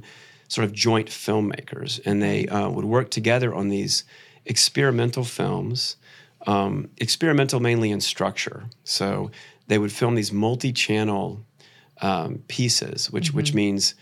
sort 0.49 0.65
of 0.65 0.73
joint 0.73 1.07
filmmakers, 1.09 1.99
and 2.05 2.21
they 2.21 2.47
uh, 2.47 2.69
would 2.69 2.85
work 2.85 3.09
together 3.09 3.53
on 3.55 3.69
these 3.69 4.03
experimental 4.45 5.23
films, 5.23 5.95
um, 6.45 6.89
experimental 6.97 7.59
mainly 7.59 7.89
in 7.89 8.01
structure. 8.01 8.65
So 8.83 9.31
they 9.67 9.77
would 9.77 9.91
film 9.91 10.15
these 10.15 10.31
multi-channel 10.31 11.45
um, 12.01 12.43
pieces, 12.47 13.09
which 13.11 13.33
which 13.33 13.53
means 13.53 13.95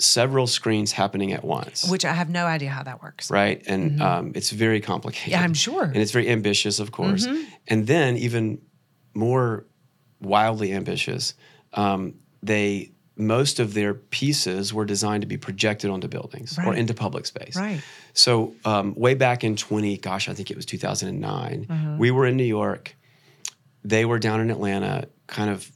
several 0.00 0.46
screens 0.46 0.92
happening 0.92 1.32
at 1.32 1.44
once 1.44 1.84
Which 1.90 2.04
I 2.04 2.12
have 2.12 2.30
no 2.30 2.46
idea 2.46 2.70
how 2.70 2.82
that 2.84 3.02
works. 3.02 3.30
right? 3.30 3.62
And 3.66 4.00
um, 4.02 4.32
it's 4.34 4.50
very 4.50 4.80
complicated. 4.80 5.32
Yeah, 5.32 5.42
I'm 5.42 5.54
sure. 5.54 5.84
And 5.84 5.96
it's 5.96 6.12
very 6.12 6.28
ambitious, 6.28 6.80
of 6.80 6.90
course. 6.92 7.26
And 7.68 7.86
then 7.86 8.16
even 8.16 8.60
more 9.14 9.66
wildly 10.20 10.72
ambitious, 10.72 11.34
um, 11.74 12.14
they 12.42 12.92
most 13.16 13.60
of 13.60 13.74
their 13.74 13.92
pieces 13.92 14.72
were 14.72 14.86
designed 14.86 15.20
to 15.20 15.26
be 15.26 15.36
projected 15.36 15.90
onto 15.90 16.08
buildings 16.08 16.58
or 16.64 16.74
into 16.74 16.94
public 16.94 17.26
space. 17.26 17.54
Right. 17.54 17.82
So 18.14 18.54
um, 18.64 18.94
way 18.94 19.12
back 19.14 19.44
in 19.44 19.56
20, 19.56 19.98
gosh, 19.98 20.26
I 20.30 20.32
think 20.32 20.50
it 20.50 20.56
was 20.56 20.64
2009, 20.64 21.66
Uh-huh. 21.68 21.96
we 21.98 22.10
were 22.10 22.24
in 22.26 22.36
New 22.38 22.44
York. 22.44 22.96
They 23.84 24.06
were 24.06 24.18
down 24.18 24.40
in 24.40 24.50
Atlanta, 24.50 25.06
kind 25.26 25.50
of 25.50 25.70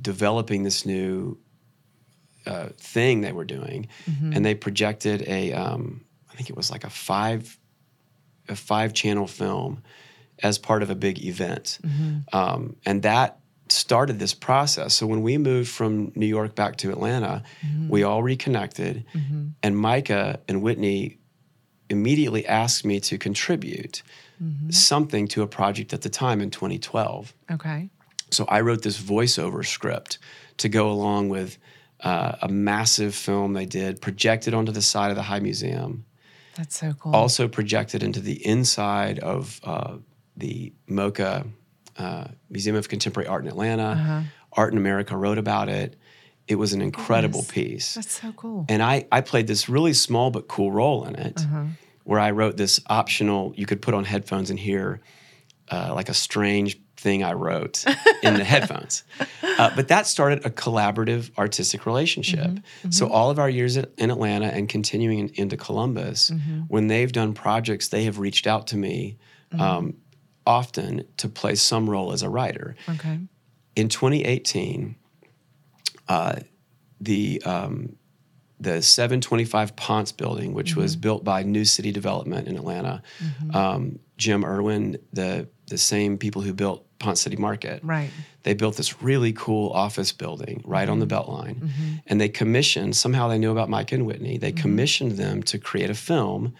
developing 0.00 0.64
this 0.64 0.84
new 0.84 1.38
uh, 2.46 2.68
thing 2.76 3.20
they 3.20 3.32
were 3.32 3.44
doing, 3.44 3.88
Mm-hmm. 4.10 4.32
and 4.34 4.44
they 4.44 4.54
projected 4.54 5.22
a, 5.28 5.52
um, 5.52 6.04
I 6.30 6.34
think 6.36 6.50
it 6.50 6.56
was 6.56 6.70
like 6.70 6.84
a 6.84 6.90
five, 6.90 7.58
a 8.48 8.56
five 8.56 8.92
channel 8.94 9.26
film 9.26 9.82
as 10.42 10.58
part 10.58 10.82
of 10.82 10.90
a 10.90 10.94
big 10.94 11.24
event, 11.24 11.78
Mm-hmm. 11.82 12.36
um, 12.36 12.76
and 12.86 13.02
that 13.02 13.38
started 13.68 14.18
this 14.18 14.34
process. 14.34 14.92
So 14.94 15.06
when 15.06 15.22
we 15.22 15.38
moved 15.38 15.70
from 15.70 16.12
New 16.14 16.26
York 16.26 16.54
back 16.54 16.76
to 16.76 16.90
Atlanta, 16.90 17.42
Mm-hmm. 17.66 17.88
we 17.88 18.02
all 18.02 18.22
reconnected, 18.22 19.04
and 19.62 19.76
Micah 19.76 20.40
and 20.48 20.62
Whitney 20.62 21.18
immediately 21.88 22.46
asked 22.46 22.84
me 22.84 23.00
to 23.00 23.18
contribute 23.18 24.02
something 24.70 25.28
to 25.28 25.42
a 25.42 25.46
project 25.46 25.92
at 25.92 26.00
the 26.02 26.08
time 26.08 26.40
in 26.40 26.50
2012. 26.50 27.32
Okay. 27.52 27.90
So 28.32 28.44
I 28.48 28.60
wrote 28.62 28.82
this 28.82 29.00
voiceover 29.00 29.64
script 29.64 30.18
to 30.56 30.68
go 30.68 30.90
along 30.90 31.28
with 31.28 31.58
uh, 32.02 32.36
a 32.42 32.48
massive 32.48 33.14
film 33.14 33.52
they 33.52 33.66
did, 33.66 34.00
projected 34.00 34.54
onto 34.54 34.72
the 34.72 34.82
side 34.82 35.10
of 35.10 35.16
the 35.16 35.22
High 35.22 35.40
Museum, 35.40 36.04
That's 36.56 36.76
so 36.78 36.92
cool. 36.94 37.14
also 37.14 37.48
projected 37.48 38.02
into 38.02 38.20
the 38.20 38.44
inside 38.46 39.18
of 39.20 39.60
uh, 39.64 39.96
the 40.36 40.72
MoCA 40.88 41.46
uh, 41.98 42.24
Museum 42.50 42.76
of 42.76 42.88
Contemporary 42.88 43.28
Art 43.28 43.42
in 43.44 43.48
Atlanta. 43.48 43.82
Uh-huh. 43.92 44.20
Art 44.54 44.72
in 44.72 44.78
America 44.78 45.16
wrote 45.16 45.38
about 45.38 45.68
it. 45.68 45.96
It 46.48 46.56
was 46.56 46.72
an 46.72 46.82
incredible 46.82 47.40
Goodness. 47.42 47.52
piece. 47.54 47.94
That's 47.94 48.20
so 48.20 48.32
cool. 48.32 48.66
And 48.68 48.82
I, 48.82 49.06
I 49.12 49.20
played 49.20 49.46
this 49.46 49.68
really 49.68 49.92
small 49.94 50.30
but 50.30 50.48
cool 50.48 50.72
role 50.72 51.04
in 51.04 51.14
it, 51.14 51.40
Uh-huh. 51.40 51.64
where 52.04 52.18
I 52.20 52.32
wrote 52.32 52.56
this 52.56 52.80
optional, 52.88 53.52
you 53.56 53.64
could 53.64 53.80
put 53.80 53.94
on 53.94 54.04
headphones 54.04 54.50
and 54.50 54.58
hear 54.58 55.00
uh, 55.70 55.92
like 55.94 56.08
a 56.08 56.14
strange 56.14 56.78
thing 57.02 57.22
I 57.24 57.32
wrote 57.32 57.84
in 58.22 58.34
the 58.34 58.44
headphones. 58.44 59.04
Uh, 59.42 59.70
but 59.76 59.88
that 59.88 60.06
started 60.06 60.46
a 60.46 60.50
collaborative 60.50 61.30
artistic 61.36 61.84
relationship. 61.86 62.50
So 62.90 63.08
all 63.08 63.28
of 63.30 63.38
our 63.38 63.50
years 63.50 63.76
at, 63.76 63.90
in 63.98 64.10
Atlanta 64.10 64.46
and 64.46 64.68
continuing 64.68 65.18
in, 65.18 65.28
into 65.34 65.56
Columbus, 65.56 66.30
when 66.68 66.86
they've 66.88 67.12
done 67.12 67.34
projects, 67.34 67.88
they 67.88 68.04
have 68.04 68.18
reached 68.18 68.46
out 68.46 68.66
to 68.68 68.76
me 68.76 69.18
um, 69.58 69.94
often 70.46 71.04
to 71.18 71.28
play 71.28 71.54
some 71.54 71.88
role 71.90 72.12
as 72.12 72.22
a 72.22 72.28
writer 72.28 72.74
Okay. 72.88 73.18
in 73.76 73.88
2018, 73.88 74.96
uh, 76.08 76.36
the 77.00 77.42
um, 77.44 77.96
the 78.60 78.80
725 78.80 79.74
Ponce 79.74 80.12
building, 80.12 80.54
which 80.54 80.76
was 80.76 80.94
built 80.94 81.24
by 81.24 81.42
New 81.42 81.64
City 81.64 81.90
Development 81.90 82.46
in 82.46 82.56
Atlanta, 82.56 83.02
um, 83.52 83.98
Jim 84.16 84.44
Irwin, 84.44 84.98
the 85.12 85.48
the 85.66 85.78
same 85.78 86.16
people 86.18 86.42
who 86.42 86.52
built 86.52 86.86
Ponce 87.02 87.20
City 87.20 87.36
Market, 87.36 87.80
Right. 87.82 88.10
they 88.44 88.54
built 88.54 88.76
this 88.76 89.02
really 89.02 89.32
cool 89.32 89.70
office 89.70 90.12
building 90.12 90.62
right 90.64 90.88
on 90.88 91.00
the 91.00 91.06
mm-hmm. 91.06 91.30
Beltline, 91.30 91.56
mm-hmm. 91.56 91.94
and 92.06 92.20
they 92.20 92.28
commissioned. 92.28 92.96
Somehow 92.96 93.28
they 93.28 93.38
knew 93.38 93.50
about 93.50 93.68
Mike 93.68 93.92
and 93.92 94.06
Whitney. 94.06 94.38
They 94.38 94.52
mm-hmm. 94.52 94.62
commissioned 94.62 95.12
them 95.12 95.42
to 95.44 95.58
create 95.58 95.90
a 95.90 95.94
film 95.94 96.54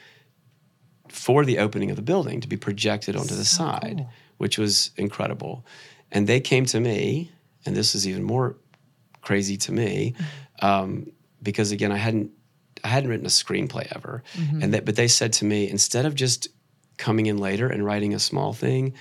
for 1.09 1.45
the 1.45 1.59
opening 1.59 1.91
of 1.91 1.97
the 1.97 2.03
building 2.03 2.41
to 2.41 2.49
be 2.49 2.57
projected 2.57 3.17
onto 3.17 3.35
the 3.35 3.45
side, 3.45 3.99
cool. 3.99 4.11
which 4.39 4.59
was 4.59 4.91
incredible. 4.97 5.65
And 6.11 6.27
they 6.27 6.41
came 6.41 6.67
to 6.67 6.81
me, 6.81 7.31
and 7.65 7.77
this 7.77 7.95
is 7.95 8.07
even 8.09 8.23
more 8.23 8.57
crazy 9.21 9.57
to 9.57 9.73
me, 9.73 10.15
um, 10.61 11.11
because 11.43 11.71
again, 11.73 11.93
I 11.93 11.97
hadn't 11.97 12.31
I 12.85 12.89
hadn't 12.89 13.11
written 13.11 13.27
a 13.27 13.31
screenplay 13.31 13.87
ever, 13.95 14.23
and 14.63 14.75
that 14.75 14.85
but 14.85 14.97
they 14.97 15.09
said 15.09 15.33
to 15.35 15.45
me 15.45 15.71
instead 15.71 16.05
of 16.05 16.15
just 16.15 16.49
coming 16.97 17.27
in 17.27 17.39
later 17.39 17.69
and 17.69 17.85
writing 17.85 18.15
a 18.15 18.19
small 18.19 18.53
thing, 18.53 18.95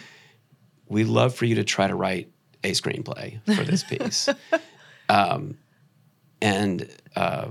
we'd 0.92 1.08
love 1.08 1.34
for 1.34 1.46
you 1.46 1.56
to 1.56 1.64
try 1.64 1.88
to 1.88 1.96
write 1.96 2.30
a 2.64 2.72
screenplay 2.72 3.40
for 3.56 3.64
this 3.64 3.84
piece. 3.84 4.30
um, 5.10 5.58
and 6.42 6.88
uh, 7.16 7.50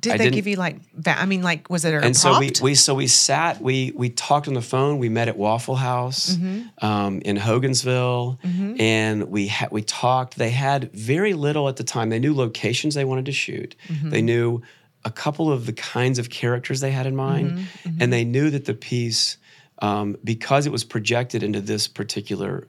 Did 0.00 0.12
I 0.14 0.16
they 0.18 0.30
give 0.30 0.46
you 0.46 0.56
like 0.56 0.76
that? 1.04 1.18
I 1.18 1.26
mean, 1.26 1.42
like, 1.42 1.68
was 1.70 1.84
it 1.84 1.94
a 1.94 2.00
and 2.04 2.16
so 2.16 2.38
we, 2.38 2.52
we 2.62 2.74
so 2.74 2.94
we 2.94 3.06
sat 3.06 3.60
we 3.60 3.92
we 3.94 4.10
talked 4.10 4.48
on 4.48 4.54
the 4.54 4.62
phone 4.62 4.98
we 4.98 5.08
met 5.08 5.28
at 5.28 5.36
waffle 5.36 5.76
house 5.76 6.36
Mm-hmm. 6.36 6.84
um, 6.84 7.20
in 7.24 7.36
hogansville 7.36 8.38
and 8.80 9.28
we 9.30 9.48
ha- 9.48 9.68
we 9.70 9.82
talked 9.82 10.36
they 10.36 10.50
had 10.50 10.92
very 10.92 11.34
little 11.34 11.68
at 11.68 11.76
the 11.76 11.84
time 11.84 12.08
they 12.10 12.18
knew 12.18 12.34
locations 12.34 12.94
they 12.94 13.04
wanted 13.04 13.26
to 13.26 13.32
shoot 13.32 13.74
Mm-hmm. 13.88 14.10
they 14.10 14.22
knew 14.22 14.62
a 15.04 15.10
couple 15.10 15.50
of 15.50 15.64
the 15.66 15.72
kinds 15.72 16.18
of 16.18 16.28
characters 16.30 16.80
they 16.80 16.90
had 16.90 17.06
in 17.06 17.16
mind 17.16 17.50
Mm-hmm. 17.58 17.98
and 18.02 18.12
they 18.12 18.24
knew 18.24 18.50
that 18.50 18.64
the 18.64 18.74
piece 18.74 19.36
um, 19.80 20.16
because 20.24 20.66
it 20.66 20.72
was 20.72 20.84
projected 20.84 21.42
into 21.42 21.60
this 21.60 21.88
particular 21.88 22.68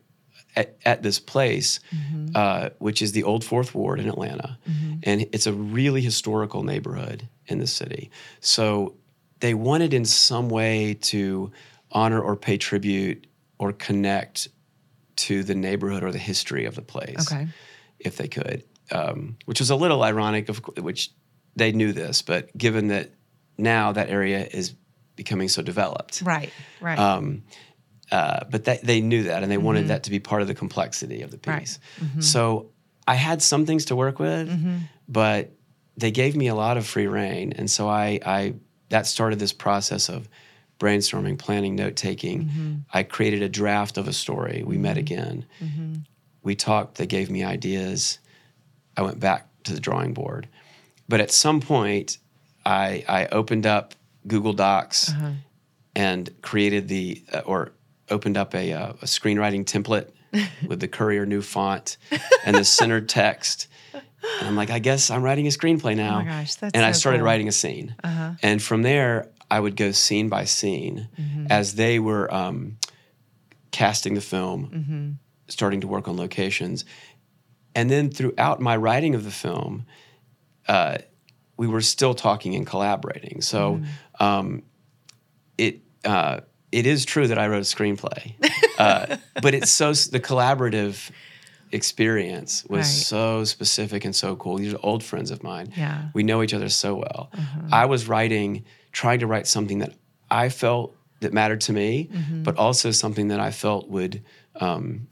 at, 0.55 0.75
at 0.85 1.01
this 1.03 1.19
place, 1.19 1.79
Mm-hmm. 1.95 2.27
uh, 2.35 2.69
which 2.79 3.01
is 3.01 3.11
the 3.13 3.23
Old 3.23 3.43
Fourth 3.43 3.73
Ward 3.75 3.99
in 3.99 4.07
Atlanta, 4.09 4.57
and 5.03 5.21
it's 5.31 5.47
a 5.47 5.53
really 5.53 6.01
historical 6.01 6.63
neighborhood 6.63 7.27
in 7.47 7.59
the 7.59 7.67
city. 7.67 8.09
So 8.39 8.95
they 9.39 9.53
wanted 9.53 9.93
in 9.93 10.05
some 10.05 10.49
way 10.49 10.93
to 11.01 11.51
honor 11.91 12.21
or 12.21 12.35
pay 12.35 12.57
tribute 12.57 13.27
or 13.59 13.73
connect 13.73 14.47
to 15.17 15.43
the 15.43 15.55
neighborhood 15.55 16.03
or 16.03 16.11
the 16.11 16.17
history 16.19 16.65
of 16.65 16.75
the 16.75 16.81
place, 16.81 17.31
Okay. 17.31 17.47
if 17.99 18.17
they 18.17 18.27
could, 18.27 18.63
um, 18.91 19.37
which 19.45 19.59
was 19.59 19.69
a 19.69 19.75
little 19.75 20.03
ironic, 20.03 20.49
of 20.49 20.57
which 20.77 21.11
they 21.55 21.71
knew 21.71 21.91
this, 21.93 22.21
but 22.21 22.55
given 22.57 22.87
that 22.87 23.11
now 23.57 23.91
that 23.91 24.09
area 24.09 24.47
is 24.51 24.73
becoming 25.23 25.49
so 25.49 25.61
developed, 25.61 26.23
Right. 26.23 26.51
Right. 26.79 26.97
um, 26.97 27.43
uh, 28.11 28.45
but 28.49 28.65
that, 28.65 28.83
they 28.83 29.01
knew 29.01 29.23
that 29.23 29.43
and 29.43 29.51
they 29.51 29.57
wanted 29.57 29.81
mm-hmm. 29.81 29.89
that 29.89 30.03
to 30.03 30.09
be 30.09 30.19
part 30.19 30.41
of 30.41 30.47
the 30.47 30.55
complexity 30.55 31.21
of 31.21 31.29
the 31.29 31.39
Right. 31.45 31.59
piece. 31.59 31.77
Mm-hmm. 31.99 32.21
So 32.21 32.71
I 33.07 33.15
had 33.15 33.41
some 33.41 33.65
things 33.67 33.85
to 33.85 33.95
work 33.95 34.17
with, 34.17 34.49
mm-hmm. 34.49 34.77
but 35.07 35.51
they 35.95 36.09
gave 36.11 36.35
me 36.35 36.47
a 36.47 36.55
lot 36.55 36.77
of 36.77 36.87
free 36.87 37.05
reign. 37.05 37.53
And 37.55 37.69
so 37.69 37.87
I, 37.87 38.19
I 38.25 38.53
that 38.89 39.05
started 39.05 39.37
this 39.37 39.53
process 39.53 40.09
of 40.09 40.27
brainstorming, 40.79 41.37
planning, 41.37 41.75
note 41.75 41.95
taking. 41.95 42.83
I 42.91 43.03
created 43.03 43.43
a 43.43 43.49
draft 43.49 43.97
of 43.97 44.07
a 44.07 44.13
story. 44.13 44.63
We 44.65 44.77
met 44.77 44.97
again. 44.97 45.45
We 46.41 46.55
talked, 46.55 46.97
they 46.97 47.05
gave 47.05 47.29
me 47.29 47.43
ideas. 47.43 48.17
I 48.97 49.03
went 49.03 49.19
back 49.19 49.47
to 49.65 49.73
the 49.73 49.79
drawing 49.79 50.13
board. 50.13 50.47
But 51.07 51.21
at 51.21 51.29
some 51.29 51.61
point, 51.61 52.17
I, 52.65 53.05
I 53.07 53.27
opened 53.27 53.67
up 53.67 53.93
Google 54.27 54.53
Docs 54.53 55.13
and 55.95 56.29
created 56.41 56.87
the 56.87 57.23
uh, 57.33 57.39
or 57.39 57.71
opened 58.09 58.37
up 58.37 58.53
a, 58.55 58.73
uh, 58.73 58.89
a 59.01 59.05
screenwriting 59.05 59.63
template 59.65 60.09
with 60.67 60.79
the 60.79 60.87
Courier 60.87 61.25
new 61.25 61.41
font 61.41 61.97
and 62.45 62.55
the 62.55 62.63
centered 62.65 63.09
text. 63.09 63.67
And 63.93 64.47
I'm 64.47 64.55
like, 64.55 64.69
I 64.69 64.79
guess 64.79 65.09
I'm 65.09 65.23
writing 65.23 65.47
a 65.47 65.49
screenplay 65.49 65.95
now. 65.95 66.19
Oh 66.19 66.23
my 66.23 66.25
gosh, 66.25 66.55
that's 66.55 66.73
and 66.75 66.85
I 66.85 66.91
started 66.91 67.19
cool. 67.19 67.25
writing 67.25 67.47
a 67.47 67.51
scene. 67.51 67.95
Uh-huh. 68.03 68.31
And 68.43 68.61
from 68.61 68.83
there, 68.83 69.29
I 69.49 69.59
would 69.59 69.75
go 69.75 69.91
scene 69.91 70.29
by 70.29 70.45
scene 70.45 71.07
Mm-hmm. 71.19 71.47
as 71.49 71.75
they 71.75 71.99
were 71.99 72.31
um, 72.33 72.77
casting 73.71 74.13
the 74.13 74.21
film, 74.21 74.69
Mm-hmm. 74.73 75.09
starting 75.47 75.81
to 75.81 75.87
work 75.87 76.07
on 76.07 76.17
locations. 76.17 76.85
And 77.75 77.89
then 77.89 78.09
throughout 78.11 78.59
my 78.61 78.75
writing 78.77 79.15
of 79.15 79.23
the 79.23 79.31
film, 79.31 79.85
uh, 80.67 80.99
we 81.57 81.67
were 81.67 81.81
still 81.81 82.13
talking 82.13 82.55
and 82.55 82.65
collaborating. 82.67 83.41
So 83.41 83.75
Mm-hmm. 83.75 83.85
Um, 84.21 84.63
it 85.57 85.81
uh, 86.05 86.39
it 86.71 86.85
is 86.85 87.05
true 87.05 87.27
that 87.27 87.37
I 87.37 87.47
wrote 87.47 87.57
a 87.69 87.75
screenplay, 87.75 88.33
uh, 88.79 89.17
but 89.41 89.53
it's 89.53 89.71
so 89.71 89.93
the 89.93 90.19
collaborative 90.19 91.11
experience 91.71 92.63
was 92.65 92.79
Right. 92.79 92.85
so 92.85 93.43
specific 93.45 94.05
and 94.05 94.15
so 94.15 94.35
cool. 94.35 94.57
These 94.57 94.73
are 94.73 94.79
old 94.83 95.03
friends 95.03 95.31
of 95.31 95.41
mine. 95.43 95.71
Yeah. 95.75 96.09
We 96.13 96.23
know 96.23 96.43
each 96.43 96.53
other 96.53 96.69
so 96.69 96.95
well. 96.95 97.31
I 97.71 97.85
was 97.85 98.07
writing, 98.07 98.65
trying 98.91 99.19
to 99.19 99.27
write 99.27 99.47
something 99.47 99.79
that 99.79 99.93
I 100.29 100.49
felt 100.49 100.95
that 101.21 101.33
mattered 101.33 101.61
to 101.61 101.73
me, 101.73 102.09
Mm-hmm. 102.11 102.43
but 102.43 102.57
also 102.57 102.91
something 102.91 103.29
that 103.29 103.39
I 103.39 103.51
felt 103.51 103.87
would. 103.89 104.23
Um, 104.55 105.07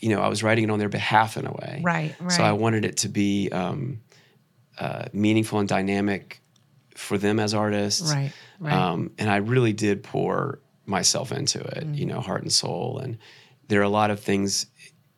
you 0.00 0.10
know, 0.10 0.22
I 0.22 0.28
was 0.28 0.42
writing 0.44 0.64
it 0.64 0.70
on 0.70 0.78
their 0.78 0.88
behalf 0.88 1.36
in 1.36 1.44
a 1.46 1.52
way. 1.52 1.80
Right, 1.84 2.14
So 2.28 2.42
I 2.44 2.52
wanted 2.52 2.84
it 2.84 2.98
to 2.98 3.08
be 3.08 3.48
um, 3.50 4.00
uh, 4.78 5.06
meaningful 5.12 5.58
and 5.58 5.68
dynamic 5.68 6.40
for 6.98 7.18
them 7.18 7.38
as 7.38 7.54
artists. 7.54 8.12
Right, 8.12 8.32
right. 8.60 8.72
Um, 8.72 9.10
and 9.18 9.30
I 9.30 9.36
really 9.36 9.72
did 9.72 10.02
pour 10.02 10.60
myself 10.86 11.32
into 11.32 11.60
it, 11.60 11.86
you 11.94 12.06
know, 12.06 12.20
heart 12.20 12.42
and 12.42 12.52
soul. 12.52 12.98
And 12.98 13.18
there 13.68 13.80
are 13.80 13.84
a 13.84 13.88
lot 13.88 14.10
of 14.10 14.20
things. 14.20 14.66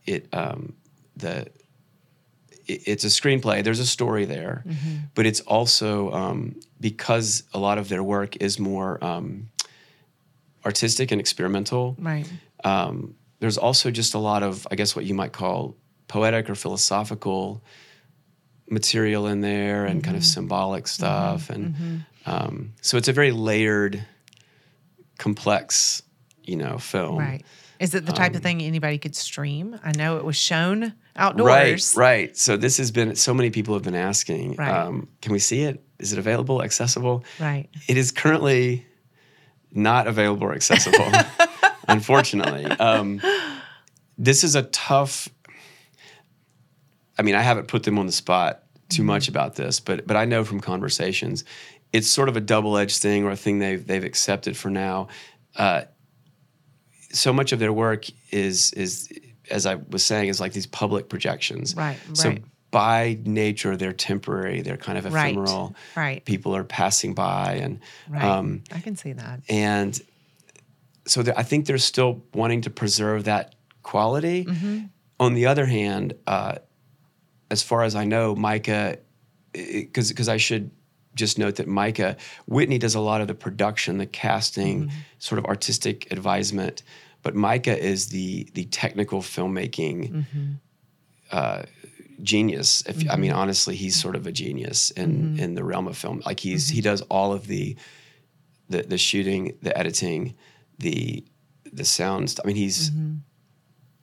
It 0.04 0.28
um, 0.32 0.74
the 1.16 1.46
it, 2.66 2.82
it's 2.86 3.04
a 3.04 3.08
screenplay. 3.08 3.62
There's 3.62 3.80
a 3.80 3.86
story 3.86 4.24
there, 4.24 4.64
but 5.14 5.26
it's 5.26 5.40
also 5.40 6.12
um, 6.12 6.60
because 6.80 7.44
a 7.52 7.58
lot 7.58 7.78
of 7.78 7.88
their 7.88 8.02
work 8.02 8.36
is 8.36 8.58
more 8.58 9.02
um, 9.04 9.50
artistic 10.64 11.10
and 11.12 11.20
experimental 11.20 11.96
right. 11.98 12.30
um, 12.64 13.14
there's 13.40 13.56
also 13.58 13.90
just 13.90 14.14
a 14.14 14.18
lot 14.18 14.42
of, 14.42 14.66
I 14.70 14.74
guess, 14.74 14.94
what 14.94 15.06
you 15.06 15.14
might 15.14 15.32
call 15.32 15.74
poetic 16.08 16.50
or 16.50 16.54
philosophical 16.54 17.62
material 18.70 19.26
in 19.26 19.40
there 19.40 19.84
and 19.84 20.02
kind 20.02 20.16
of 20.16 20.24
symbolic 20.24 20.86
stuff. 20.88 21.50
And 21.50 22.04
um, 22.26 22.72
so 22.80 22.96
it's 22.96 23.08
a 23.08 23.12
very 23.12 23.32
layered, 23.32 24.04
complex, 25.18 26.02
you 26.44 26.56
know, 26.56 26.78
film. 26.78 27.18
Right. 27.18 27.44
Is 27.78 27.94
it 27.94 28.04
the 28.04 28.12
type 28.12 28.34
of 28.34 28.42
thing 28.42 28.60
anybody 28.60 28.98
could 28.98 29.16
stream? 29.16 29.78
I 29.82 29.92
know 29.96 30.18
it 30.18 30.24
was 30.24 30.36
shown 30.36 30.80
Right, 30.82 30.92
outdoors. 31.16 31.94
right. 31.96 32.36
So 32.36 32.56
this 32.56 32.76
has 32.76 32.90
been, 32.90 33.16
so 33.16 33.32
many 33.34 33.50
people 33.50 33.74
have 33.74 33.82
been 33.82 33.94
asking, 33.94 34.56
Right. 34.56 34.70
um, 34.70 35.08
can 35.22 35.32
we 35.32 35.38
see 35.38 35.62
it? 35.62 35.82
Is 35.98 36.12
it 36.12 36.18
available, 36.18 36.62
accessible? 36.62 37.24
Right. 37.38 37.68
It 37.88 37.96
is 37.96 38.12
currently 38.12 38.86
not 39.72 40.06
available 40.06 40.44
or 40.46 40.54
accessible, 40.54 41.10
unfortunately. 41.88 42.64
Um, 42.66 43.20
this 44.18 44.44
is 44.44 44.54
a 44.54 44.62
tough. 44.64 45.28
I 47.20 47.22
mean, 47.22 47.34
I 47.34 47.42
haven't 47.42 47.68
put 47.68 47.82
them 47.82 47.98
on 47.98 48.06
the 48.06 48.12
spot 48.12 48.62
too 48.88 49.04
much 49.04 49.28
about 49.28 49.54
this, 49.54 49.78
but 49.78 50.06
but 50.06 50.16
I 50.16 50.24
know 50.24 50.42
from 50.42 50.58
conversations, 50.58 51.44
it's 51.92 52.08
sort 52.08 52.30
of 52.30 52.36
a 52.36 52.40
double-edged 52.40 53.00
thing 53.02 53.24
or 53.24 53.30
a 53.30 53.36
thing 53.36 53.58
they've 53.58 53.86
they've 53.86 54.02
accepted 54.04 54.56
for 54.56 54.70
now. 54.70 55.08
Uh, 55.54 55.82
so 57.12 57.32
much 57.32 57.52
of 57.52 57.58
their 57.58 57.72
work 57.74 58.06
is 58.30 58.72
is 58.72 59.12
as 59.50 59.66
I 59.66 59.74
was 59.74 60.02
saying 60.04 60.28
is 60.30 60.40
like 60.40 60.54
these 60.54 60.66
public 60.66 61.08
projections. 61.10 61.74
Right, 61.76 61.98
So 62.14 62.30
right. 62.30 62.42
by 62.70 63.18
nature, 63.24 63.76
they're 63.76 63.92
temporary. 63.92 64.62
They're 64.62 64.76
kind 64.78 64.96
of 64.96 65.04
Right, 65.12 65.32
ephemeral. 65.34 65.74
right. 65.96 66.24
People 66.24 66.56
are 66.56 66.64
passing 66.64 67.14
by, 67.14 67.54
and 67.54 67.80
Right. 68.08 68.22
um, 68.24 68.62
I 68.72 68.80
can 68.80 68.96
see 68.96 69.12
that. 69.12 69.40
and 69.48 70.00
so 71.06 71.22
there, 71.22 71.36
I 71.38 71.42
think 71.42 71.66
they're 71.66 71.78
still 71.78 72.22
wanting 72.32 72.62
to 72.62 72.70
preserve 72.70 73.24
that 73.24 73.54
quality. 73.82 74.44
Mm-hmm. 74.46 74.78
On 75.18 75.34
the 75.34 75.46
other 75.46 75.66
hand, 75.66 76.14
uh, 76.26 76.56
as 77.50 77.62
far 77.62 77.82
as 77.82 77.94
I 77.94 78.04
know, 78.04 78.34
Micah, 78.34 78.98
because 79.52 80.08
because 80.10 80.28
I 80.28 80.36
should 80.38 80.70
just 81.14 81.38
note 81.38 81.56
that 81.56 81.66
Micah 81.66 82.16
Whitney 82.46 82.78
does 82.78 82.94
a 82.94 83.00
lot 83.00 83.20
of 83.20 83.26
the 83.28 83.34
production, 83.34 83.98
the 83.98 84.06
casting, 84.06 84.82
Mm-hmm. 84.84 84.96
sort 85.18 85.38
of 85.38 85.44
artistic 85.46 86.10
advisement, 86.12 86.82
but 87.22 87.34
Micah 87.34 87.76
is 87.78 88.08
the 88.08 88.48
the 88.54 88.64
technical 88.66 89.20
filmmaking. 89.20 90.10
Mm-hmm. 90.12 90.52
Uh, 91.30 91.62
genius 92.22 92.82
if 92.86 93.08
i 93.10 93.16
mean 93.16 93.32
honestly 93.32 93.74
he's 93.74 93.98
sort 93.98 94.14
of 94.14 94.26
a 94.26 94.32
genius 94.32 94.90
in 94.90 95.10
Mm-hmm. 95.10 95.40
in 95.42 95.54
the 95.54 95.64
realm 95.64 95.86
of 95.88 95.96
film 95.96 96.20
like 96.26 96.38
he's 96.38 96.68
he 96.68 96.82
does 96.82 97.00
all 97.02 97.32
of 97.32 97.46
the 97.46 97.76
the 98.68 98.82
the 98.82 98.98
shooting, 98.98 99.56
the 99.62 99.76
editing, 99.76 100.34
the 100.78 101.24
the 101.72 101.84
sounds. 101.84 102.38
I 102.38 102.46
mean, 102.46 102.56
he's 102.56 102.90
Mm-hmm. 102.90 103.14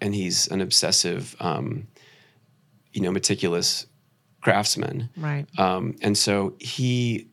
and 0.02 0.16
he's 0.16 0.48
an 0.48 0.62
obsessive, 0.62 1.36
um, 1.40 1.88
you 2.98 3.04
know, 3.04 3.12
meticulous 3.12 3.86
craftsman. 4.42 5.10
Right. 5.16 5.46
Um, 5.60 5.96
and 6.02 6.18
so 6.18 6.56
he 6.60 7.28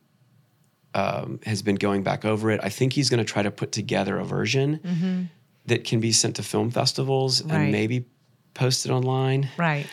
um, 0.93 1.39
has 1.45 1.61
been 1.63 1.75
going 1.75 2.03
back 2.03 2.23
over 2.23 2.51
it. 2.51 2.59
I 2.63 2.69
think 2.69 2.93
he's 2.93 3.09
going 3.09 3.17
to 3.25 3.31
try 3.33 3.41
to 3.43 3.51
put 3.51 3.71
together 3.71 4.17
a 4.19 4.23
version 4.25 5.29
that 5.65 5.83
can 5.83 5.99
be 5.99 6.11
sent 6.11 6.35
to 6.35 6.43
film 6.43 6.69
festivals 6.69 7.41
Mm-hmm. 7.41 7.51
Right. 7.51 7.61
and 7.63 7.71
maybe 7.71 8.05
posted 8.53 8.91
online. 8.91 9.49
Right. 9.57 9.87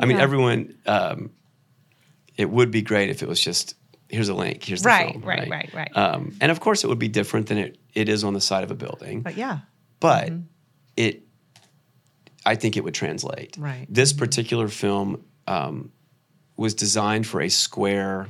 I 0.00 0.06
mean, 0.06 0.16
Yeah. 0.16 0.22
everyone. 0.24 0.74
Um, 0.86 1.30
it 2.36 2.50
would 2.50 2.70
be 2.70 2.82
great 2.82 3.08
if 3.10 3.22
it 3.22 3.28
was 3.28 3.40
just 3.40 3.74
here's 4.08 4.28
a 4.28 4.34
link, 4.34 4.64
here's 4.64 4.82
the 4.82 4.88
Right, 4.88 5.10
film, 5.12 5.22
right, 5.24 5.48
right, 5.50 5.70
right. 5.74 5.96
Um, 5.96 6.36
and 6.40 6.50
of 6.50 6.60
course, 6.60 6.82
it 6.84 6.88
would 6.88 6.98
be 6.98 7.08
different 7.08 7.46
than 7.46 7.58
it 7.58 7.78
it 7.94 8.08
is 8.08 8.24
on 8.24 8.32
the 8.34 8.40
side 8.40 8.64
of 8.64 8.70
a 8.70 8.74
building, 8.74 9.22
But 9.22 9.36
yeah. 9.36 9.60
but 10.00 10.32
it. 10.96 11.22
I 12.52 12.54
think 12.60 12.76
it 12.76 12.82
would 12.84 12.94
translate. 12.94 13.56
Right. 13.58 13.86
This 14.00 14.12
particular 14.12 14.68
film 14.68 15.08
um, 15.46 15.92
was 16.56 16.74
designed 16.74 17.26
for 17.26 17.40
a 17.40 17.48
square, 17.48 18.28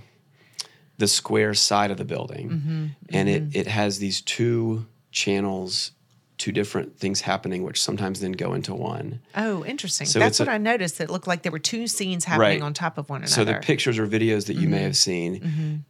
the 0.98 1.08
square 1.08 1.54
side 1.54 1.90
of 1.90 1.96
the 1.96 2.04
building, 2.14 2.46
Mm-hmm. 2.50 2.86
and 3.16 3.28
it 3.28 3.42
it 3.60 3.66
has 3.66 3.98
these 3.98 4.20
two 4.36 4.86
channels, 5.10 5.92
two 6.36 6.52
different 6.52 6.98
things 6.98 7.20
happening, 7.20 7.62
which 7.64 7.80
sometimes 7.82 8.20
then 8.20 8.32
go 8.32 8.54
into 8.54 8.74
one. 8.74 9.20
Oh, 9.34 9.64
interesting. 9.64 10.06
So 10.06 10.18
That's 10.18 10.38
what 10.38 10.48
I 10.48 10.54
I 10.54 10.58
noticed. 10.58 11.00
It 11.00 11.10
looked 11.10 11.26
like 11.26 11.42
there 11.42 11.52
were 11.52 11.58
two 11.74 11.86
scenes 11.86 12.24
happening 12.24 12.60
Right. 12.60 12.62
on 12.62 12.72
top 12.74 12.98
of 12.98 13.08
one 13.10 13.22
another. 13.22 13.32
So 13.32 13.44
the 13.44 13.54
pictures 13.70 13.98
or 13.98 14.06
videos 14.06 14.46
that 14.46 14.54
you 14.54 14.68
Mm-hmm. 14.68 14.70
may 14.70 14.82
have 14.82 14.96
seen, 14.96 15.30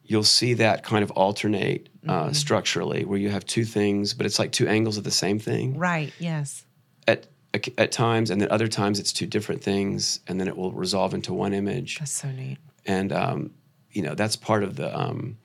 you'll 0.08 0.30
see 0.40 0.54
that 0.54 0.82
kind 0.90 1.02
of 1.06 1.10
alternate 1.24 1.88
uh, 2.06 2.12
Mm-hmm. 2.12 2.32
structurally, 2.44 3.04
where 3.04 3.18
you 3.24 3.30
have 3.30 3.44
two 3.44 3.64
things, 3.64 4.14
but 4.14 4.24
it's 4.26 4.38
like 4.38 4.52
two 4.52 4.68
angles 4.68 4.96
of 4.98 5.04
the 5.04 5.16
same 5.24 5.38
thing 5.38 5.76
Right. 5.78 6.12
Yes. 6.18 6.64
at 7.06 7.26
at 7.54 7.90
times, 7.92 8.30
and 8.30 8.40
then 8.40 8.50
other 8.50 8.68
times 8.68 8.98
it's 9.00 9.12
two 9.12 9.26
different 9.26 9.62
things, 9.64 10.20
and 10.26 10.38
then 10.40 10.48
it 10.48 10.56
will 10.56 10.72
resolve 10.72 11.14
into 11.14 11.32
one 11.32 11.52
image. 11.54 11.98
That's 11.98 12.12
so 12.12 12.30
neat. 12.30 12.58
And 12.86 13.12
um, 13.12 13.50
you 13.90 14.02
know 14.02 14.14
that's 14.14 14.36
part 14.36 14.62
of 14.64 14.76
the 14.76 14.96
um, 14.98 15.38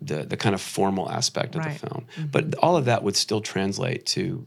the 0.00 0.24
the 0.24 0.36
kind 0.36 0.54
of 0.54 0.60
formal 0.60 1.10
aspect 1.10 1.54
of 1.56 1.64
Right. 1.64 1.80
the 1.80 1.86
film. 1.88 2.06
But 2.30 2.54
all 2.56 2.76
of 2.76 2.84
that 2.84 3.02
would 3.02 3.16
still 3.16 3.40
translate 3.40 4.04
to 4.06 4.46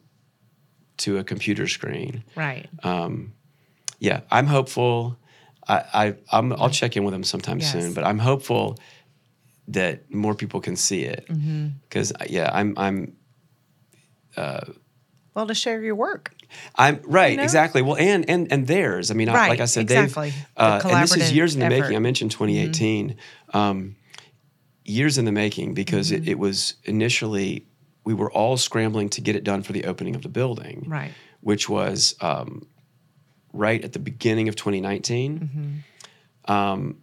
to 0.97 1.17
a 1.17 1.23
computer 1.23 1.67
screen. 1.67 2.23
Right. 2.35 2.67
yeah, 3.99 4.21
I'm 4.31 4.45
hopeful. 4.47 5.17
I, 5.67 5.83
I 5.93 6.15
I'm, 6.31 6.53
I'll 6.53 6.69
check 6.69 6.95
in 6.95 7.03
with 7.03 7.13
them 7.13 7.23
sometime 7.23 7.59
Yes. 7.59 7.71
soon, 7.71 7.93
but 7.93 8.03
I'm 8.03 8.19
hopeful 8.19 8.77
that 9.67 10.09
more 10.13 10.33
people 10.35 10.61
can 10.61 10.75
see 10.75 11.01
it 11.03 11.27
Mm-hmm. 11.27 11.67
because 11.83 12.13
yeah, 12.29 12.49
I'm 12.53 12.73
I'm 12.77 13.13
well, 15.37 15.47
to 15.47 15.53
share 15.53 15.81
your 15.81 15.95
work. 15.95 16.33
I'm 16.75 16.99
right 17.05 17.37
know? 17.37 17.43
exactly. 17.43 17.81
Well, 17.83 17.95
and 17.97 18.27
and 18.29 18.51
and 18.51 18.65
theirs. 18.67 19.11
I 19.11 19.13
mean, 19.13 19.29
I, 19.29 19.47
like 19.49 19.59
I 19.59 19.65
said, 19.65 19.83
exactly. 19.83 20.31
they've 20.31 20.45
The 20.55 20.61
uh, 20.63 20.81
and 20.83 21.03
this 21.03 21.15
is 21.15 21.31
years 21.31 21.53
in 21.53 21.59
the 21.59 21.67
effort. 21.67 21.79
making. 21.83 21.95
I 21.95 21.99
mentioned 21.99 22.31
2018. 22.31 23.15
Um, 23.53 23.95
years 24.83 25.17
in 25.17 25.25
the 25.25 25.31
making 25.31 25.73
because 25.73 26.11
Mm-hmm. 26.11 26.23
it, 26.23 26.29
it 26.29 26.39
was 26.39 26.75
initially 26.85 27.67
we 28.05 28.13
were 28.13 28.31
all 28.31 28.57
scrambling 28.57 29.09
to 29.09 29.21
get 29.21 29.35
it 29.35 29.43
done 29.43 29.61
for 29.61 29.73
the 29.73 29.83
opening 29.85 30.15
of 30.15 30.21
the 30.23 30.29
building, 30.29 30.85
Right. 30.87 31.11
which 31.41 31.67
was 31.69 32.15
um, 32.21 32.65
right 33.53 33.83
at 33.83 33.91
the 33.93 33.99
beginning 33.99 34.47
of 34.47 34.55
2019. 34.55 35.39
Mm-hmm. 35.39 36.51
Um, 36.51 36.97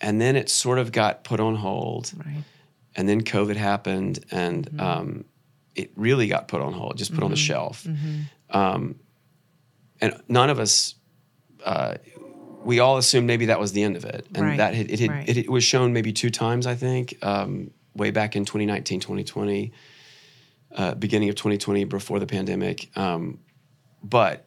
and 0.00 0.20
then 0.20 0.34
it 0.36 0.48
sort 0.50 0.78
of 0.78 0.90
got 0.92 1.22
put 1.24 1.38
on 1.40 1.54
hold, 1.54 2.12
Right. 2.16 2.42
and 2.96 3.08
then 3.08 3.22
COVID 3.22 3.56
happened, 3.56 4.18
and 4.32 4.66
Mm-hmm. 4.66 4.80
um, 4.80 5.24
it 5.78 5.92
really 5.96 6.28
got 6.28 6.48
put 6.48 6.60
on 6.60 6.72
hold, 6.72 6.96
just 6.96 7.14
put 7.14 7.22
on 7.22 7.30
the 7.30 7.36
shelf. 7.36 7.84
Mm-hmm. 7.84 8.56
Um, 8.56 9.00
and 10.00 10.20
none 10.28 10.50
of 10.50 10.58
us, 10.58 10.94
uh, 11.64 11.96
we 12.64 12.80
all 12.80 12.96
assumed 12.98 13.26
maybe 13.26 13.46
that 13.46 13.60
was 13.60 13.72
the 13.72 13.82
end 13.82 13.96
of 13.96 14.04
it, 14.04 14.26
and 14.34 14.44
Right, 14.44 14.56
that 14.58 14.74
had, 14.74 14.90
it, 14.90 15.00
had, 15.00 15.10
right. 15.10 15.28
it, 15.28 15.36
it 15.36 15.50
was 15.50 15.64
shown 15.64 15.92
maybe 15.92 16.12
two 16.12 16.30
times, 16.30 16.66
I 16.66 16.74
think, 16.74 17.16
um, 17.22 17.70
way 17.94 18.10
back 18.10 18.36
in 18.36 18.44
2019, 18.44 19.00
2020, 19.00 19.72
uh, 20.76 20.94
beginning 20.94 21.28
of 21.28 21.34
2020, 21.34 21.84
before 21.84 22.18
the 22.18 22.26
pandemic. 22.26 22.96
Um, 22.96 23.38
but 24.02 24.46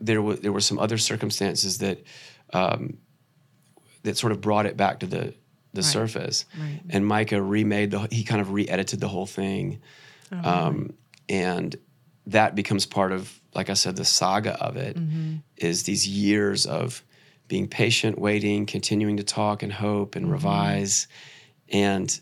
there 0.00 0.20
were 0.20 0.34
there 0.34 0.52
were 0.52 0.60
some 0.60 0.78
other 0.78 0.98
circumstances 0.98 1.78
that 1.78 2.02
um, 2.52 2.98
that 4.02 4.16
sort 4.16 4.32
of 4.32 4.40
brought 4.40 4.66
it 4.66 4.76
back 4.76 5.00
to 5.00 5.06
the 5.06 5.34
the 5.72 5.82
surface. 5.82 6.46
Right. 6.58 6.80
And 6.90 7.06
Micah 7.06 7.40
remade 7.40 7.90
the 7.90 8.08
he 8.10 8.24
kind 8.24 8.40
of 8.40 8.52
re-edited 8.52 9.00
the 9.00 9.08
whole 9.08 9.26
thing, 9.26 9.80
Oh, 10.32 10.48
um, 10.48 10.94
and 11.28 11.76
that 12.26 12.54
becomes 12.54 12.86
part 12.86 13.12
of 13.12 13.40
like 13.54 13.70
I 13.70 13.74
said 13.74 13.96
the 13.96 14.04
saga 14.04 14.60
of 14.62 14.76
it 14.76 14.96
is 14.96 15.82
Mm-hmm. 15.82 15.86
these 15.86 16.06
years 16.08 16.66
of 16.66 17.02
being 17.48 17.68
patient, 17.68 18.18
waiting, 18.18 18.66
continuing 18.66 19.16
to 19.18 19.22
talk 19.24 19.62
and 19.62 19.72
hope 19.72 20.10
Mm-hmm. 20.14 20.24
and 20.24 20.32
revise, 20.32 21.06
and 21.70 22.20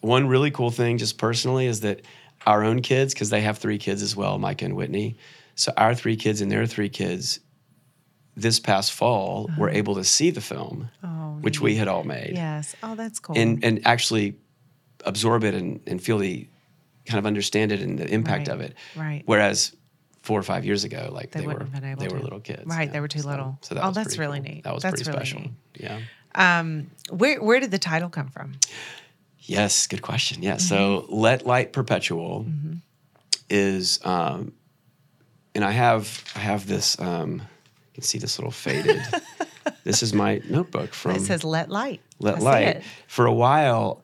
one 0.00 0.26
really 0.28 0.50
cool 0.50 0.70
thing 0.70 0.96
just 0.98 1.18
personally 1.18 1.66
is 1.66 1.80
that 1.80 2.02
our 2.46 2.64
own 2.64 2.80
kids 2.82 3.12
because 3.14 3.30
they 3.30 3.40
have 3.40 3.58
three 3.58 3.78
kids 3.78 4.00
as 4.02 4.14
well 4.14 4.38
micah 4.38 4.64
and 4.64 4.76
whitney 4.76 5.16
so 5.56 5.72
our 5.76 5.92
three 5.94 6.14
kids 6.16 6.40
and 6.40 6.50
their 6.52 6.66
three 6.66 6.88
kids 6.88 7.40
this 8.36 8.60
past 8.60 8.92
fall 8.92 9.50
were 9.58 9.68
able 9.68 9.96
to 9.96 10.04
see 10.04 10.30
the 10.30 10.40
film 10.40 10.88
Uh-huh. 11.02 11.08
Oh, 11.14 11.38
which 11.40 11.60
we 11.60 11.74
had 11.74 11.88
all 11.88 12.04
made 12.04 12.32
Yes. 12.34 12.74
Oh, 12.82 12.94
that's 12.94 13.18
cool. 13.18 13.36
and 13.36 13.62
and 13.64 13.84
actually 13.86 14.36
absorb 15.04 15.42
it 15.44 15.54
and, 15.54 15.80
and 15.86 16.00
feel 16.02 16.18
the 16.18 16.46
kind 17.08 17.18
of 17.18 17.26
understand 17.26 17.72
it 17.72 17.80
and 17.80 17.98
the 17.98 18.06
impact 18.08 18.48
Right, 18.48 18.54
of 18.54 18.60
it 18.60 18.74
right. 18.96 19.22
Whereas 19.26 19.74
four 20.22 20.38
or 20.38 20.42
five 20.42 20.64
years 20.64 20.84
ago 20.84 21.08
like 21.12 21.30
They 21.30 21.40
they, 21.40 21.46
were 21.46 21.58
have 21.58 21.72
been 21.72 21.84
able 21.84 22.00
they 22.02 22.08
were 22.08 22.18
to. 22.18 22.24
little 22.24 22.40
kids 22.40 22.64
Right, 22.66 22.92
they 22.92 23.00
were 23.00 23.08
too 23.08 23.20
so, 23.20 23.28
little. 23.28 23.58
so 23.62 23.74
that 23.74 23.84
Oh, 23.84 23.90
that's 23.92 24.18
really 24.18 24.40
cool. 24.40 24.48
neat. 24.54 24.64
that 24.64 24.74
was 24.74 24.82
That's 24.82 25.02
pretty 25.02 25.10
really 25.10 25.26
special 25.26 25.40
neat. 25.42 25.52
yeah 25.74 26.00
um, 26.34 26.90
where 27.10 27.42
where 27.42 27.58
did 27.60 27.70
the 27.70 27.78
title 27.78 28.10
come 28.10 28.28
from? 28.28 28.52
Yes, 29.40 29.86
good 29.86 30.02
question. 30.02 30.42
Yeah. 30.42 30.52
Mm-hmm. 30.56 30.58
So 30.60 31.06
let 31.08 31.46
light 31.46 31.72
perpetual 31.72 32.44
is, 33.48 33.98
um, 34.04 34.52
and 35.54 35.64
I 35.64 35.70
have 35.70 36.22
I 36.36 36.40
have 36.40 36.66
this. 36.66 36.98
Um, 37.00 37.36
you 37.40 37.94
can 37.94 38.02
see 38.02 38.18
this 38.18 38.38
little 38.38 38.50
faded. 38.52 39.00
this 39.84 40.02
is 40.02 40.12
my 40.12 40.42
notebook 40.48 40.92
from 40.92 41.12
it 41.16 41.22
says 41.22 41.44
"Let 41.44 41.70
Light." 41.70 42.00
Let 42.20 42.36
I 42.36 42.40
Light. 42.40 42.82
For 43.06 43.24
a 43.26 43.32
while, 43.32 44.02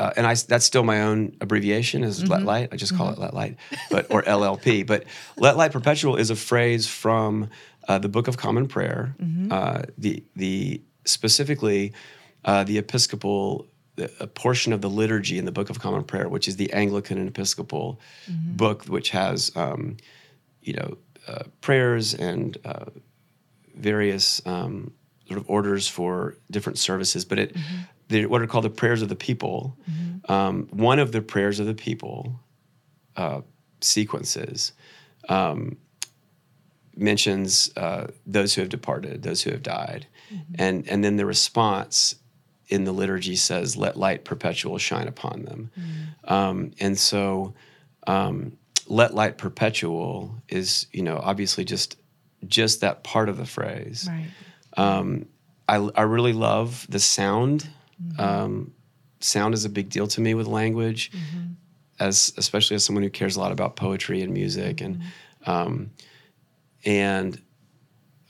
uh, 0.00 0.12
and 0.16 0.26
I 0.26 0.34
that's 0.34 0.64
still 0.64 0.82
my 0.84 1.02
own 1.02 1.36
abbreviation 1.40 2.02
is 2.04 2.20
Mm-hmm. 2.22 2.32
Let 2.32 2.42
Light. 2.52 2.68
I 2.72 2.76
just 2.76 2.96
call 2.96 3.10
it 3.12 3.18
Let 3.18 3.34
Light, 3.34 3.56
but 3.90 4.06
or 4.10 4.22
LLP. 4.22 4.86
But 4.86 5.04
Let 5.36 5.56
Light 5.56 5.72
Perpetual 5.72 6.16
is 6.16 6.30
a 6.30 6.36
phrase 6.36 6.86
from 6.88 7.50
uh, 7.88 7.98
the 7.98 8.08
Book 8.08 8.26
of 8.28 8.36
Common 8.36 8.66
Prayer. 8.66 9.14
Mm-hmm. 9.22 9.52
Uh, 9.52 9.82
the 9.98 10.22
the 10.36 10.80
specifically 11.04 11.92
uh, 12.44 12.64
the 12.64 12.78
Episcopal. 12.78 13.66
A 14.18 14.26
portion 14.26 14.72
of 14.72 14.80
the 14.80 14.88
liturgy 14.88 15.36
in 15.36 15.44
the 15.44 15.52
Book 15.52 15.68
of 15.68 15.78
Common 15.78 16.04
Prayer, 16.04 16.26
which 16.26 16.48
is 16.48 16.56
the 16.56 16.72
Anglican 16.72 17.18
and 17.18 17.28
Episcopal 17.28 18.00
Mm-hmm. 18.30 18.56
book, 18.56 18.84
which 18.86 19.10
has, 19.10 19.52
um, 19.56 19.98
you 20.62 20.72
know, 20.72 20.96
uh, 21.28 21.42
prayers 21.60 22.14
and 22.14 22.56
uh, 22.64 22.86
various 23.74 24.40
um, 24.46 24.92
sort 25.28 25.38
of 25.38 25.44
orders 25.50 25.86
for 25.88 26.36
different 26.50 26.78
services, 26.78 27.26
but 27.26 27.38
it 27.38 27.54
the, 28.10 28.26
what 28.26 28.42
are 28.42 28.46
called 28.46 28.64
the 28.64 28.70
prayers 28.70 29.02
of 29.02 29.08
the 29.08 29.16
people. 29.16 29.76
Um, 30.28 30.68
one 30.70 30.98
of 30.98 31.12
the 31.12 31.22
prayers 31.22 31.58
of 31.60 31.66
the 31.66 31.74
people 31.74 32.38
uh, 33.16 33.40
sequences 33.80 34.72
um, 35.28 35.78
mentions 36.96 37.72
uh, 37.76 38.08
those 38.26 38.54
who 38.54 38.60
have 38.60 38.68
departed, 38.68 39.22
those 39.22 39.42
who 39.42 39.50
have 39.50 39.62
died, 39.62 40.06
and 40.56 40.86
and 40.88 41.02
then 41.02 41.16
the 41.16 41.26
response 41.26 42.16
in 42.68 42.84
the 42.84 42.92
liturgy 42.92 43.36
says, 43.36 43.76
"Let 43.76 43.96
light 43.96 44.24
perpetual 44.24 44.78
shine 44.78 45.08
upon 45.08 45.44
them," 45.44 45.70
um, 46.24 46.72
and 46.78 46.98
so 46.98 47.54
um, 48.06 48.58
"Let 48.86 49.14
light 49.14 49.38
perpetual" 49.38 50.34
is 50.48 50.86
you 50.92 51.02
know 51.02 51.18
obviously 51.22 51.64
just 51.64 51.96
just 52.46 52.80
that 52.82 53.02
part 53.04 53.28
of 53.28 53.36
the 53.36 53.46
phrase. 53.46 54.08
Right. 54.08 54.28
Um, 54.76 55.26
I, 55.68 55.76
I 55.94 56.02
really 56.02 56.32
love 56.32 56.86
the 56.88 56.98
sound. 56.98 57.68
Um, 58.18 58.72
sound 59.20 59.54
is 59.54 59.64
a 59.64 59.68
big 59.68 59.90
deal 59.90 60.06
to 60.08 60.20
me 60.20 60.34
with 60.34 60.46
language, 60.46 61.10
as 61.98 62.32
especially 62.36 62.76
as 62.76 62.84
someone 62.84 63.02
who 63.02 63.10
cares 63.10 63.36
a 63.36 63.40
lot 63.40 63.52
about 63.52 63.76
poetry 63.76 64.22
and 64.22 64.32
music, 64.32 64.80
and 64.80 65.02
um, 65.46 65.90
and 66.84 67.40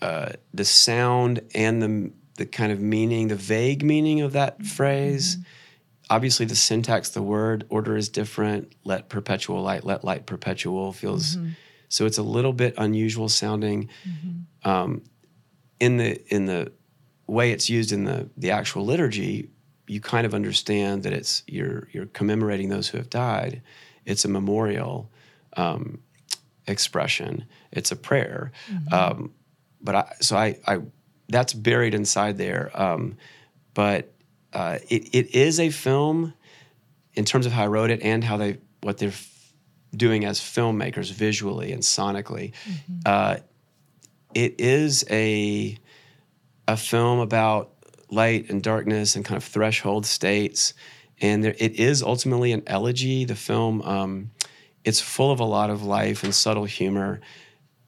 uh, 0.03 0.31
the 0.53 0.65
sound 0.65 1.41
and 1.55 1.83
the 1.83 2.13
the 2.37 2.47
kind 2.47 2.73
of 2.73 2.81
meaning, 2.81 3.29
the 3.29 3.37
vague 3.37 3.83
meaning 3.85 4.21
of 4.23 4.33
that 4.33 4.65
phrase. 4.65 5.37
Obviously, 6.09 6.45
the 6.47 6.57
syntax, 6.57 7.11
the 7.11 7.23
word 7.23 7.65
order 7.69 7.97
is 7.97 8.09
different. 8.09 8.73
Let 8.83 9.09
perpetual 9.09 9.63
light, 9.63 9.85
let 9.85 10.03
light 10.03 10.27
perpetual 10.27 10.93
feels 10.93 11.37
so. 11.89 12.05
It's 12.07 12.19
a 12.19 12.23
little 12.25 12.53
bit 12.53 12.75
unusual 12.79 13.29
sounding 13.29 13.89
um, 14.65 15.03
in 15.79 15.99
the 15.99 16.21
in 16.35 16.47
the 16.47 16.73
way 17.29 17.53
it's 17.53 17.71
used 17.71 17.93
in 17.93 18.05
the 18.05 18.29
the 18.37 18.51
actual 18.51 18.85
liturgy, 18.85 19.51
you 19.91 20.01
kind 20.01 20.25
of 20.25 20.35
understand 20.35 21.03
that 21.03 21.13
it's 21.13 21.43
you're 21.47 21.89
you're 21.93 22.07
commemorating 22.07 22.69
those 22.69 22.89
who 22.89 22.99
have 22.99 23.11
died. 23.11 23.61
It's 24.05 24.25
a 24.25 24.29
memorial 24.29 25.11
um, 25.57 26.01
expression. 26.67 27.45
It's 27.73 27.91
a 27.91 27.97
prayer. 27.97 28.53
Um, 28.93 29.35
but 29.83 29.95
I 29.95 30.13
so 30.21 30.37
I 30.37 30.59
I 30.67 30.79
that's 31.29 31.53
buried 31.53 31.95
inside 31.95 32.39
there. 32.39 32.71
Um, 32.75 33.17
but 33.75 34.13
uh, 34.53 34.79
it 34.89 35.15
it 35.15 35.35
is 35.35 35.59
a 35.59 35.71
film 35.71 36.35
in 37.15 37.25
terms 37.25 37.47
of 37.47 37.53
how 37.53 37.65
I 37.65 37.67
wrote 37.67 37.91
it 37.91 38.01
and 38.03 38.23
how 38.23 38.37
they 38.37 38.59
what 38.83 38.99
they're 38.99 39.09
f- 39.09 39.53
doing 39.97 40.25
as 40.25 40.39
filmmakers 40.39 41.13
visually 41.13 41.73
and 41.73 41.83
sonically. 41.83 42.53
Uh, 43.05 43.37
it 44.35 44.61
is 44.61 45.05
a 45.11 45.77
a 46.69 46.77
film 46.77 47.19
about 47.19 47.73
light 48.11 48.51
and 48.51 48.63
darkness 48.63 49.17
and 49.17 49.25
kind 49.25 49.37
of 49.37 49.45
threshold 49.45 50.07
states. 50.07 50.75
And 51.21 51.45
there, 51.45 51.55
it 51.59 51.79
is 51.79 52.03
ultimately 52.03 52.53
an 52.53 52.63
elegy. 52.67 53.25
The 53.25 53.35
film, 53.35 53.83
um, 53.83 54.31
it's 54.85 55.01
full 55.01 55.31
of 55.31 55.41
a 55.41 55.45
lot 55.45 55.71
of 55.71 55.83
life 55.83 56.25
and 56.25 56.35
subtle 56.35 56.65
humor, 56.65 57.21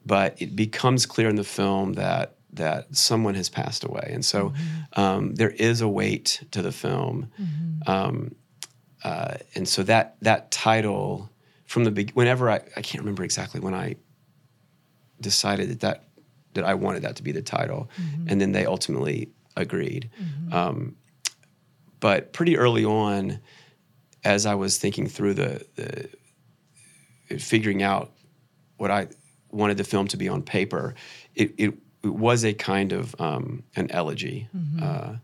but 0.05 0.41
it 0.41 0.55
becomes 0.55 1.07
clear 1.07 1.29
in 1.29 1.37
the 1.37 1.45
film 1.45 1.95
that 1.95 2.37
that 2.55 2.95
someone 2.95 3.35
has 3.35 3.49
passed 3.49 3.83
away, 3.83 4.11
and 4.13 4.23
so 4.23 4.53
um, 4.93 5.35
there 5.37 5.49
is 5.53 5.81
a 5.81 5.89
weight 5.89 6.45
to 6.51 6.61
the 6.61 6.71
film. 6.73 7.31
Um, 7.87 8.35
uh, 9.03 9.37
and 9.55 9.67
so 9.67 9.83
that 9.85 10.17
that 10.21 10.51
title 10.51 11.31
from 11.65 11.85
the 11.85 11.91
beg- 11.91 12.13
whenever 12.13 12.51
I, 12.51 12.57
I 12.77 12.83
can't 12.83 13.03
remember 13.03 13.25
exactly 13.25 13.59
when 13.61 13.73
I 13.73 13.97
decided 15.21 15.71
that 15.71 15.81
that 15.81 16.05
that 16.55 16.65
I 16.65 16.75
wanted 16.75 17.03
that 17.05 17.17
to 17.17 17.23
be 17.23 17.33
the 17.33 17.41
title, 17.41 17.89
and 18.29 18.39
then 18.39 18.53
they 18.53 18.67
ultimately 18.67 19.31
agreed. 19.57 20.11
Um, 20.51 20.97
but 22.01 22.33
pretty 22.33 22.57
early 22.57 22.85
on, 22.85 23.39
as 24.25 24.45
I 24.47 24.55
was 24.55 24.79
thinking 24.79 25.09
through 25.09 25.35
the, 25.35 25.65
the 25.77 27.39
figuring 27.39 27.83
out 27.83 28.13
what 28.77 28.91
I 28.91 29.09
wanted 29.51 29.77
the 29.77 29.85
film 29.85 30.09
to 30.09 30.17
be 30.17 30.29
on 30.29 30.43
paper, 30.43 30.95
it, 31.35 31.53
it, 31.59 31.75
it 32.03 32.13
was 32.15 32.45
a 32.45 32.53
kind 32.55 32.93
of 32.93 33.15
um, 33.21 33.63
an 33.77 33.91
elegy, 33.91 34.49
uh, 34.81 35.15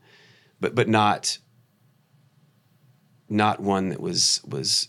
but 0.60 0.74
but 0.74 0.88
not 0.88 1.38
not 3.28 3.60
one 3.60 3.88
that 3.90 4.00
was 4.00 4.40
was 4.46 4.88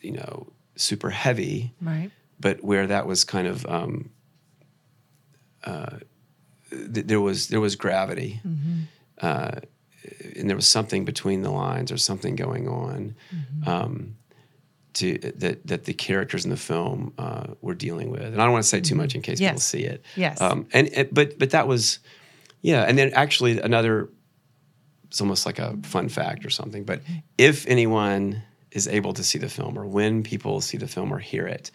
you 0.00 0.12
know 0.12 0.46
super 0.76 1.10
heavy 1.10 1.74
Right. 1.82 2.10
but 2.40 2.62
where 2.62 2.86
that 2.86 3.06
was 3.06 3.24
kind 3.24 3.46
of 3.48 3.66
um, 3.66 4.10
uh, 5.64 5.98
th- 6.70 7.06
there 7.06 7.20
was 7.20 7.48
there 7.48 7.60
was 7.60 7.76
gravity, 7.76 8.40
uh, 9.20 9.52
and 10.36 10.48
there 10.48 10.56
was 10.56 10.68
something 10.68 11.04
between 11.04 11.42
the 11.42 11.50
lines 11.50 11.92
or 11.92 11.98
something 11.98 12.36
going 12.36 12.68
on 12.68 13.14
um, 13.66 14.16
to 14.94 15.18
that 15.36 15.66
that 15.66 15.84
the 15.84 15.94
characters 15.94 16.44
in 16.44 16.50
the 16.50 16.56
film 16.56 17.12
uh, 17.18 17.48
were 17.60 17.74
dealing 17.74 18.10
with. 18.10 18.22
And 18.22 18.40
I 18.40 18.44
don't 18.44 18.52
want 18.52 18.64
to 18.64 18.68
say 18.68 18.80
too 18.80 18.94
much 18.94 19.14
in 19.14 19.22
case 19.22 19.40
people 19.40 19.60
see 19.60 19.84
it. 19.84 20.04
Yes. 20.16 20.40
Um, 20.40 20.66
and 20.72 20.88
it, 20.88 21.14
but 21.14 21.38
but 21.38 21.50
that 21.50 21.68
was 21.68 21.98
yeah. 22.60 22.82
And 22.82 22.98
then 22.98 23.12
actually 23.14 23.60
another 23.60 24.08
it's 25.08 25.20
almost 25.20 25.46
like 25.46 25.58
a 25.58 25.76
fun 25.82 26.08
fact 26.08 26.44
or 26.44 26.50
something. 26.50 26.84
But 26.84 27.00
if 27.38 27.66
anyone 27.66 28.42
is 28.70 28.86
able 28.86 29.14
to 29.14 29.24
see 29.24 29.38
the 29.38 29.48
film, 29.48 29.78
or 29.78 29.86
when 29.86 30.22
people 30.22 30.60
see 30.60 30.76
the 30.76 30.86
film 30.86 31.12
or 31.12 31.18
hear 31.18 31.46
it, 31.46 31.70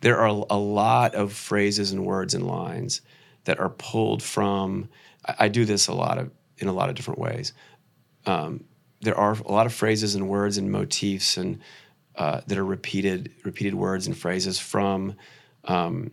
there 0.00 0.16
are 0.18 0.26
a 0.26 0.56
lot 0.56 1.14
of 1.14 1.32
phrases 1.32 1.92
and 1.92 2.04
words 2.04 2.34
and 2.34 2.46
lines 2.46 3.02
that 3.48 3.58
are 3.58 3.70
pulled 3.70 4.22
from. 4.22 4.88
I, 5.26 5.34
I 5.44 5.48
do 5.48 5.64
this 5.64 5.88
a 5.88 5.94
lot 5.94 6.18
of 6.18 6.30
in 6.58 6.68
a 6.68 6.72
lot 6.72 6.88
of 6.90 6.94
different 6.94 7.18
ways. 7.18 7.54
Um, 8.26 8.64
there 9.00 9.16
are 9.16 9.32
a 9.32 9.52
lot 9.52 9.64
of 9.64 9.72
phrases 9.72 10.14
and 10.14 10.28
words 10.28 10.58
and 10.58 10.70
motifs 10.70 11.36
and 11.38 11.60
uh, 12.16 12.42
that 12.46 12.58
are 12.58 12.64
repeated 12.64 13.32
repeated 13.44 13.74
words 13.74 14.06
and 14.06 14.14
phrases 14.16 14.58
from 14.58 15.14
um, 15.64 16.10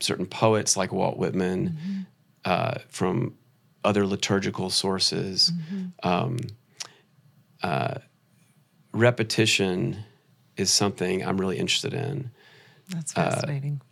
certain 0.00 0.26
poets 0.26 0.76
like 0.76 0.90
Walt 0.90 1.18
Whitman, 1.18 2.06
uh, 2.46 2.78
from 2.88 3.34
other 3.84 4.06
liturgical 4.06 4.70
sources. 4.70 5.52
Um, 6.02 6.38
uh, 7.62 7.96
repetition 8.94 10.04
is 10.56 10.70
something 10.70 11.22
I'm 11.26 11.38
really 11.38 11.58
interested 11.58 11.92
in 11.92 12.30
That's 12.88 13.12
Uh, 13.16 13.30
fascinating. 13.30 13.82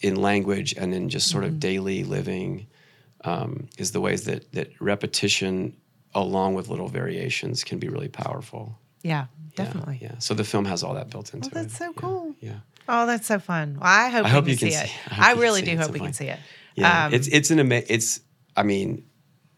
In 0.00 0.16
language 0.16 0.74
and 0.76 0.94
in 0.94 1.08
just 1.08 1.28
sort 1.28 1.44
of 1.44 1.58
daily 1.60 2.04
living. 2.04 2.66
Um, 3.24 3.68
is 3.78 3.90
the 3.92 4.00
ways 4.00 4.24
that 4.24 4.52
that 4.52 4.70
repetition, 4.80 5.76
along 6.14 6.54
with 6.54 6.68
little 6.68 6.88
variations, 6.88 7.64
can 7.64 7.78
be 7.78 7.88
really 7.88 8.08
powerful. 8.08 8.78
yeah, 9.02 9.26
Yeah, 9.58 9.64
definitely. 9.64 9.98
Yeah. 10.00 10.18
So 10.18 10.34
the 10.34 10.44
film 10.44 10.64
has 10.66 10.82
all 10.84 10.94
that 10.94 11.10
built 11.10 11.34
into 11.34 11.48
Oh, 11.48 11.50
that's 11.54 11.74
it. 11.74 11.76
so 11.76 11.92
cool. 11.94 12.34
Yeah. 12.40 12.58
Oh, 12.88 13.04
that's 13.06 13.26
so 13.26 13.40
fun. 13.40 13.78
Well, 13.80 13.82
I 13.90 14.10
hope, 14.10 14.26
I 14.26 14.28
we 14.28 14.30
hope 14.30 14.44
can 14.44 14.50
you 14.52 14.58
can 14.58 14.70
see 14.70 14.76
see- 14.76 14.84
it. 14.84 14.90
I 15.18 15.30
I, 15.30 15.34
really 15.34 15.62
do 15.62 15.76
hope 15.76 15.90
we 15.90 15.98
can 15.98 16.12
see 16.12 16.28
it. 16.28 16.38
Yeah, 16.76 17.06
Um, 17.06 17.14
it's 17.14 17.26
it's 17.26 17.50
an 17.50 17.58
ama- 17.58 17.82
it's 17.88 18.20
I 18.56 18.62
mean, 18.62 19.04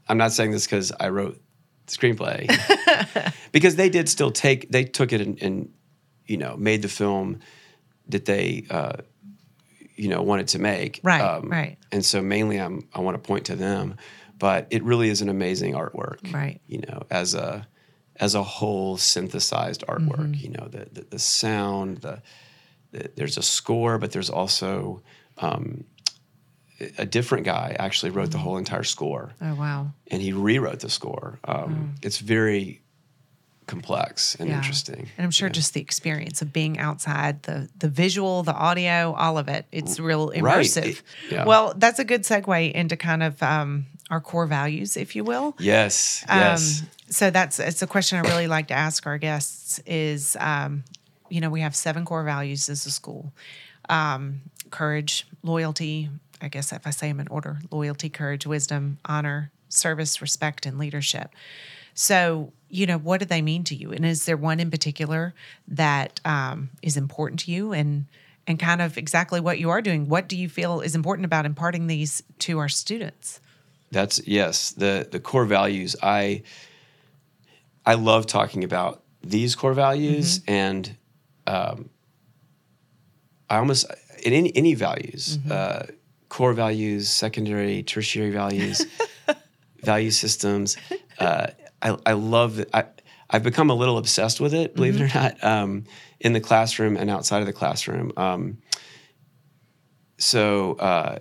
I'm 0.08 0.16
not 0.18 0.32
saying 0.32 0.52
this 0.52 0.64
because 0.66 0.92
I 0.98 1.08
wrote 1.10 1.38
the 1.86 1.92
screenplay 1.92 2.46
because 3.52 3.76
they 3.76 3.90
did 3.90 4.08
still 4.08 4.30
take 4.30 4.70
they 4.70 4.84
took 4.84 5.12
it 5.12 5.20
and, 5.20 5.42
and 5.42 5.68
you 6.26 6.36
know 6.38 6.56
made 6.56 6.80
the 6.82 6.88
film 6.88 7.40
that 8.08 8.24
they 8.24 8.64
uh, 8.70 8.92
you 9.98 10.08
know 10.08 10.22
wanted 10.22 10.48
to 10.48 10.58
make 10.58 11.00
Um, 11.04 11.10
Right, 11.10 11.44
right. 11.44 11.76
and 11.92 12.04
so 12.04 12.22
mainly 12.22 12.56
I'm 12.58 12.88
I 12.94 13.00
want 13.00 13.14
to 13.22 13.26
point 13.26 13.44
to 13.46 13.56
them 13.56 13.96
but 14.38 14.66
it 14.70 14.82
really 14.84 15.08
is 15.08 15.20
an 15.22 15.28
amazing 15.28 15.74
artwork 15.74 16.32
Right. 16.32 16.60
you 16.66 16.80
know 16.88 17.02
as 17.10 17.34
a 17.34 17.66
as 18.16 18.34
a 18.34 18.42
whole 18.42 18.96
synthesized 18.96 19.84
artwork 19.86 20.30
Mm-hmm. 20.32 20.44
you 20.44 20.50
know 20.50 20.68
the 20.68 20.86
the, 20.92 21.02
the 21.10 21.18
sound 21.18 21.98
the, 21.98 22.22
the 22.92 23.10
there's 23.16 23.36
a 23.38 23.42
score 23.42 23.98
but 23.98 24.12
there's 24.12 24.30
also 24.30 25.02
um, 25.38 25.84
a 26.96 27.06
different 27.06 27.44
guy 27.44 27.74
actually 27.78 28.10
wrote 28.10 28.30
the 28.30 28.38
whole 28.38 28.56
entire 28.56 28.84
score 28.84 29.32
oh 29.42 29.54
wow. 29.54 29.90
and 30.12 30.22
he 30.22 30.32
rewrote 30.32 30.80
the 30.80 30.88
score. 30.90 31.38
Um, 31.44 31.94
It's 32.02 32.18
very 32.18 32.82
complex 33.68 34.34
and 34.40 34.48
Yeah. 34.48 34.56
interesting. 34.56 35.08
And 35.16 35.24
I'm 35.24 35.30
sure 35.30 35.48
just 35.48 35.74
the 35.74 35.80
experience 35.80 36.42
of 36.42 36.52
being 36.52 36.78
outside, 36.78 37.44
the 37.44 37.68
the 37.78 37.88
visual, 37.88 38.42
the 38.42 38.54
audio, 38.54 39.12
all 39.14 39.38
of 39.38 39.46
it, 39.48 39.66
it's 39.70 40.00
real 40.00 40.28
Right. 40.30 40.42
immersive. 40.66 40.86
It- 40.86 41.02
yeah. 41.30 41.44
Well, 41.44 41.74
that's 41.76 42.00
a 42.00 42.04
good 42.04 42.22
segue 42.24 42.72
into 42.72 42.96
kind 42.96 43.22
of 43.22 43.40
um, 43.42 43.86
our 44.10 44.20
core 44.20 44.46
values, 44.46 44.96
if 44.96 45.14
you 45.14 45.22
will. 45.22 45.54
Yes, 45.60 46.24
yes. 46.28 46.80
Um, 46.82 46.88
so 47.10 47.30
that's 47.30 47.58
it's 47.60 47.82
a 47.82 47.86
question 47.86 48.18
I 48.18 48.22
really 48.28 48.48
like 48.48 48.68
to 48.68 48.74
ask 48.74 49.06
our 49.06 49.18
guests 49.18 49.78
is, 49.86 50.36
um, 50.40 50.82
you 51.28 51.40
know, 51.40 51.50
we 51.50 51.60
have 51.60 51.76
seven 51.76 52.04
core 52.04 52.24
values 52.24 52.68
as 52.68 52.86
a 52.86 52.90
school: 52.90 53.32
um, 53.88 54.40
courage, 54.70 55.26
loyalty. 55.42 56.10
I 56.40 56.48
guess 56.48 56.72
if 56.72 56.86
I 56.86 56.90
say 56.90 57.08
them 57.08 57.20
in 57.20 57.28
order: 57.28 57.58
loyalty, 57.70 58.08
courage, 58.08 58.46
wisdom, 58.46 58.98
honor, 59.04 59.50
service, 59.68 60.22
respect, 60.22 60.66
and 60.66 60.78
leadership. 60.78 61.30
So, 62.00 62.52
you 62.70 62.86
know, 62.86 62.96
what 62.96 63.18
do 63.18 63.26
they 63.26 63.42
mean 63.42 63.64
to 63.64 63.74
you? 63.74 63.90
And 63.90 64.06
is 64.06 64.24
there 64.24 64.36
one 64.36 64.60
in 64.60 64.70
particular 64.70 65.34
that 65.66 66.20
um, 66.24 66.70
is 66.80 66.96
important 66.96 67.40
to 67.40 67.50
you? 67.50 67.72
And 67.72 68.06
and 68.46 68.56
kind 68.58 68.80
of 68.80 68.96
exactly 68.96 69.40
what 69.40 69.58
you 69.58 69.68
are 69.70 69.82
doing. 69.82 70.08
What 70.08 70.28
do 70.28 70.36
you 70.36 70.48
feel 70.48 70.80
is 70.80 70.94
important 70.94 71.26
about 71.26 71.44
imparting 71.44 71.88
these 71.88 72.22
to 72.38 72.58
our 72.60 72.68
students? 72.68 73.40
That's 73.90 74.20
yes. 74.28 74.70
The 74.70 75.08
the 75.10 75.18
core 75.18 75.44
values. 75.44 75.96
I 76.00 76.42
I 77.84 77.94
love 77.94 78.26
talking 78.26 78.62
about 78.62 79.02
these 79.22 79.56
core 79.56 79.74
values, 79.74 80.38
Mm-hmm. 80.38 80.52
and 80.52 80.96
um, 81.48 81.90
I 83.50 83.56
almost 83.58 83.86
in 84.22 84.32
any 84.32 84.52
any 84.56 84.74
values, 84.74 85.38
Mm-hmm. 85.38 85.50
uh, 85.52 85.82
core 86.28 86.52
values, 86.52 87.08
secondary, 87.10 87.82
tertiary 87.82 88.30
values, 88.30 88.86
value 89.82 90.12
systems. 90.12 90.76
Uh, 91.18 91.48
I, 91.82 91.96
I 92.06 92.12
love 92.12 92.58
it. 92.58 92.70
I, 92.72 92.84
I've 93.30 93.42
become 93.42 93.70
a 93.70 93.74
little 93.74 93.98
obsessed 93.98 94.40
with 94.40 94.54
it, 94.54 94.74
believe 94.74 95.00
it 95.00 95.02
or 95.02 95.14
not, 95.14 95.44
um, 95.44 95.84
in 96.18 96.32
the 96.32 96.40
classroom 96.40 96.96
and 96.96 97.10
outside 97.10 97.40
of 97.40 97.46
the 97.46 97.52
classroom. 97.52 98.12
Um, 98.16 98.58
so 100.18 100.74
uh, 100.74 101.18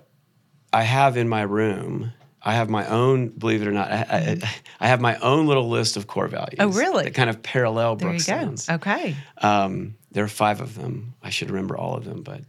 I 0.72 0.84
have 0.84 1.18
in 1.18 1.28
my 1.28 1.42
room, 1.42 2.14
I 2.42 2.54
have 2.54 2.70
my 2.70 2.88
own, 2.88 3.30
believe 3.30 3.62
it 3.62 3.68
or 3.68 3.72
not, 3.74 3.92
I, 3.92 4.06
I, 4.10 4.52
I 4.80 4.88
have 4.88 5.02
my 5.02 5.18
own 5.18 5.48
little 5.48 5.70
list 5.70 5.98
of 5.98 6.08
core 6.08 6.28
values. 6.28 6.56
Oh, 6.60 6.70
really? 6.70 7.04
That 7.04 7.14
kind 7.14 7.30
of 7.30 7.44
parallel 7.44 7.98
There 7.98 8.14
you 8.14 8.20
go. 8.20 8.34
Brookstone's. 8.34 8.70
Okay. 8.70 9.16
Um, 9.42 9.96
there 10.12 10.24
are 10.24 10.30
five 10.30 10.62
of 10.62 10.76
them. 10.76 11.14
I 11.22 11.30
should 11.30 11.50
remember 11.52 11.78
all 11.78 11.96
of 11.96 12.06
them, 12.06 12.24
but 12.24 12.42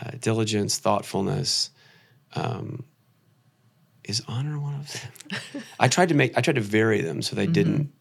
uh, 0.00 0.12
diligence, 0.20 0.78
thoughtfulness. 0.78 1.70
Um, 2.34 2.84
is 4.04 4.22
honor 4.28 4.58
one 4.58 4.74
of 4.74 4.92
them? 4.92 5.62
I 5.78 5.88
tried 5.88 6.08
to 6.08 6.14
make. 6.14 6.36
I 6.36 6.40
tried 6.40 6.56
to 6.56 6.60
vary 6.62 7.00
them 7.02 7.22
so 7.22 7.36
they 7.36 7.46
didn't 7.46 7.92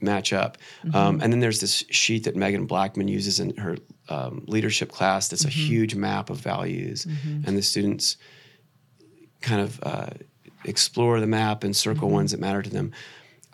match 0.00 0.32
up. 0.32 0.58
Um, 0.92 1.20
and 1.22 1.32
then 1.32 1.40
there's 1.40 1.60
this 1.60 1.84
sheet 1.90 2.24
that 2.24 2.36
Megan 2.36 2.66
Blackman 2.66 3.08
uses 3.08 3.40
in 3.40 3.56
her 3.56 3.76
um, 4.08 4.44
leadership 4.46 4.90
class. 4.90 5.28
That's 5.28 5.44
a 5.44 5.48
huge 5.48 5.94
map 5.94 6.28
of 6.30 6.38
values, 6.38 7.06
and 7.46 7.56
the 7.56 7.62
students 7.62 8.16
kind 9.40 9.60
of 9.60 9.80
uh, 9.82 10.10
explore 10.64 11.20
the 11.20 11.26
map 11.26 11.64
and 11.64 11.74
circle 11.76 12.08
ones 12.10 12.30
that 12.32 12.40
matter 12.40 12.62
to 12.62 12.70
them. 12.70 12.92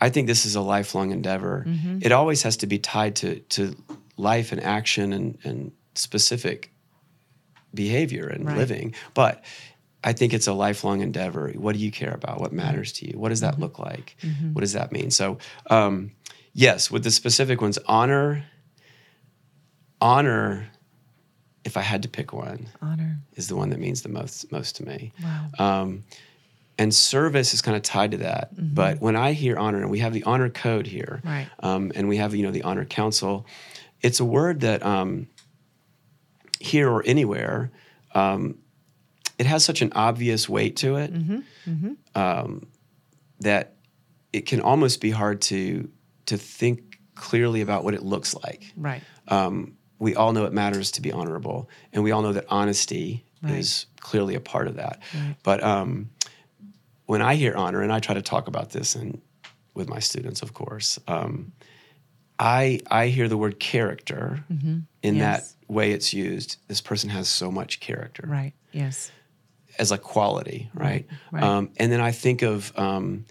I 0.01 0.09
think 0.09 0.27
this 0.27 0.47
is 0.47 0.55
a 0.57 0.61
lifelong 0.63 1.11
endeavor. 1.11 1.67
It 2.01 2.13
always 2.13 2.43
has 2.45 2.57
to 2.59 2.67
be 2.67 2.79
tied 2.79 3.17
to 3.17 3.41
to 3.41 3.77
life 4.17 4.53
and 4.53 4.63
action 4.63 5.13
and 5.13 5.39
and 5.45 5.73
specific 5.95 6.73
behavior 7.75 8.27
and 8.27 8.47
Right. 8.47 8.57
living. 8.57 8.95
But 9.15 9.45
I 10.03 10.13
think 10.15 10.33
it's 10.33 10.47
a 10.47 10.53
lifelong 10.53 11.01
endeavor. 11.03 11.51
What 11.53 11.75
do 11.77 11.79
you 11.79 11.91
care 11.91 12.13
about? 12.15 12.41
What 12.41 12.53
matters 12.53 12.93
to 12.95 13.07
you? 13.11 13.19
What 13.19 13.29
does 13.29 13.41
that 13.41 13.55
Mm-hmm. 13.55 13.63
look 13.63 13.79
like? 13.79 14.17
What 14.53 14.61
does 14.61 14.73
that 14.73 14.93
mean? 14.93 15.11
So, 15.11 15.39
um, 15.69 16.13
yes, 16.55 16.91
with 16.91 17.05
the 17.05 17.11
specific 17.11 17.61
ones, 17.61 17.79
honor, 17.87 18.45
honor. 20.01 20.69
If 21.63 21.77
I 21.77 21.83
had 21.83 22.03
to 22.05 22.09
pick 22.09 22.33
one, 22.33 22.69
Honor. 22.81 23.19
is 23.35 23.49
the 23.49 23.55
one 23.57 23.69
that 23.71 23.79
means 23.79 24.01
the 24.01 24.09
most 24.09 24.51
most 24.51 24.77
to 24.77 24.87
me. 24.87 25.13
Wow. 25.23 25.51
Um, 25.83 26.05
and 26.79 26.95
service 26.95 27.53
is 27.53 27.61
kind 27.61 27.77
of 27.77 27.83
tied 27.83 28.13
to 28.13 28.17
that. 28.19 28.49
But 28.57 29.03
when 29.03 29.15
I 29.15 29.33
hear 29.35 29.59
honor, 29.59 29.83
and 29.83 29.91
we 29.91 29.99
have 29.99 30.15
the 30.15 30.23
honor 30.23 30.49
code 30.49 30.87
here, 30.87 31.21
Right. 31.23 31.47
um, 31.63 31.93
and 31.95 32.09
we 32.09 32.17
have 32.17 32.35
you 32.35 32.43
know 32.45 32.51
the 32.51 32.63
honor 32.63 32.87
council, 32.87 33.45
it's 34.01 34.21
a 34.21 34.25
word 34.25 34.61
that 34.61 34.83
um, 34.83 35.27
here 36.59 36.89
or 36.89 37.03
anywhere, 37.05 37.71
um, 38.15 38.57
it 39.41 39.47
has 39.47 39.65
such 39.65 39.81
an 39.83 39.91
obvious 39.95 40.49
weight 40.49 40.75
to 40.77 40.97
it 41.03 41.11
Um, 42.15 42.67
that 43.41 43.65
it 44.33 44.43
can 44.47 44.61
almost 44.61 45.01
be 45.01 45.11
hard 45.11 45.41
to 45.51 45.89
to 46.27 46.37
think 46.37 46.79
clearly 47.15 47.61
about 47.63 47.83
what 47.85 47.95
it 47.95 48.03
looks 48.03 48.35
like 48.45 48.63
Right. 48.77 49.03
um, 49.29 49.77
we 49.99 50.15
all 50.15 50.33
know 50.33 50.45
it 50.45 50.53
matters 50.53 50.91
to 50.93 51.01
be 51.03 51.11
honorable, 51.13 51.69
and 51.93 52.03
we 52.05 52.11
all 52.13 52.23
know 52.23 52.33
that 52.33 52.47
honesty 52.49 53.25
Right. 53.43 53.57
is 53.59 53.87
clearly 54.01 54.35
a 54.35 54.41
part 54.41 54.67
of 54.69 54.75
that. 54.77 55.01
Right. 55.15 55.35
But 55.43 55.63
um, 55.65 56.11
when 57.07 57.23
I 57.23 57.35
hear 57.37 57.55
honor, 57.57 57.81
and 57.83 57.91
I 57.93 57.99
try 58.01 58.15
to 58.15 58.23
talk 58.23 58.49
about 58.49 58.71
this 58.71 58.95
and 58.95 59.21
with 59.75 59.89
my 59.89 59.99
students, 60.01 60.43
of 60.43 60.53
course, 60.53 60.99
um, 61.09 61.53
I 62.39 62.81
I 62.91 63.09
hear 63.09 63.29
the 63.29 63.37
word 63.39 63.59
character 63.59 64.45
in 64.51 64.57
Mm-hmm. 64.57 65.17
Yes. 65.17 65.23
that 65.23 65.73
way 65.73 65.93
it's 65.93 66.13
used. 66.13 66.57
This 66.69 66.81
person 66.83 67.09
has 67.11 67.29
so 67.29 67.51
much 67.51 67.81
character 67.81 68.25
Right. 68.27 68.53
Yes. 68.73 69.11
As 69.81 69.91
a 69.91 69.99
quality, 69.99 70.71
right? 70.75 71.07
right. 71.33 71.43
Um, 71.43 71.71
and 71.79 71.91
then 71.91 72.01
I 72.03 72.13
think 72.13 72.43
of 72.43 72.71
um, 72.79 73.25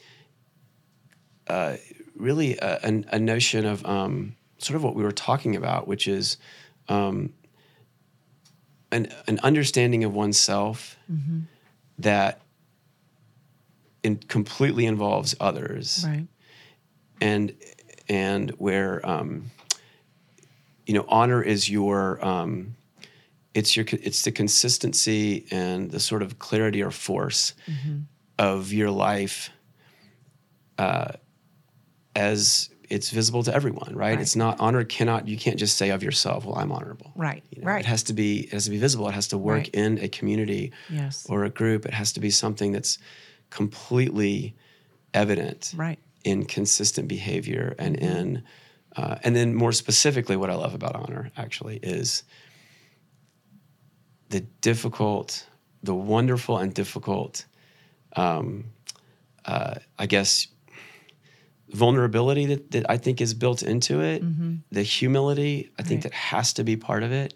uh, 1.47 1.77
really 2.15 2.57
a, 2.57 2.79
a 3.11 3.19
notion 3.19 3.65
of 3.65 3.85
um, 3.85 4.35
sort 4.57 4.75
of 4.75 4.83
what 4.83 4.95
we 4.95 5.03
were 5.03 5.11
talking 5.11 5.55
about, 5.55 5.87
which 5.87 6.07
is 6.07 6.37
um, 6.89 7.33
an, 8.91 9.13
an 9.27 9.39
understanding 9.43 10.03
of 10.03 10.13
oneself 10.13 10.97
Mm-hmm. 11.11 11.39
that 11.99 12.41
in, 14.03 14.17
completely 14.17 14.85
involves 14.85 15.35
others 15.39 16.05
Right. 16.07 16.27
and 17.19 17.53
and 18.07 18.51
where 18.51 19.03
um, 19.07 19.51
you 20.85 20.93
know 20.93 21.05
honor 21.07 21.41
is 21.41 21.67
your 21.69 22.23
um, 22.25 22.75
it's 23.53 23.75
your 23.75 23.85
it's 23.91 24.21
the 24.23 24.31
consistency 24.31 25.45
and 25.51 25.91
the 25.91 25.99
sort 25.99 26.21
of 26.21 26.37
clarity 26.39 26.81
or 26.83 26.91
force 26.91 27.53
of 28.37 28.71
your 28.71 28.91
life 28.91 29.49
uh, 30.77 31.11
as 32.15 32.69
it's 32.89 33.09
visible 33.11 33.43
to 33.43 33.53
everyone 33.53 33.93
right? 33.95 34.11
Right. 34.11 34.19
it's 34.19 34.35
not 34.35 34.59
honor 34.59 34.83
cannot 34.83 35.27
you 35.27 35.37
can't 35.37 35.57
just 35.57 35.77
say 35.77 35.89
of 35.91 36.01
yourself 36.03 36.45
well 36.45 36.55
i'm 36.57 36.71
honorable 36.71 37.11
Right. 37.15 37.43
You 37.51 37.61
know, 37.61 37.67
right. 37.67 37.79
it 37.81 37.85
has 37.85 38.03
to 38.03 38.13
be 38.13 38.39
it 38.41 38.51
has 38.51 38.65
to 38.65 38.71
be 38.71 38.77
visible 38.77 39.07
it 39.07 39.13
has 39.13 39.27
to 39.29 39.37
work 39.37 39.57
Right. 39.59 39.69
in 39.73 39.99
a 39.99 40.07
community 40.07 40.71
yes. 40.89 41.25
or 41.29 41.43
a 41.43 41.49
group 41.49 41.85
it 41.85 41.93
has 41.93 42.13
to 42.13 42.19
be 42.19 42.29
something 42.31 42.71
that's 42.71 42.97
completely 43.51 44.55
evident 45.13 45.73
right. 45.75 45.99
in 46.23 46.45
consistent 46.45 47.07
behavior 47.07 47.75
and 47.77 47.95
in 47.97 48.43
uh, 48.95 49.15
and 49.23 49.35
then 49.35 49.53
more 49.53 49.71
specifically 49.71 50.35
what 50.35 50.49
i 50.49 50.55
love 50.55 50.73
about 50.73 50.95
honor 50.95 51.31
actually 51.37 51.77
is 51.83 52.23
the 54.29 54.41
difficult 54.61 55.45
the 55.83 55.93
wonderful 55.95 56.57
and 56.57 56.73
difficult 56.73 57.45
um, 58.15 58.65
uh, 59.45 59.75
i 59.97 60.05
guess 60.05 60.47
vulnerability 61.69 62.45
that, 62.47 62.71
that 62.71 62.89
i 62.89 62.97
think 62.97 63.21
is 63.21 63.33
built 63.33 63.61
into 63.63 64.01
it 64.01 64.23
the 64.71 64.81
humility 64.83 65.69
i 65.77 65.83
think 65.83 65.89
Mm-hmm. 65.89 65.93
Right. 65.95 66.03
that 66.03 66.13
has 66.13 66.53
to 66.53 66.63
be 66.63 66.75
part 66.77 67.03
of 67.03 67.11
it 67.11 67.33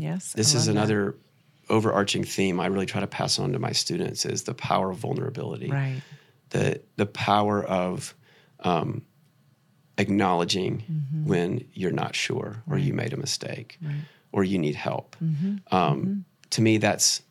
Yes. 0.00 0.32
I 0.34 0.36
this 0.38 0.54
is 0.54 0.54
love 0.54 0.64
that. 0.66 0.70
another 0.80 1.16
overarching 1.68 2.24
theme 2.24 2.58
i 2.60 2.66
really 2.66 2.86
try 2.86 3.00
to 3.00 3.06
pass 3.06 3.38
on 3.38 3.52
to 3.52 3.58
my 3.58 3.72
students 3.72 4.24
is 4.24 4.42
the 4.44 4.54
power 4.54 4.90
of 4.90 4.98
vulnerability 4.98 5.70
Right. 5.70 6.00
the 6.50 6.80
the 6.96 7.06
power 7.06 7.62
of 7.62 8.14
um, 8.60 9.02
acknowledging 9.98 10.84
when 11.26 11.64
you're 11.74 11.92
not 11.92 12.14
sure 12.14 12.62
or 12.68 12.78
you 12.78 12.94
made 12.94 13.12
a 13.12 13.16
mistake 13.16 13.78
or 14.32 14.42
you 14.44 14.58
need 14.58 14.74
help. 14.74 15.16
Um, 15.70 16.24
To 16.50 16.60
me, 16.62 16.78
that's 16.78 17.22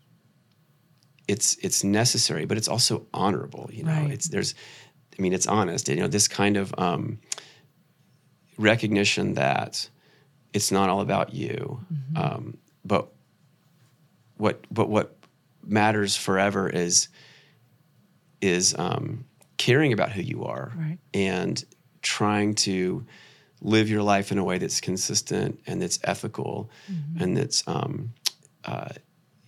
it's 1.28 1.56
it's 1.62 1.84
necessary, 1.84 2.46
but 2.46 2.58
it's 2.58 2.68
also 2.68 3.06
honorable. 3.14 3.70
You 3.72 3.84
know, 3.84 3.92
Right. 3.92 4.12
it's 4.12 4.28
there's, 4.30 4.56
I 5.18 5.22
mean, 5.22 5.34
it's 5.34 5.48
honest. 5.48 5.88
You 5.90 5.96
know, 5.98 6.08
this 6.08 6.28
kind 6.28 6.58
of 6.58 6.74
um, 6.78 7.20
recognition 8.58 9.34
that 9.36 9.90
it's 10.54 10.72
not 10.72 10.90
all 10.90 11.02
about 11.02 11.34
you, 11.34 11.80
um, 12.16 12.58
but 12.84 13.08
what 14.38 14.66
but 14.72 14.90
what 14.90 15.16
matters 15.66 16.16
forever 16.16 16.68
is 16.70 17.08
is 18.42 18.76
um, 18.78 19.26
caring 19.58 19.94
about 19.94 20.12
who 20.12 20.22
you 20.22 20.44
are 20.46 20.72
Right. 20.76 20.98
and 21.14 21.64
trying 22.02 22.56
to 22.56 23.06
live 23.62 23.90
your 23.90 24.04
life 24.04 24.32
in 24.32 24.38
a 24.38 24.44
way 24.44 24.58
that's 24.58 24.82
consistent 24.82 25.60
and 25.68 25.82
that's 25.82 26.00
ethical 26.04 26.70
Mm-hmm. 26.92 27.24
and 27.24 27.38
that's 27.38 27.68
um, 27.68 28.14
uh, 28.66 28.90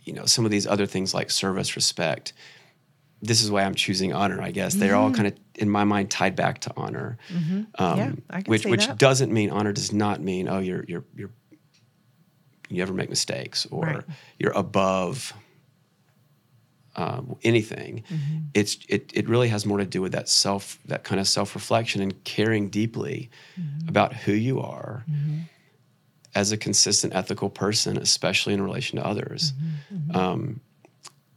you 0.03 0.13
know 0.13 0.25
some 0.25 0.45
of 0.45 0.51
these 0.51 0.67
other 0.67 0.85
things 0.85 1.13
like 1.13 1.31
service 1.31 1.75
respect 1.75 2.33
this 3.21 3.41
is 3.41 3.49
why 3.49 3.63
i'm 3.63 3.73
choosing 3.75 4.11
honor 4.13 4.41
i 4.41 4.51
guess 4.51 4.75
they're 4.75 4.95
all 4.95 5.11
kind 5.11 5.27
of 5.27 5.33
in 5.55 5.69
my 5.69 5.83
mind 5.85 6.11
tied 6.11 6.35
back 6.35 6.59
to 6.59 6.71
honor 6.75 7.17
um, 7.33 7.37
Mm-hmm. 7.37 7.97
Yeah, 7.97 8.11
I 8.29 8.41
can 8.41 8.51
which 8.51 8.65
which 8.65 8.87
that. 8.87 8.97
doesn't 8.97 9.31
mean 9.31 9.49
honor 9.49 9.71
does 9.73 9.91
not 9.93 10.21
mean 10.21 10.47
oh 10.49 10.59
you're 10.59 10.83
you're 10.87 11.05
you're 11.15 11.29
you 12.69 12.77
never 12.79 12.93
make 12.93 13.09
mistakes 13.09 13.65
or 13.71 13.85
Right. 13.85 14.03
you're 14.39 14.51
above 14.51 15.33
um, 16.95 17.35
anything. 17.43 18.03
Mm-hmm. 18.09 18.37
It's 18.53 18.77
it 18.87 19.11
it 19.13 19.27
really 19.27 19.47
has 19.49 19.65
more 19.65 19.77
to 19.79 19.85
do 19.85 20.01
with 20.01 20.11
that 20.11 20.29
self 20.29 20.77
that 20.85 21.03
kind 21.03 21.19
of 21.19 21.27
self 21.27 21.55
reflection 21.55 22.01
and 22.01 22.23
caring 22.23 22.69
deeply 22.69 23.29
Mm-hmm. 23.59 23.89
about 23.89 24.13
who 24.13 24.33
you 24.33 24.59
are 24.61 25.05
as 26.35 26.51
a 26.51 26.57
consistent 26.57 27.13
ethical 27.15 27.49
person, 27.49 27.97
especially 27.97 28.53
in 28.53 28.61
relation 28.61 28.97
to 28.99 29.05
others. 29.05 29.53
Mm-hmm. 29.93 30.17
Um, 30.17 30.59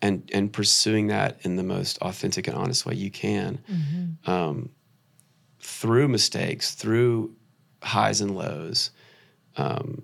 and, 0.03 0.31
and 0.33 0.53
pursuing 0.53 1.09
that 1.09 1.39
in 1.43 1.57
the 1.57 1.63
most 1.63 1.99
authentic 1.99 2.49
and 2.49 2.57
honest 2.57 2.87
way 2.87 2.95
you 2.95 3.11
can 3.11 3.59
Mm-hmm. 3.71 4.31
um, 4.31 4.71
through 5.61 6.09
mistakes, 6.09 6.75
through 6.75 7.35
highs 7.83 8.21
and 8.21 8.35
lows. 8.37 8.91
Um, 9.57 10.03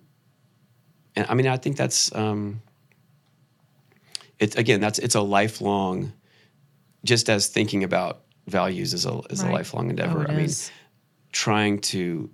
and 1.16 1.26
I 1.28 1.34
mean, 1.34 1.46
I 1.46 1.56
think 1.56 1.76
that's 1.76 2.14
um, 2.14 2.60
it's 4.42 4.56
again 4.56 4.80
that's 4.80 4.98
it's 4.98 5.14
a 5.14 5.20
lifelong. 5.22 6.12
Just 7.04 7.28
as 7.28 7.48
thinking 7.48 7.82
about 7.84 8.22
values 8.46 8.92
is 8.94 9.06
a 9.06 9.20
is 9.30 9.42
Right. 9.42 9.50
a 9.50 9.52
lifelong 9.52 9.90
endeavor. 9.90 10.20
Oh, 10.28 10.32
I 10.32 10.36
mean, 10.36 10.44
is. 10.46 10.70
trying 11.32 11.80
to 11.80 12.30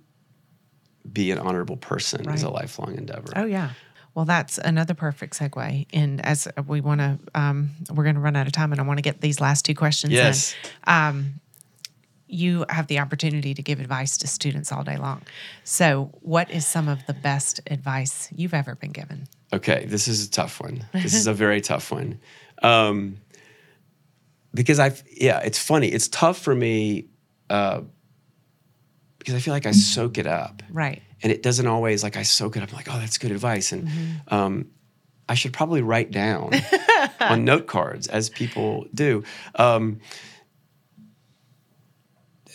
be 1.11 1.31
an 1.31 1.39
honorable 1.39 1.77
person 1.77 2.29
is 2.29 2.43
a 2.43 2.49
lifelong 2.49 2.95
endeavor. 2.95 3.31
Oh 3.35 3.45
yeah. 3.45 3.71
Well, 4.15 4.25
that's 4.25 4.57
another 4.57 4.95
perfect 4.95 5.37
segue. 5.39 5.85
And 5.93 6.23
as 6.25 6.47
we 6.67 6.81
want 6.81 6.99
to, 6.99 7.19
um, 7.35 7.69
we're 7.93 8.03
going 8.03 8.15
to 8.15 8.21
run 8.21 8.35
out 8.35 8.47
of 8.47 8.53
time, 8.53 8.71
and 8.71 8.81
I 8.81 8.83
want 8.83 8.97
to 8.97 9.03
get 9.03 9.21
these 9.21 9.39
last 9.39 9.63
two 9.65 9.75
questions. 9.75 10.11
in. 10.11 10.17
Yes. 10.17 10.55
Um, 10.85 11.39
you 12.27 12.65
have 12.69 12.87
the 12.87 12.99
opportunity 12.99 13.53
to 13.53 13.61
give 13.61 13.79
advice 13.79 14.17
to 14.17 14.27
students 14.27 14.71
all 14.71 14.83
day 14.83 14.97
long. 14.97 15.21
So, 15.63 16.09
what 16.21 16.51
is 16.51 16.65
some 16.65 16.87
of 16.89 17.05
the 17.07 17.13
best 17.13 17.61
advice 17.67 18.27
you've 18.35 18.53
ever 18.53 18.75
been 18.75 18.91
given? 18.91 19.27
Okay, 19.51 19.85
this 19.85 20.07
is 20.07 20.27
a 20.27 20.29
tough 20.31 20.61
one. 20.61 20.85
This 20.93 21.13
is 21.13 21.27
a 21.27 21.33
very 21.45 21.61
tough 21.61 21.91
one. 21.91 22.19
Um, 22.61 23.17
because 24.53 24.79
I've, 24.79 25.03
yeah, 25.11 25.39
it's 25.39 25.59
funny. 25.59 25.87
It's 25.87 26.07
tough 26.07 26.37
for 26.39 26.53
me 26.53 27.07
uh, 27.49 27.81
because 29.17 29.35
I 29.35 29.39
feel 29.39 29.53
like 29.53 29.65
I 29.65 29.71
soak 29.71 30.17
it 30.17 30.27
up. 30.27 30.61
Right. 30.71 31.01
And 31.21 31.31
it 31.31 31.43
doesn't 31.43 31.67
always, 31.67 32.03
like, 32.03 32.15
I 32.15 32.23
soak 32.23 32.57
it 32.57 32.63
up, 32.63 32.69
I'm 32.69 32.75
like, 32.75 32.87
oh, 32.89 32.97
that's 32.99 33.17
good 33.17 33.31
advice. 33.31 33.71
And 33.71 33.87
Mm-hmm. 33.87 34.33
um, 34.33 34.65
I 35.27 35.35
should 35.35 35.53
probably 35.53 35.81
write 35.83 36.09
down 36.11 36.51
on 37.19 37.43
note 37.45 37.67
cards 37.67 38.07
as 38.07 38.29
people 38.29 38.85
do. 38.93 39.23
Um, 39.55 39.99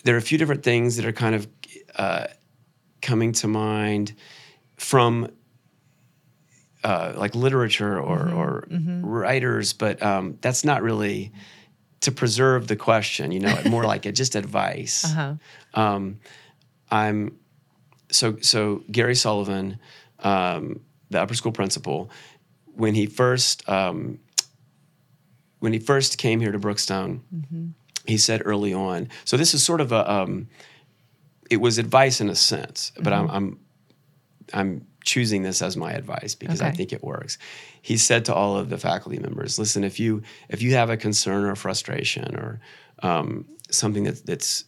there 0.04 0.14
are 0.14 0.18
a 0.18 0.22
few 0.22 0.38
different 0.38 0.62
things 0.64 0.96
that 0.96 1.06
are 1.06 1.12
kind 1.12 1.34
of 1.34 1.46
uh, 1.96 2.26
coming 3.00 3.32
to 3.32 3.48
mind 3.48 4.14
from 4.76 5.28
uh, 6.84 7.14
like 7.16 7.34
literature 7.34 7.98
or, 7.98 8.30
or 8.30 8.68
writers, 9.02 9.72
but 9.72 10.02
um, 10.02 10.38
that's 10.42 10.64
not 10.64 10.82
really 10.82 11.32
to 12.00 12.12
preserve 12.12 12.68
the 12.68 12.76
question, 12.76 13.32
you 13.32 13.40
know, 13.40 13.58
more 13.70 13.84
like 13.84 14.04
it 14.04 14.12
just 14.12 14.36
advice. 14.36 15.04
Uh-huh. 15.14 15.34
Um, 15.74 16.20
I'm 16.90 17.38
so 18.10 18.36
so 18.40 18.84
Gary 18.90 19.14
Sullivan, 19.14 19.78
um, 20.20 20.80
the 21.10 21.20
upper 21.20 21.34
school 21.34 21.52
principal, 21.52 22.10
when 22.74 22.94
he 22.94 23.06
first 23.06 23.66
um, 23.68 24.20
when 25.60 25.72
he 25.72 25.78
first 25.78 26.18
came 26.18 26.40
here 26.40 26.52
to 26.52 26.58
Brookstone, 26.58 27.22
he 28.06 28.18
said 28.18 28.42
early 28.44 28.74
on. 28.74 29.08
So 29.24 29.36
this 29.36 29.54
is 29.54 29.64
sort 29.64 29.80
of 29.80 29.92
a 29.92 30.10
um, 30.10 30.48
it 31.50 31.60
was 31.60 31.78
advice 31.78 32.20
in 32.20 32.28
a 32.28 32.34
sense, 32.34 32.92
but 33.00 33.12
I'm 33.12 33.30
I'm 33.30 33.60
I'm 34.52 34.86
choosing 35.04 35.42
this 35.42 35.62
as 35.62 35.76
my 35.76 35.92
advice 35.92 36.34
because 36.34 36.60
I 36.60 36.70
think 36.70 36.92
it 36.92 37.02
works. 37.04 37.38
He 37.82 37.96
said 37.96 38.24
to 38.26 38.34
all 38.34 38.56
of 38.56 38.70
the 38.70 38.78
faculty 38.78 39.18
members, 39.18 39.58
"Listen, 39.58 39.84
if 39.84 40.00
you 40.00 40.22
if 40.48 40.62
you 40.62 40.74
have 40.74 40.90
a 40.90 40.96
concern 40.96 41.44
or 41.44 41.54
frustration 41.54 42.34
or 42.36 42.60
um, 43.02 43.46
something 43.70 44.04
that 44.04 44.24
that's 44.26 44.64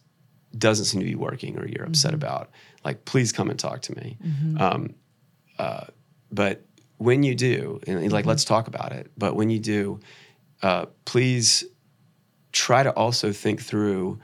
doesn't 0.56 0.86
seem 0.86 1.00
to 1.00 1.06
be 1.06 1.14
working 1.14 1.58
or 1.58 1.66
you're 1.66 1.84
upset 1.84 2.14
about, 2.14 2.50
like 2.84 3.04
please 3.04 3.32
come 3.32 3.50
and 3.50 3.58
talk 3.58 3.82
to 3.82 3.96
me. 3.96 4.16
Um, 4.60 4.94
uh, 5.58 5.86
but 6.30 6.62
when 6.98 7.22
you 7.22 7.34
do, 7.34 7.80
and 7.86 8.10
like, 8.12 8.26
let's 8.26 8.44
talk 8.44 8.68
about 8.68 8.92
it. 8.92 9.10
But 9.18 9.36
when 9.36 9.50
you 9.50 9.58
do, 9.58 10.00
uh, 10.62 10.86
please 11.04 11.64
try 12.52 12.82
to 12.82 12.90
also 12.90 13.32
think 13.32 13.60
through 13.60 14.18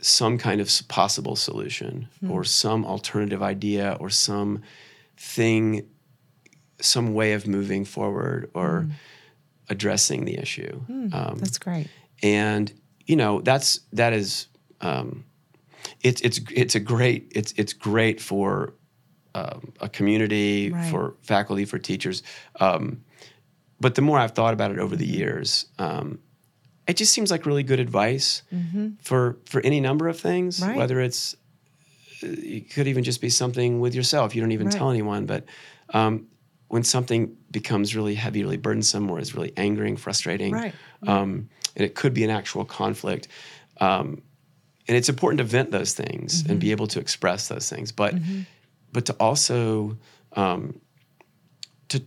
some 0.00 0.38
kind 0.38 0.60
of 0.60 0.68
possible 0.88 1.36
solution 1.36 2.08
or 2.28 2.42
some 2.42 2.84
alternative 2.84 3.42
idea 3.42 3.96
or 4.00 4.10
some 4.10 4.60
thing, 5.16 5.86
some 6.80 7.14
way 7.14 7.32
of 7.32 7.46
moving 7.46 7.84
forward 7.84 8.50
or 8.54 8.88
addressing 9.68 10.24
the 10.24 10.36
issue. 10.38 10.80
Um, 11.12 11.36
That's 11.38 11.58
great. 11.58 11.88
and 12.22 12.72
you 13.06 13.16
know 13.16 13.40
that's 13.40 13.80
that 13.92 14.12
is 14.12 14.46
um, 14.80 15.24
it's 16.02 16.20
it's 16.20 16.40
it's 16.54 16.74
a 16.74 16.80
great 16.80 17.32
it's 17.34 17.52
it's 17.56 17.72
great 17.72 18.20
for 18.20 18.74
um, 19.34 19.72
a 19.80 19.88
community 19.88 20.70
Right. 20.70 20.90
for 20.90 21.14
faculty 21.22 21.64
for 21.64 21.78
teachers 21.78 22.22
um, 22.60 23.02
but 23.80 23.94
the 23.96 24.02
more 24.02 24.18
I've 24.18 24.32
thought 24.32 24.54
about 24.54 24.70
it 24.70 24.78
over 24.78 24.94
the 24.94 25.06
years 25.06 25.66
um, 25.78 26.18
it 26.86 26.96
just 26.96 27.12
seems 27.12 27.30
like 27.30 27.46
really 27.46 27.62
good 27.64 27.80
advice 27.80 28.42
for 29.02 29.38
for 29.46 29.60
any 29.62 29.80
number 29.80 30.06
of 30.08 30.18
things 30.20 30.60
Mm-hmm. 30.60 30.68
Right. 30.68 30.76
whether 30.78 31.00
it's 31.00 31.34
it 32.22 32.70
could 32.70 32.86
even 32.88 33.04
just 33.04 33.20
be 33.20 33.28
something 33.30 33.80
with 33.80 33.94
yourself 33.94 34.34
you 34.34 34.40
don't 34.40 34.52
even 34.52 34.66
Right. 34.68 34.76
tell 34.76 34.90
anyone 34.90 35.26
but 35.26 35.44
um, 35.94 36.26
when 36.68 36.82
something 36.84 37.36
becomes 37.50 37.94
really 37.94 38.14
heavy 38.14 38.42
really 38.42 38.56
burdensome 38.56 39.10
or 39.10 39.18
is 39.18 39.34
really 39.34 39.52
angering 39.56 39.96
frustrating 39.96 40.54
Right. 40.54 40.74
um, 41.06 41.48
and 41.74 41.84
it 41.84 41.94
could 41.94 42.12
be 42.12 42.22
an 42.22 42.30
actual 42.30 42.64
conflict. 42.66 43.28
Um, 43.80 44.22
and 44.88 44.96
it's 44.96 45.08
important 45.08 45.38
to 45.38 45.44
vent 45.44 45.70
those 45.70 45.94
things 45.94 46.44
and 46.48 46.60
be 46.60 46.70
able 46.70 46.86
to 46.88 47.00
express 47.00 47.48
those 47.48 47.70
things, 47.70 47.92
but 47.92 48.14
but 48.92 49.06
to 49.06 49.14
also 49.14 49.96
um, 50.36 50.80
to 51.88 52.02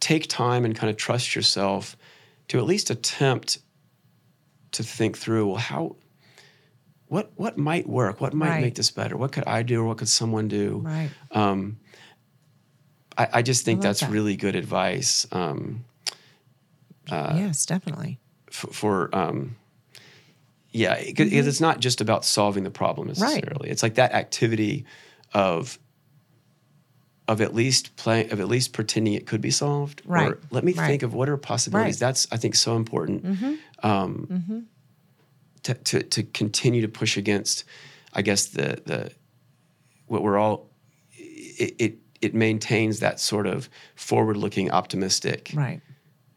take 0.00 0.28
time 0.28 0.64
and 0.66 0.74
kind 0.76 0.90
of 0.90 0.96
trust 0.96 1.34
yourself 1.34 1.96
to 2.48 2.58
at 2.58 2.64
least 2.64 2.90
attempt 2.90 3.58
to 4.72 4.82
think 4.82 5.16
through 5.16 5.46
well 5.46 5.56
how 5.56 5.96
what 7.08 7.30
what 7.36 7.56
might 7.58 7.88
work 7.88 8.20
what 8.20 8.32
might 8.34 8.48
Right. 8.50 8.60
make 8.62 8.74
this 8.74 8.90
better 8.90 9.16
what 9.16 9.32
could 9.32 9.44
i 9.46 9.62
do 9.62 9.80
or 9.82 9.86
what 9.88 9.98
could 9.98 10.08
someone 10.08 10.46
do 10.48 10.78
Right. 10.84 11.10
um, 11.32 11.78
I, 13.16 13.28
I 13.34 13.42
just 13.42 13.64
think 13.64 13.78
love 13.78 13.82
that's 13.84 14.00
that. 14.00 14.10
really 14.10 14.36
good 14.36 14.54
advice 14.56 15.26
um, 15.32 15.84
yes, 17.10 17.66
definitely. 17.66 18.18
for, 18.50 18.66
for 18.72 19.14
um, 19.16 19.56
yeah, 20.70 21.02
because 21.02 21.46
it's 21.46 21.60
not 21.60 21.80
just 21.80 22.00
about 22.00 22.24
solving 22.24 22.62
the 22.64 22.70
problem 22.70 23.08
Mm-hmm. 23.08 23.22
Right. 23.22 23.34
necessarily. 23.42 23.70
It's 23.70 23.82
like 23.82 23.94
that 23.94 24.12
activity 24.12 24.84
of 25.32 25.78
of 27.26 27.40
at 27.40 27.54
least 27.54 27.94
play 27.96 28.28
of 28.28 28.40
at 28.40 28.48
least 28.48 28.72
pretending 28.72 29.14
it 29.14 29.26
could 29.26 29.40
be 29.40 29.50
solved. 29.50 30.02
Right. 30.04 30.32
Or 30.32 30.38
let 30.50 30.64
me 30.64 30.72
Right. 30.72 30.86
think 30.86 31.02
of 31.02 31.12
what 31.14 31.28
are 31.28 31.36
possibilities. 31.38 31.98
That's 31.98 32.28
I 32.30 32.36
think 32.36 32.54
so 32.54 32.76
important. 32.76 33.24
Mhm. 33.24 33.58
Um, 33.82 34.66
to, 35.64 35.74
to 35.74 36.02
to 36.02 36.22
continue 36.22 36.82
to 36.82 36.88
push 36.88 37.16
against, 37.16 37.64
I 38.12 38.22
guess 38.22 38.46
the 38.46 38.80
the 38.84 39.10
what 40.06 40.22
we're 40.22 40.38
all 40.38 40.70
it 41.16 41.74
it, 41.78 41.98
it 42.20 42.34
maintains 42.34 43.00
that 43.00 43.20
sort 43.20 43.46
of 43.46 43.68
forward 43.94 44.36
looking 44.36 44.70
optimistic 44.70 45.50
Right. 45.54 45.80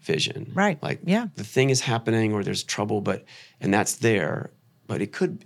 vision. 0.02 0.52
Right. 0.54 0.82
Like 0.84 1.00
Yeah. 1.06 1.28
the 1.36 1.44
thing 1.44 1.70
is 1.70 1.82
happening 1.82 2.34
or 2.34 2.44
there's 2.44 2.64
trouble, 2.64 3.02
but 3.02 3.26
and 3.60 3.74
that's 3.74 3.96
there, 3.98 4.52
but 4.88 5.02
it 5.02 5.12
could 5.12 5.46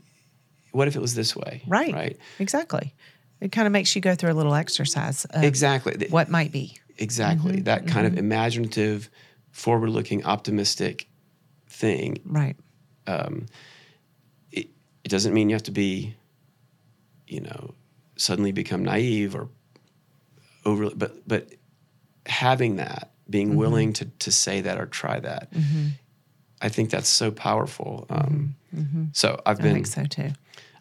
what 0.72 0.88
if 0.90 0.96
it 0.96 1.02
was 1.02 1.16
this 1.16 1.36
way? 1.36 1.62
Right. 1.68 1.94
Right. 1.94 2.18
Exactly. 2.40 2.94
It 3.40 3.52
kind 3.52 3.66
of 3.66 3.72
makes 3.72 3.96
you 3.96 4.02
go 4.02 4.16
through 4.16 4.32
a 4.32 4.34
little 4.40 4.56
exercise 4.56 5.26
of 5.26 5.44
Exactly. 5.44 6.08
What 6.10 6.30
might 6.30 6.52
be. 6.52 6.78
Exactly. 6.98 7.54
Mm-hmm. 7.58 7.64
That 7.64 7.88
kind 7.88 8.08
of 8.08 8.18
imaginative, 8.18 9.10
forward 9.52 9.90
looking, 9.90 10.26
optimistic 10.26 11.08
thing. 11.70 12.18
Right. 12.26 12.56
It, 13.08 14.68
it 15.03 15.10
doesn't 15.10 15.34
mean 15.34 15.49
you 15.49 15.56
have 15.56 15.64
to 15.64 15.72
be, 15.72 16.16
you 17.28 17.41
know, 17.41 17.74
suddenly 18.18 18.51
become 18.51 18.84
naive 18.84 19.36
or 19.36 19.49
overly 20.66 20.95
but 20.95 21.28
but 21.28 21.49
having 22.26 22.78
that, 22.78 23.12
being 23.30 23.49
Mm-hmm. 23.49 23.58
willing 23.58 23.93
to 23.93 24.06
to 24.06 24.32
say 24.32 24.62
that 24.62 24.78
or 24.80 24.86
try 24.86 25.20
that. 25.20 25.49
I 26.62 26.70
think 26.70 26.89
that's 26.89 27.10
so 27.10 27.32
powerful. 27.32 28.06
Um, 28.10 28.56
So 29.14 29.39
I've 29.45 29.58
Mm-hmm. 29.60 29.68
I 29.68 29.74
think 29.74 29.88
so 29.88 30.03
too. 30.06 30.30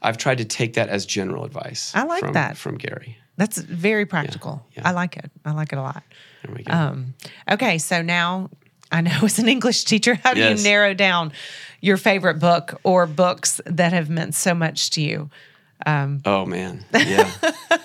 I've 0.02 0.16
tried 0.18 0.38
to 0.38 0.44
take 0.44 0.74
that 0.74 0.88
as 0.88 1.06
general 1.06 1.44
advice. 1.44 1.92
I 1.94 2.04
like 2.04 2.20
from, 2.20 2.32
that. 2.34 2.56
from 2.56 2.76
Gary. 2.78 3.16
That's 3.36 3.58
very 3.58 4.06
practical. 4.06 4.64
yeah. 4.76 4.82
I 4.88 4.92
like 4.92 5.16
it. 5.16 5.30
I 5.44 5.52
like 5.52 5.72
it 5.72 5.78
a 5.78 5.82
lot. 5.82 6.02
There 6.44 6.54
we 6.54 6.62
go. 6.62 6.72
Um, 6.72 7.14
okay, 7.50 7.78
so 7.78 8.02
now 8.02 8.50
I 8.92 9.00
know 9.00 9.20
as 9.24 9.38
an 9.38 9.48
English 9.48 9.84
teacher, 9.84 10.14
how 10.22 10.34
do 10.34 10.40
Yes. 10.40 10.58
you 10.58 10.64
narrow 10.64 10.94
down 10.94 11.32
your 11.80 11.96
favorite 11.96 12.38
book 12.38 12.80
or 12.84 13.06
books 13.06 13.60
that 13.66 13.92
have 13.92 14.08
meant 14.08 14.34
so 14.34 14.54
much 14.54 14.90
to 14.90 15.00
you? 15.02 15.30
oh 15.86 16.46
man, 16.46 16.84
yeah. 17.06 17.30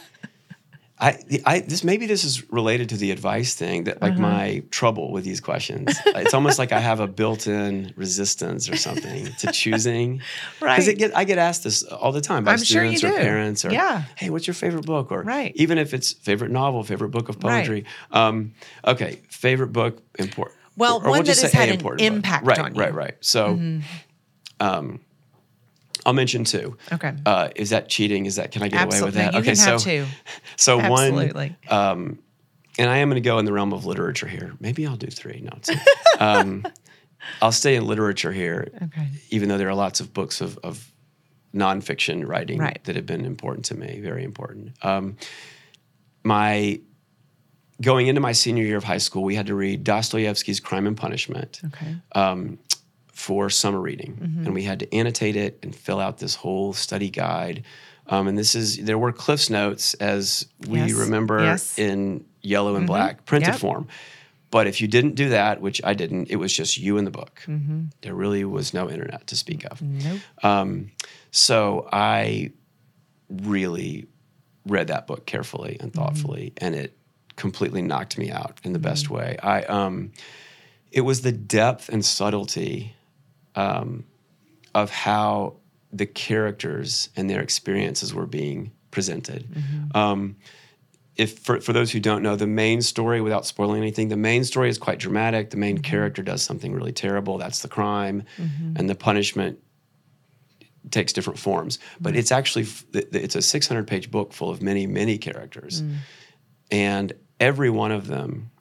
I, 1.01 1.17
I 1.45 1.59
this 1.61 1.81
maybe 1.85 2.07
this 2.07 2.25
is 2.25 2.51
related 2.51 2.89
to 2.89 2.97
the 2.97 3.11
advice 3.11 3.53
thing 3.55 3.85
that 3.85 3.97
Uh-huh. 3.97 4.07
like 4.07 4.17
my 4.19 4.63
trouble 4.69 5.13
with 5.13 5.23
these 5.23 5.39
questions. 5.39 5.97
it's 6.13 6.33
almost 6.33 6.59
like 6.59 6.73
I 6.73 6.81
have 6.81 6.99
a 6.99 7.07
built-in 7.07 7.93
resistance 7.95 8.69
or 8.69 8.75
something 8.75 9.25
to 9.37 9.47
choosing. 9.53 10.19
Because 10.59 10.87
Right. 10.87 10.97
get 10.97 11.15
I 11.15 11.23
get 11.23 11.37
asked 11.37 11.63
this 11.63 11.83
all 11.83 12.11
the 12.11 12.19
time 12.19 12.43
by 12.43 12.51
I'm 12.51 12.57
sure 12.57 12.81
students 12.93 13.03
or 13.05 13.11
do. 13.11 13.15
parents 13.15 13.63
or 13.63 13.71
Yeah. 13.71 14.03
hey, 14.17 14.29
what's 14.29 14.45
your 14.45 14.53
favorite 14.53 14.85
book? 14.85 15.09
Or 15.13 15.23
Right. 15.23 15.53
even 15.55 15.77
if 15.77 15.93
it's 15.93 16.11
favorite 16.11 16.51
novel, 16.51 16.83
favorite 16.83 17.11
book 17.11 17.29
of 17.29 17.37
Right. 17.41 17.65
poetry. 17.65 17.85
Um, 18.11 18.51
okay, 18.85 19.21
favorite 19.29 19.71
book 19.71 20.01
important. 20.19 20.59
Well, 20.80 20.97
or, 20.97 21.07
or 21.07 21.09
one 21.09 21.19
we'll 21.19 21.23
just 21.23 21.41
that 21.41 21.51
has 21.51 21.59
had 21.59 21.69
an 21.69 21.75
important 21.75 22.01
impact 22.01 22.45
right, 22.45 22.57
on 22.57 22.73
you. 22.73 22.82
Right, 22.82 22.93
right, 22.93 23.15
So 23.19 23.59
um, 24.59 24.99
I'll 26.05 26.13
mention 26.13 26.43
two. 26.45 26.77
Okay. 26.91 27.13
Uh, 27.25 27.49
is 27.55 27.69
that 27.69 27.89
cheating? 27.89 28.25
Is 28.25 28.38
that 28.38 28.51
can 28.51 28.63
I 28.63 28.69
get 28.69 28.86
away 28.86 29.01
with 29.01 29.13
that? 29.15 29.34
You 29.34 29.39
okay, 29.39 29.49
can 29.49 29.55
so 29.55 29.71
have 29.71 29.82
two. 29.82 30.05
so 30.55 30.77
one 30.77 31.13
Absolutely. 31.13 31.55
um, 31.69 32.19
and 32.77 32.89
I 32.89 32.97
am 32.97 33.09
going 33.09 33.21
to 33.21 33.27
go 33.27 33.39
in 33.39 33.45
the 33.45 33.53
realm 33.53 33.73
of 33.73 33.86
literature 33.86 34.27
here. 34.27 34.53
Maybe 34.59 34.88
I'll 34.88 34.95
do 34.95 35.07
three. 35.07 35.41
No, 35.43 35.51
two. 35.61 35.75
um, 36.19 36.65
I'll 37.41 37.51
stay 37.51 37.75
in 37.75 37.86
literature 37.86 38.32
here, 38.32 38.71
Okay. 38.84 39.07
even 39.30 39.49
though 39.49 39.57
there 39.57 39.67
are 39.67 39.75
lots 39.75 39.99
of 39.99 40.13
books 40.13 40.39
of, 40.39 40.57
of 40.59 40.89
nonfiction 41.53 42.25
writing 42.25 42.59
Right. 42.59 42.82
that 42.86 42.95
have 42.95 43.05
been 43.05 43.25
important 43.25 43.65
to 43.65 43.75
me, 43.75 43.99
very 43.99 44.23
important. 44.23 44.73
Um, 44.82 45.17
my 46.23 46.80
going 47.82 48.07
into 48.07 48.21
my 48.21 48.32
senior 48.34 48.63
year 48.63 48.77
of 48.77 48.84
high 48.84 48.97
school, 48.97 49.23
we 49.23 49.36
had 49.36 49.47
to 49.47 49.55
read 49.55 49.84
Dostoevsky's 49.84 50.59
Crime 50.59 50.86
and 50.88 50.97
Punishment 50.97 51.61
Okay. 51.67 51.95
um, 52.13 52.59
for 53.13 53.49
summer 53.49 53.80
reading, 53.82 54.17
and 54.45 54.53
we 54.53 54.63
had 54.63 54.80
to 54.80 54.93
annotate 54.95 55.36
it 55.36 55.59
and 55.63 55.75
fill 55.75 55.99
out 55.99 56.17
this 56.19 56.36
whole 56.36 56.73
study 56.73 57.09
guide. 57.09 57.63
Um, 58.07 58.27
and 58.27 58.38
this 58.38 58.55
is 58.55 58.77
there 58.77 58.97
were 58.97 59.11
Cliff's 59.11 59.49
notes 59.49 59.93
as 59.95 60.45
we 60.67 60.80
Yes, 60.80 60.93
remember 60.93 61.43
yes. 61.43 61.77
in 61.77 62.25
yellow 62.41 62.75
and 62.75 62.88
black 62.88 63.25
printed 63.25 63.49
Yep. 63.53 63.59
form. 63.59 63.88
But 64.51 64.65
if 64.65 64.82
you 64.82 64.88
didn't 64.88 65.13
do 65.15 65.30
that, 65.30 65.61
which 65.61 65.80
I 65.84 65.93
didn't, 65.93 66.32
it 66.32 66.38
was 66.38 66.51
just 66.51 66.77
you 66.80 66.97
and 66.97 67.05
the 67.05 67.11
book. 67.11 67.45
There 68.01 68.15
really 68.15 68.43
was 68.45 68.73
no 68.73 68.89
internet 68.89 69.27
to 69.27 69.36
speak 69.36 69.63
of. 69.69 69.80
Nope. 69.82 70.19
Um, 70.41 70.91
so 71.30 71.88
I 71.93 72.51
really 73.30 74.07
read 74.65 74.88
that 74.88 75.07
book 75.07 75.25
carefully 75.25 75.77
and 75.80 75.93
thoughtfully, 75.93 76.53
and 76.57 76.73
it 76.73 76.97
completely 77.39 77.81
knocked 77.81 78.17
me 78.17 78.29
out 78.29 78.59
in 78.63 78.73
the 78.73 78.79
best 78.79 79.09
way. 79.09 79.37
I 79.41 79.63
um, 79.63 80.11
it 80.91 81.01
was 81.01 81.21
the 81.21 81.31
depth 81.31 81.89
and 81.89 82.05
subtlety 82.05 82.95
um, 83.55 84.03
of 84.75 84.91
how 84.91 85.55
the 85.91 86.05
characters 86.05 87.09
and 87.15 87.27
their 87.29 87.41
experiences 87.41 88.13
were 88.13 88.27
being 88.27 88.71
presented. 88.91 89.47
Um, 89.95 90.35
if 91.15 91.39
for, 91.39 91.59
for 91.59 91.73
those 91.73 91.91
who 91.91 91.99
don't 91.99 92.21
know 92.23 92.35
the 92.35 92.47
main 92.47 92.81
story 92.81 93.19
without 93.21 93.45
spoiling 93.45 93.81
anything 93.81 94.07
the 94.07 94.15
main 94.15 94.43
story 94.45 94.69
is 94.69 94.77
quite 94.77 94.99
dramatic. 94.99 95.49
The 95.49 95.57
main 95.57 95.79
character 95.79 96.21
does 96.23 96.41
something 96.41 96.73
really 96.73 96.93
terrible. 96.93 97.37
That's 97.37 97.61
the 97.61 97.67
crime. 97.67 98.23
And 98.77 98.89
the 98.89 98.95
punishment 98.95 99.59
takes 100.91 101.11
different 101.13 101.37
forms. 101.39 101.77
But 101.99 102.15
it's 102.15 102.31
actually 102.31 102.63
f- 102.63 102.85
th- 102.93 103.11
th- 103.11 103.23
it's 103.23 103.35
a 103.35 103.41
600 103.41 103.85
page 103.85 104.09
book 104.11 104.31
full 104.33 104.49
of 104.49 104.61
many 104.61 104.87
many 104.87 105.17
characters. 105.17 105.83
And 106.71 107.13
every 107.39 107.69
one 107.69 107.91
of 107.91 108.07
them 108.07 108.51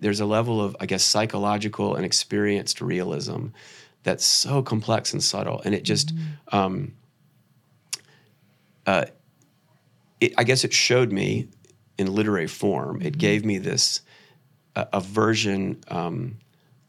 there's 0.00 0.20
a 0.20 0.26
level 0.26 0.60
of 0.60 0.76
i 0.80 0.86
guess 0.86 1.02
psychological 1.02 1.96
and 1.96 2.04
experienced 2.04 2.80
realism 2.80 3.48
that's 4.02 4.24
so 4.24 4.62
complex 4.62 5.12
and 5.12 5.22
subtle. 5.22 5.60
And 5.64 5.74
it 5.74 5.84
just 5.84 6.12
um, 6.50 6.94
uh, 8.86 9.06
it, 10.20 10.34
I 10.36 10.44
guess 10.44 10.64
it 10.64 10.72
showed 10.72 11.12
me 11.12 11.48
in 11.98 12.12
literary 12.12 12.46
form. 12.46 13.00
It 13.02 13.18
gave 13.18 13.44
me 13.44 13.58
this 13.58 14.00
a, 14.74 14.88
a 14.94 15.00
version 15.00 15.82
um, 15.88 16.38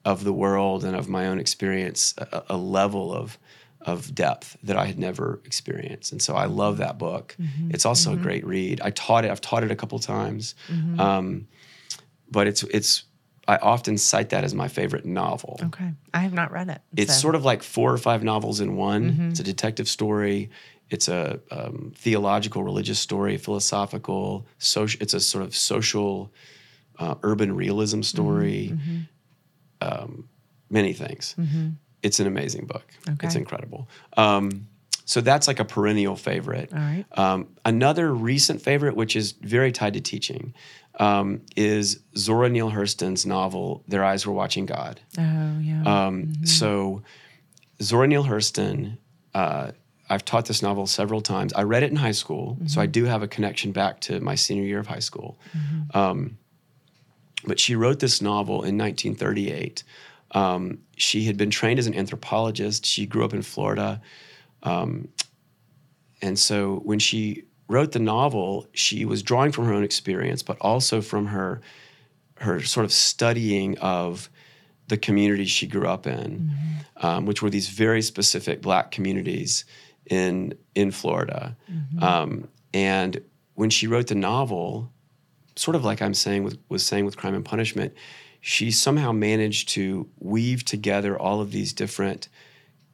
of 0.05 0.23
the 0.23 0.33
world 0.33 0.83
and 0.83 0.95
of 0.95 1.07
my 1.07 1.27
own 1.27 1.39
experience, 1.39 2.15
a, 2.17 2.43
a 2.49 2.57
level 2.57 3.13
of 3.13 3.37
of 3.85 4.13
depth 4.15 4.57
that 4.63 4.77
I 4.77 4.85
had 4.85 4.97
never 4.97 5.39
experienced. 5.45 6.11
And 6.11 6.21
so 6.21 6.35
I 6.35 6.45
love 6.45 6.77
that 6.77 6.97
book. 6.97 7.35
It's 7.69 7.85
also 7.85 8.13
a 8.13 8.15
great 8.17 8.45
read. 8.45 8.81
I 8.81 8.91
taught 8.91 9.25
it. 9.25 9.31
I've 9.31 9.41
taught 9.41 9.63
it 9.63 9.71
a 9.71 9.75
couple 9.75 9.99
times, 9.99 10.55
um, 10.99 11.47
but 12.29 12.47
it's 12.47 12.63
it's. 12.63 13.03
I 13.45 13.57
often 13.57 13.97
cite 13.97 14.29
that 14.29 14.45
as 14.45 14.53
my 14.53 14.69
favorite 14.69 15.05
novel 15.05 15.59
Okay. 15.61 15.91
I 16.13 16.19
have 16.19 16.31
not 16.33 16.49
read 16.53 16.69
it. 16.69 16.81
it's 16.95 17.19
sort 17.19 17.35
of 17.35 17.43
like 17.43 17.61
four 17.61 17.91
or 17.91 17.97
five 17.97 18.23
novels 18.23 18.61
in 18.61 18.77
one. 18.77 19.27
It's 19.31 19.41
a 19.41 19.43
detective 19.43 19.89
story. 19.89 20.49
It's 20.89 21.09
a 21.09 21.39
um, 21.51 21.91
theological, 21.95 22.63
religious 22.63 22.99
story, 22.99 23.35
philosophical, 23.37 24.45
social. 24.59 25.01
It's 25.01 25.13
a 25.13 25.19
sort 25.19 25.43
of 25.43 25.53
social, 25.55 26.31
uh, 26.99 27.15
urban 27.23 27.53
realism 27.53 28.01
story. 28.03 28.77
Um, 29.81 30.29
many 30.69 30.93
things. 30.93 31.35
It's 32.03 32.19
an 32.19 32.27
amazing 32.27 32.65
book. 32.67 32.85
It's 33.25 33.35
incredible. 33.35 33.87
Um, 34.17 34.67
so 35.05 35.19
that's 35.21 35.47
like 35.47 35.59
a 35.59 35.65
perennial 35.65 36.15
favorite. 36.15 36.69
All 36.71 36.79
right. 36.79 37.05
Um, 37.13 37.47
another 37.65 38.13
recent 38.13 38.61
favorite, 38.61 38.95
which 38.95 39.15
is 39.15 39.33
very 39.33 39.71
tied 39.71 39.93
to 39.95 40.01
teaching, 40.01 40.53
um, 40.99 41.41
is 41.55 41.99
Zora 42.17 42.49
Neale 42.49 42.71
Hurston's 42.71 43.25
novel 43.25 43.83
"Their 43.87 44.03
Eyes 44.03 44.25
Were 44.27 44.33
Watching 44.33 44.65
God." 44.65 45.01
Oh, 45.17 45.59
yeah. 45.59 45.83
Um, 45.85 46.45
So, 46.45 47.01
Zora 47.81 48.07
Neale 48.07 48.23
Hurston, 48.25 48.97
uh, 49.33 49.71
I've 50.09 50.23
taught 50.23 50.45
this 50.45 50.61
novel 50.61 50.85
several 50.87 51.21
times. 51.21 51.51
I 51.53 51.63
read 51.63 51.83
it 51.83 51.89
in 51.91 51.97
high 51.97 52.11
school, 52.11 52.57
so 52.67 52.79
I 52.79 52.85
do 52.85 53.05
have 53.05 53.23
a 53.23 53.27
connection 53.27 53.71
back 53.71 53.99
to 54.01 54.19
my 54.19 54.35
senior 54.35 54.63
year 54.63 54.79
of 54.79 54.87
high 54.87 54.99
school. 54.99 55.37
Um, 55.93 56.37
but 57.45 57.59
she 57.59 57.75
wrote 57.75 57.99
this 57.99 58.21
novel 58.21 58.63
in 58.63 58.77
1938. 58.77 59.83
Um, 60.33 60.79
she 60.97 61.25
had 61.25 61.37
been 61.37 61.49
trained 61.49 61.79
as 61.79 61.87
an 61.87 61.93
anthropologist. 61.95 62.85
She 62.85 63.05
grew 63.05 63.23
up 63.23 63.33
in 63.33 63.41
Florida. 63.41 64.01
Um, 64.63 65.09
and 66.21 66.39
so 66.39 66.77
when 66.83 66.99
she 66.99 67.43
wrote 67.67 67.91
the 67.91 67.99
novel, 67.99 68.67
she 68.73 69.05
was 69.05 69.21
drawing 69.21 69.51
from 69.51 69.65
her 69.65 69.73
own 69.73 69.83
experience, 69.83 70.43
but 70.43 70.57
also 70.61 71.01
from 71.01 71.27
her 71.27 71.61
her 72.37 72.61
sort 72.61 72.83
of 72.83 72.91
studying 72.91 73.77
of 73.77 74.29
the 74.87 74.97
communities 74.97 75.49
she 75.49 75.65
grew 75.65 75.87
up 75.87 76.05
in, 76.05 76.51
um, 76.97 77.25
which 77.25 77.41
were 77.41 77.49
these 77.49 77.69
very 77.69 78.01
specific 78.01 78.61
Black 78.61 78.91
communities 78.91 79.65
in 80.09 80.53
in 80.75 80.91
Florida. 80.91 81.55
Um, 82.01 82.47
and 82.73 83.21
when 83.55 83.69
she 83.69 83.87
wrote 83.87 84.07
the 84.07 84.15
novel, 84.15 84.91
sort 85.55 85.75
of 85.75 85.85
like 85.85 86.01
I'm 86.01 86.13
saying 86.13 86.43
with 86.43 86.57
was 86.69 86.85
saying 86.85 87.05
with 87.05 87.17
Crime 87.17 87.35
and 87.35 87.45
Punishment, 87.45 87.93
she 88.45 88.71
somehow 88.71 89.13
managed 89.13 89.69
to 89.69 90.05
weave 90.19 90.65
together 90.65 91.17
all 91.17 91.39
of 91.39 91.53
these 91.53 91.71
different 91.71 92.27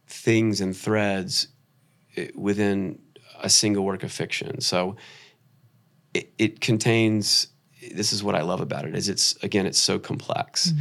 things 0.05 0.61
and 0.61 0.77
threads 0.77 1.47
eh, 2.15 2.27
within 2.35 2.99
a 3.41 3.49
single 3.49 3.83
work 3.83 4.03
of 4.03 4.11
fiction. 4.11 4.61
So 4.61 4.95
it, 6.13 6.31
it 6.37 6.61
contains 6.61 7.47
this 7.95 8.13
is 8.13 8.23
what 8.23 8.35
I 8.35 8.43
love 8.43 8.61
about 8.61 8.85
it 8.85 8.93
is 8.95 9.09
it's 9.09 9.35
again 9.41 9.65
it's 9.65 9.79
so 9.79 9.97
complex, 9.97 10.71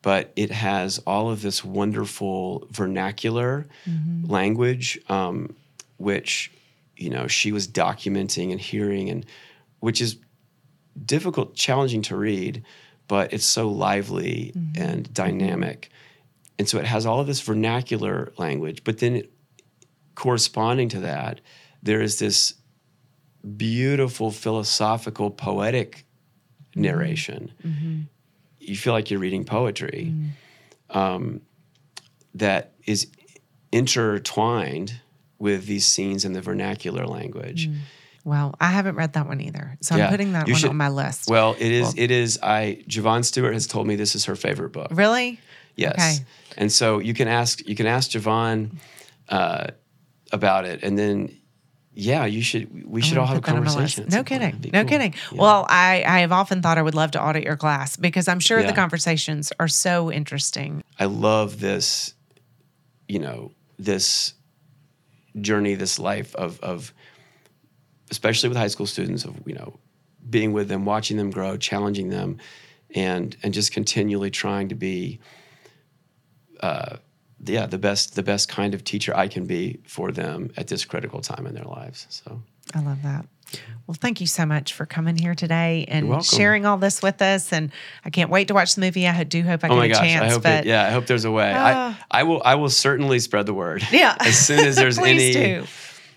but 0.00 0.32
it 0.36 0.50
has 0.50 1.00
all 1.00 1.28
of 1.30 1.42
this 1.42 1.62
wonderful 1.62 2.66
vernacular 2.70 3.66
language, 4.26 4.98
um, 5.10 5.54
which 5.98 6.50
you 6.96 7.10
know 7.10 7.26
she 7.26 7.52
was 7.52 7.68
documenting 7.68 8.52
and 8.52 8.60
hearing, 8.60 9.10
and 9.10 9.26
which 9.80 10.00
is 10.00 10.16
difficult, 11.04 11.54
challenging 11.54 12.00
to 12.02 12.16
read, 12.16 12.64
but 13.08 13.32
it's 13.32 13.44
so 13.44 13.68
lively 13.68 14.52
mm-hmm. 14.56 14.82
and 14.82 15.12
dynamic, 15.12 15.90
and 16.58 16.68
so 16.68 16.78
it 16.78 16.86
has 16.86 17.06
all 17.06 17.20
of 17.20 17.26
this 17.26 17.40
vernacular 17.40 18.32
language, 18.38 18.84
but 18.84 18.98
then 18.98 19.16
it, 19.16 19.32
corresponding 20.14 20.88
to 20.90 21.00
that, 21.00 21.40
there 21.82 22.00
is 22.00 22.18
this 22.18 22.54
beautiful 23.56 24.30
philosophical 24.30 25.30
poetic 25.30 26.04
mm-hmm. 26.70 26.82
narration. 26.82 27.52
Mm-hmm. 27.64 28.00
You 28.60 28.76
feel 28.76 28.92
like 28.92 29.10
you're 29.10 29.20
reading 29.20 29.44
poetry 29.44 30.12
mm. 30.14 30.96
um, 30.96 31.42
that 32.34 32.72
is 32.86 33.08
intertwined 33.72 35.00
with 35.38 35.66
these 35.66 35.84
scenes 35.84 36.24
in 36.24 36.32
the 36.32 36.40
vernacular 36.40 37.06
language 37.06 37.68
mm. 37.68 37.76
Well, 38.24 38.54
I 38.60 38.68
haven't 38.70 38.96
read 38.96 39.12
that 39.12 39.26
one 39.26 39.40
either. 39.40 39.76
So 39.82 39.94
I'm 39.96 40.08
putting 40.10 40.32
that 40.32 40.46
you 40.48 40.54
one 40.54 40.60
should- 40.60 40.70
on 40.70 40.76
my 40.76 40.88
list. 40.88 41.28
well 41.30 41.54
it 41.58 41.72
is 41.72 41.94
it 41.96 42.10
is 42.10 42.38
i 42.42 42.82
javon 42.88 43.24
stewart 43.24 43.52
has 43.52 43.66
told 43.66 43.86
me 43.86 43.96
this 43.96 44.14
is 44.14 44.24
her 44.24 44.36
favorite 44.36 44.70
book 44.72 44.88
really? 44.90 45.38
yes 45.76 45.92
Okay. 46.20 46.26
and 46.56 46.72
so 46.72 46.98
you 47.00 47.14
can 47.14 47.28
ask 47.28 47.66
you 47.68 47.74
can 47.74 47.86
ask 47.86 48.10
javon 48.10 48.70
uh, 49.28 49.66
about 50.32 50.64
it 50.64 50.82
and 50.82 50.98
then 50.98 51.36
yeah 51.92 52.24
you 52.24 52.42
should 52.42 52.66
we 52.88 53.00
should 53.02 53.18
all 53.18 53.26
have 53.26 53.36
a 53.38 53.40
put 53.40 53.46
that 53.46 53.56
on 53.56 53.64
my 53.64 53.70
conversation 53.70 54.06
No 54.10 54.24
kidding. 54.24 54.60
No 54.72 54.80
cool. 54.82 54.88
kidding. 54.88 55.14
Yeah. 55.32 55.40
Well, 55.40 55.66
I, 55.68 56.02
I 56.06 56.18
have 56.20 56.32
often 56.32 56.60
thought 56.62 56.76
I 56.78 56.82
would 56.82 56.94
love 56.96 57.12
to 57.12 57.22
audit 57.22 57.44
your 57.44 57.56
class 57.56 57.96
because 57.96 58.26
I'm 58.26 58.40
sure 58.40 58.62
the 58.62 58.72
conversations 58.72 59.52
are 59.60 59.68
so 59.68 60.10
interesting. 60.10 60.82
I 60.98 61.04
love 61.04 61.60
this, 61.60 62.14
you 63.08 63.20
know, 63.20 63.52
this 63.78 64.34
journey, 65.40 65.74
this 65.76 65.98
life 65.98 66.34
of 66.34 66.58
of 66.60 66.92
especially 68.10 68.48
with 68.48 68.58
high 68.58 68.68
school 68.68 68.86
students 68.86 69.24
of, 69.24 69.34
you 69.46 69.54
know, 69.54 69.78
being 70.28 70.52
with 70.52 70.68
them, 70.68 70.84
watching 70.84 71.16
them 71.16 71.30
grow, 71.30 71.56
challenging 71.56 72.08
them, 72.10 72.38
and 72.94 73.36
and 73.42 73.52
just 73.54 73.72
continually 73.72 74.30
trying 74.30 74.68
to 74.68 74.74
be 74.74 75.20
uh 76.60 76.96
yeah, 77.46 77.66
the 77.66 77.78
best 77.78 78.14
the 78.14 78.22
best 78.22 78.48
kind 78.48 78.72
of 78.74 78.84
teacher 78.84 79.14
I 79.16 79.28
can 79.28 79.44
be 79.46 79.80
for 79.86 80.12
them 80.12 80.50
at 80.56 80.68
this 80.68 80.84
critical 80.84 81.20
time 81.20 81.46
in 81.46 81.54
their 81.54 81.64
lives. 81.64 82.06
So 82.08 82.40
I 82.74 82.80
love 82.80 83.02
that. 83.02 83.26
Well, 83.86 83.96
thank 84.00 84.20
you 84.20 84.26
so 84.26 84.46
much 84.46 84.72
for 84.72 84.86
coming 84.86 85.16
here 85.16 85.34
today 85.34 85.84
and 85.88 86.24
sharing 86.24 86.64
all 86.64 86.78
this 86.78 87.02
with 87.02 87.20
us. 87.20 87.52
And 87.52 87.70
I 88.04 88.10
can't 88.10 88.30
wait 88.30 88.48
to 88.48 88.54
watch 88.54 88.74
the 88.74 88.80
movie. 88.80 89.06
I 89.06 89.22
do 89.24 89.42
hope 89.42 89.62
I 89.62 89.68
Oh 89.68 89.72
get 89.74 89.76
my 89.76 89.84
a 89.84 89.88
gosh! 89.90 89.98
chance. 90.00 90.22
I 90.24 90.28
hope 90.30 90.42
but 90.42 90.64
it, 90.64 90.66
yeah, 90.68 90.86
I 90.86 90.90
hope 90.90 91.06
there's 91.06 91.26
a 91.26 91.30
way. 91.30 91.52
Ah. 91.54 92.00
I 92.10 92.20
I 92.20 92.22
will 92.22 92.40
I 92.44 92.54
will 92.54 92.70
certainly 92.70 93.18
spread 93.20 93.44
the 93.46 93.54
word. 93.54 93.86
yeah, 93.92 94.16
as 94.20 94.38
soon 94.38 94.60
as 94.60 94.76
there's 94.76 94.98
any 95.12 95.32
do. 95.32 95.64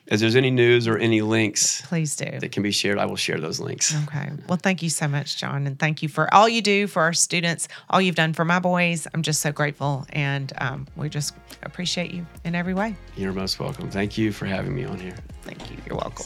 As 0.10 0.22
there's 0.22 0.36
any 0.36 0.52
news 0.52 0.88
or 0.88 0.98
any 0.98 1.22
links 1.22 1.82
Please 1.82 2.16
do. 2.16 2.40
that 2.40 2.52
can 2.52 2.64
be 2.64 2.72
shared, 2.72 2.98
I 2.98 3.06
will 3.06 3.16
share 3.16 3.40
those 3.40 3.60
links. 3.60 3.96
Okay. 4.04 4.30
Well, 4.48 4.60
thank 4.62 4.82
you 4.82 4.90
so 4.90 5.08
much, 5.08 5.38
John. 5.38 5.68
And 5.68 5.78
thank 5.78 6.02
you 6.02 6.10
for 6.10 6.34
all 6.34 6.48
you 6.48 6.62
do 6.62 6.88
for 6.88 7.02
our 7.02 7.14
students, 7.14 7.68
all 7.90 8.00
you've 8.02 8.16
done 8.16 8.34
for 8.34 8.46
my 8.46 8.60
boys. 8.60 9.08
I'm 9.14 9.22
just 9.22 9.42
so 9.42 9.52
grateful. 9.52 10.06
And 10.10 10.54
um, 10.60 10.88
we 10.96 11.10
just 11.10 11.36
appreciate 11.64 12.12
you 12.12 12.26
in 12.44 12.56
every 12.56 12.74
way. 12.74 12.96
You're 13.16 13.34
most 13.34 13.60
welcome. 13.60 13.90
Thank 13.90 14.18
you 14.18 14.32
for 14.32 14.46
having 14.46 14.74
me 14.76 14.86
on 14.86 15.00
here. 15.00 15.16
Thank 15.44 15.70
you. 15.70 15.78
You're 15.86 15.98
welcome. 15.98 16.26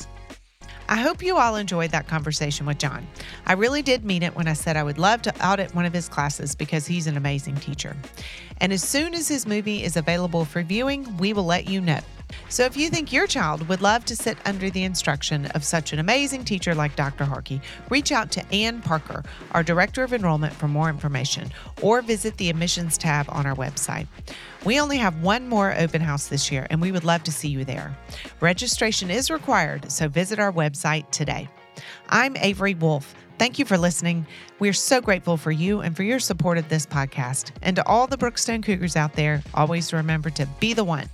I 0.89 0.97
hope 0.97 1.23
you 1.23 1.37
all 1.37 1.55
enjoyed 1.55 1.91
that 1.91 2.09
conversation 2.09 2.65
with 2.65 2.77
John. 2.77 3.07
I 3.45 3.53
really 3.53 3.81
did 3.81 4.03
mean 4.03 4.23
it 4.23 4.35
when 4.35 4.49
I 4.49 4.53
said 4.53 4.75
I 4.75 4.83
would 4.83 4.97
love 4.97 5.21
to 5.21 5.47
audit 5.47 5.73
one 5.73 5.85
of 5.85 5.93
his 5.93 6.09
classes 6.09 6.53
because 6.53 6.85
he's 6.85 7.07
an 7.07 7.15
amazing 7.15 7.55
teacher. 7.55 7.95
And 8.59 8.73
as 8.73 8.83
soon 8.83 9.13
as 9.13 9.29
his 9.29 9.47
movie 9.47 9.83
is 9.83 9.95
available 9.95 10.43
for 10.43 10.63
viewing, 10.63 11.15
we 11.17 11.31
will 11.31 11.45
let 11.45 11.69
you 11.69 11.79
know. 11.79 12.01
So 12.49 12.63
if 12.63 12.75
you 12.75 12.89
think 12.89 13.11
your 13.11 13.27
child 13.27 13.67
would 13.69 13.81
love 13.81 14.05
to 14.05 14.15
sit 14.15 14.37
under 14.45 14.69
the 14.69 14.83
instruction 14.83 15.45
of 15.47 15.63
such 15.63 15.93
an 15.93 15.99
amazing 15.99 16.45
teacher 16.45 16.75
like 16.75 16.95
Dr. 16.95 17.25
Harkey, 17.25 17.61
reach 17.89 18.11
out 18.11 18.31
to 18.31 18.53
Anne 18.53 18.81
Parker, 18.81 19.23
our 19.51 19.63
Director 19.63 20.03
of 20.03 20.13
Enrollment, 20.13 20.53
for 20.53 20.67
more 20.67 20.89
information 20.89 21.51
or 21.81 22.01
visit 22.01 22.37
the 22.37 22.49
admissions 22.49 22.97
tab 22.97 23.25
on 23.29 23.45
our 23.45 23.55
website. 23.55 24.07
We 24.65 24.79
only 24.79 24.97
have 24.97 25.23
one 25.23 25.47
more 25.47 25.73
open 25.77 26.01
house 26.01 26.27
this 26.27 26.51
year, 26.51 26.67
and 26.69 26.81
we 26.81 26.91
would 26.91 27.03
love 27.03 27.23
to 27.23 27.31
see 27.31 27.49
you 27.49 27.65
there. 27.65 27.97
Registration 28.39 29.09
is 29.09 29.31
required, 29.31 29.91
so 29.91 30.07
visit 30.07 30.39
our 30.39 30.51
website 30.51 31.09
today. 31.11 31.49
I'm 32.09 32.37
Avery 32.37 32.75
Wolf. 32.75 33.15
Thank 33.41 33.57
you 33.57 33.65
for 33.65 33.75
listening. 33.75 34.27
We're 34.59 34.71
so 34.71 35.01
grateful 35.01 35.35
for 35.35 35.51
you 35.51 35.81
and 35.81 35.95
for 35.95 36.03
your 36.03 36.19
support 36.19 36.59
of 36.59 36.69
this 36.69 36.85
podcast. 36.85 37.49
And 37.63 37.75
to 37.75 37.87
all 37.87 38.05
the 38.05 38.17
Brookstone 38.17 38.63
Cougars 38.63 38.95
out 38.95 39.13
there, 39.13 39.41
always 39.55 39.91
remember 39.93 40.29
to 40.29 40.45
be 40.59 40.73
the 40.73 40.83
one. 40.83 41.09